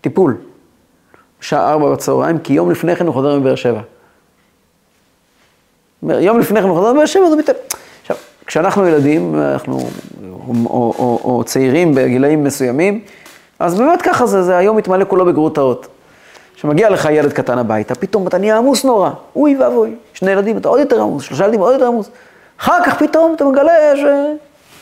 טיפול, 0.00 0.36
בשעה 1.40 1.72
ארבע 1.72 1.92
בצהריים, 1.92 2.38
כי 2.38 2.52
יום 2.52 2.70
לפני 2.70 2.96
כן 2.96 3.06
הוא 3.06 3.14
חוזר 3.14 3.38
מבאר 3.38 3.54
שבע. 3.54 3.80
יום 6.02 6.38
לפני 6.38 6.60
כן 6.60 6.68
הוא 6.68 6.76
חוזר 6.76 6.92
מבאר 6.92 7.06
שבע, 7.06 7.22
אז 7.22 7.32
הוא 7.32 7.36
ביטל. 7.36 7.52
כשאנחנו 8.46 8.86
ילדים, 8.86 9.40
אנחנו, 9.40 9.78
או, 9.78 10.54
או, 10.66 10.94
או, 10.98 11.20
או 11.24 11.44
צעירים 11.44 11.94
בגילאים 11.94 12.44
מסוימים, 12.44 13.00
אז 13.58 13.78
באמת 13.78 14.02
ככה 14.02 14.26
זה, 14.26 14.42
זה 14.42 14.56
היום 14.56 14.76
מתמלא 14.76 15.04
כולו 15.08 15.24
בגרוטאות. 15.24 15.86
כשמגיע 16.56 16.90
לך 16.90 17.08
ילד 17.10 17.32
קטן 17.32 17.58
הביתה, 17.58 17.94
פתאום 17.94 18.26
אתה 18.26 18.38
נהיה 18.38 18.58
עמוס 18.58 18.84
נורא, 18.84 19.10
אוי 19.36 19.56
ואבוי, 19.56 19.94
שני 20.14 20.30
ילדים, 20.30 20.58
אתה 20.58 20.68
עוד 20.68 20.80
יותר 20.80 21.02
עמוס, 21.02 21.22
שלושה 21.22 21.44
ילדים, 21.44 21.60
עוד 21.60 21.72
יותר 21.72 21.86
עמוס. 21.86 22.10
אחר 22.60 22.84
כך 22.84 22.98
פתאום 22.98 23.34
אתה 23.36 23.44
מגלה 23.44 23.72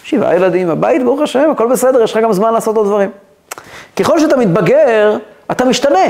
ששבעה 0.05 0.37
ילדים, 0.37 0.71
הבית, 0.71 1.05
ברוך 1.05 1.21
השם, 1.21 1.51
הכל 1.51 1.71
בסדר, 1.71 2.03
יש 2.03 2.13
לך 2.13 2.23
גם 2.23 2.33
זמן 2.33 2.53
לעשות 2.53 2.77
עוד 2.77 2.87
דברים. 2.87 3.11
ככל 3.97 4.19
שאתה 4.19 4.37
מתבגר, 4.37 5.17
אתה 5.51 5.65
משתנה. 5.65 6.05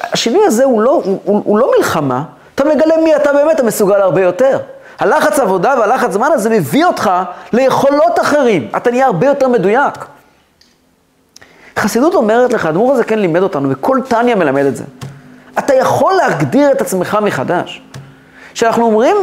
השינוי 0.00 0.46
הזה 0.46 0.64
הוא 0.64 0.80
לא, 0.82 0.90
הוא, 1.04 1.18
הוא, 1.24 1.42
הוא 1.44 1.58
לא 1.58 1.70
מלחמה, 1.78 2.22
אתה 2.54 2.64
מגלה 2.64 2.96
מי 2.96 3.16
אתה 3.16 3.32
באמת, 3.32 3.54
אתה 3.54 3.62
מסוגל 3.62 4.00
הרבה 4.00 4.22
יותר. 4.22 4.58
הלחץ 4.98 5.38
עבודה 5.38 5.74
והלחץ 5.78 6.12
זמן 6.12 6.28
הזה 6.32 6.50
מביא 6.50 6.84
אותך 6.84 7.10
ליכולות 7.52 8.20
אחרים, 8.20 8.68
אתה 8.76 8.90
נהיה 8.90 9.06
הרבה 9.06 9.26
יותר 9.26 9.48
מדויק. 9.48 9.94
חסידות 11.78 12.14
אומרת 12.14 12.52
לך, 12.52 12.66
הדמור 12.66 12.92
הזה 12.92 13.04
כן 13.04 13.18
לימד 13.18 13.42
אותנו, 13.42 13.70
וכל 13.70 13.98
טניה 14.08 14.36
מלמד 14.36 14.64
את 14.64 14.76
זה. 14.76 14.84
אתה 15.58 15.74
יכול 15.74 16.14
להגדיר 16.14 16.72
את 16.72 16.80
עצמך 16.80 17.18
מחדש. 17.22 17.82
כשאנחנו 18.54 18.84
אומרים 18.84 19.16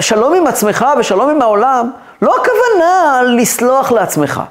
שלום 0.00 0.34
עם 0.34 0.46
עצמך 0.46 0.86
ושלום 0.98 1.30
עם 1.30 1.42
העולם, 1.42 1.90
לא 2.22 2.34
הכוונה 2.36 3.20
לסלוח 3.36 3.92
לעצמך. 3.92 4.42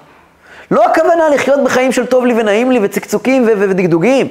לא 0.71 0.85
הכוונה 0.85 1.29
לחיות 1.29 1.63
בחיים 1.63 1.91
של 1.91 2.05
טוב 2.05 2.25
לי 2.25 2.33
ונעים 2.41 2.71
לי 2.71 2.79
וצקצוקים 2.83 3.43
ו- 3.43 3.47
ו- 3.47 3.69
ודגדוגים. 3.69 4.27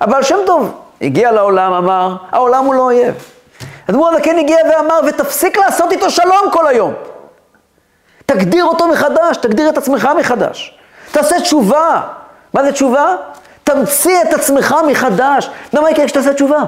אבל 0.00 0.22
שם 0.22 0.36
טוב 0.46 0.80
הגיע 1.02 1.32
לעולם, 1.32 1.72
אמר, 1.72 2.16
העולם 2.32 2.64
הוא 2.64 2.74
לא 2.74 2.82
אויב. 2.82 3.14
הדמור 3.88 4.08
הזה 4.08 4.20
כן 4.20 4.38
הגיע 4.38 4.56
ואמר, 4.70 5.00
ותפסיק 5.06 5.56
לעשות 5.56 5.92
איתו 5.92 6.10
שלום 6.10 6.50
כל 6.52 6.66
היום. 6.66 6.94
תגדיר 8.26 8.64
אותו 8.64 8.88
מחדש, 8.88 9.36
תגדיר 9.36 9.68
את 9.68 9.78
עצמך 9.78 10.08
מחדש. 10.18 10.78
תעשה 11.12 11.40
תשובה. 11.40 12.00
מה 12.54 12.64
זה 12.64 12.72
תשובה? 12.72 13.16
תמציא 13.64 14.22
את 14.22 14.34
עצמך 14.34 14.76
מחדש. 14.90 15.50
למה 15.72 15.90
יקרה 15.90 16.06
כשתעשה 16.06 16.34
תשובה? 16.34 16.64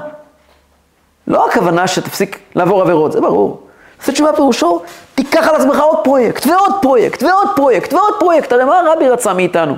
לא 1.27 1.47
הכוונה 1.47 1.87
שתפסיק 1.87 2.39
לעבור 2.55 2.81
עבירות, 2.81 3.11
זה 3.11 3.21
ברור. 3.21 3.67
תעשה 3.97 4.11
תשובה 4.11 4.33
פירושו, 4.33 4.81
תיקח 5.15 5.47
על 5.47 5.55
עצמך 5.55 5.79
עוד 5.79 6.03
פרויקט, 6.03 6.47
ועוד 6.47 6.71
פרויקט, 6.81 7.23
ועוד 7.23 7.47
פרויקט, 7.55 7.93
ועוד 7.93 8.13
פרויקט. 8.19 8.51
הרי 8.51 8.63
מה 8.65 8.79
הרבי 8.79 9.09
רצה 9.09 9.33
מאיתנו? 9.33 9.75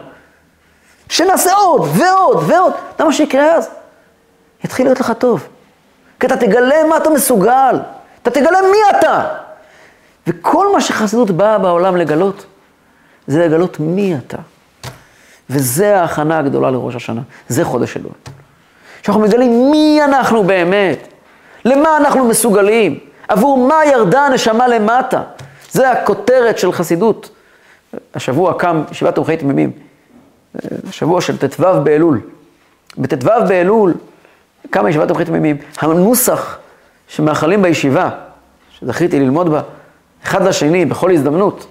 שנעשה 1.09 1.53
עוד, 1.53 1.89
ועוד, 1.93 2.43
ועוד. 2.47 2.73
אתה 2.95 3.05
מה 3.05 3.13
שיקרה 3.13 3.55
אז? 3.55 3.69
יתחיל 4.63 4.85
להיות 4.85 4.99
לך 4.99 5.11
טוב. 5.17 5.47
כי 6.19 6.25
אתה 6.25 6.37
תגלה 6.37 6.83
מה 6.89 6.97
אתה 6.97 7.09
מסוגל. 7.09 7.79
אתה 8.21 8.31
תגלה 8.31 8.59
מי 8.71 8.97
אתה. 8.97 9.25
וכל 10.27 10.73
מה 10.73 10.81
שחסידות 10.81 11.31
באה 11.31 11.57
בעולם 11.57 11.97
לגלות, 11.97 12.45
זה 13.27 13.45
לגלות 13.45 13.79
מי 13.79 14.15
אתה. 14.17 14.37
וזה 15.49 15.99
ההכנה 15.99 16.39
הגדולה 16.39 16.71
לראש 16.71 16.95
השנה, 16.95 17.21
זה 17.47 17.65
חודש 17.65 17.97
אלול. 17.97 18.11
שאנחנו 19.01 19.21
מגלים 19.21 19.71
מי 19.71 19.99
אנחנו 20.03 20.43
באמת, 20.43 21.07
למה 21.65 21.97
אנחנו 21.97 22.25
מסוגלים, 22.27 22.99
עבור 23.27 23.67
מה 23.67 23.85
ירדה 23.85 24.25
הנשמה 24.25 24.67
למטה. 24.67 25.21
זה 25.71 25.91
הכותרת 25.91 26.57
של 26.57 26.71
חסידות. 26.71 27.29
השבוע 28.15 28.53
קם 28.59 28.83
ישיבת 28.91 29.15
תומכי 29.15 29.37
תמימים, 29.37 29.71
שבוע 30.91 31.21
של 31.21 31.37
ט"ו 31.37 31.83
באלול. 31.83 32.21
בט"ו 32.97 33.47
באלול 33.47 33.93
קמה 34.69 34.89
ישיבת 34.89 35.07
תומכי 35.07 35.25
תמימים. 35.25 35.57
הנוסח 35.79 36.57
שמאחלים 37.07 37.61
בישיבה, 37.61 38.09
שזכיתי 38.79 39.19
ללמוד 39.19 39.49
בה, 39.49 39.61
אחד 40.23 40.43
לשני, 40.43 40.85
בכל 40.85 41.11
הזדמנות, 41.11 41.65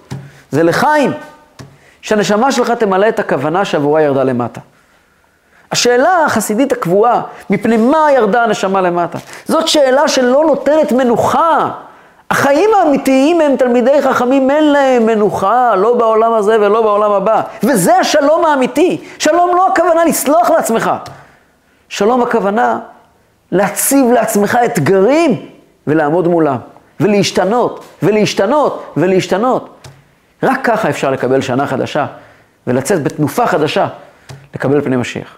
זה 0.51 0.63
לחיים. 0.63 1.11
שהנשמה 2.01 2.51
שלך 2.51 2.71
תמלא 2.71 3.09
את 3.09 3.19
הכוונה 3.19 3.65
שעבורה 3.65 4.01
ירדה 4.01 4.23
למטה. 4.23 4.61
השאלה 5.71 6.25
החסידית 6.25 6.71
הקבועה, 6.71 7.21
מפני 7.49 7.77
מה 7.77 8.07
ירדה 8.15 8.43
הנשמה 8.43 8.81
למטה? 8.81 9.17
זאת 9.45 9.67
שאלה 9.67 10.07
שלא 10.07 10.43
נותנת 10.47 10.91
מנוחה. 10.91 11.69
החיים 12.31 12.69
האמיתיים 12.79 13.41
הם 13.41 13.55
תלמידי 13.55 14.01
חכמים, 14.01 14.51
אין 14.51 14.71
להם 14.71 15.05
מנוחה, 15.05 15.75
לא 15.75 15.93
בעולם 15.93 16.33
הזה 16.33 16.57
ולא 16.59 16.81
בעולם 16.81 17.11
הבא. 17.11 17.41
וזה 17.63 17.97
השלום 17.97 18.45
האמיתי. 18.45 19.01
שלום 19.19 19.55
לא 19.55 19.67
הכוונה 19.67 20.05
לסלוח 20.05 20.49
לעצמך. 20.49 20.91
שלום 21.89 22.21
הכוונה 22.21 22.79
להציב 23.51 24.11
לעצמך 24.11 24.57
אתגרים 24.65 25.49
ולעמוד 25.87 26.27
מולם, 26.27 26.57
ולהשתנות, 26.99 27.85
ולהשתנות, 28.03 28.93
ולהשתנות. 28.97 29.87
רק 30.43 30.59
ככה 30.63 30.89
אפשר 30.89 31.11
לקבל 31.11 31.41
שנה 31.41 31.67
חדשה 31.67 32.05
ולצאת 32.67 33.03
בתנופה 33.03 33.47
חדשה, 33.47 33.87
לקבל 34.55 34.81
פני 34.81 34.95
משיח. 34.95 35.37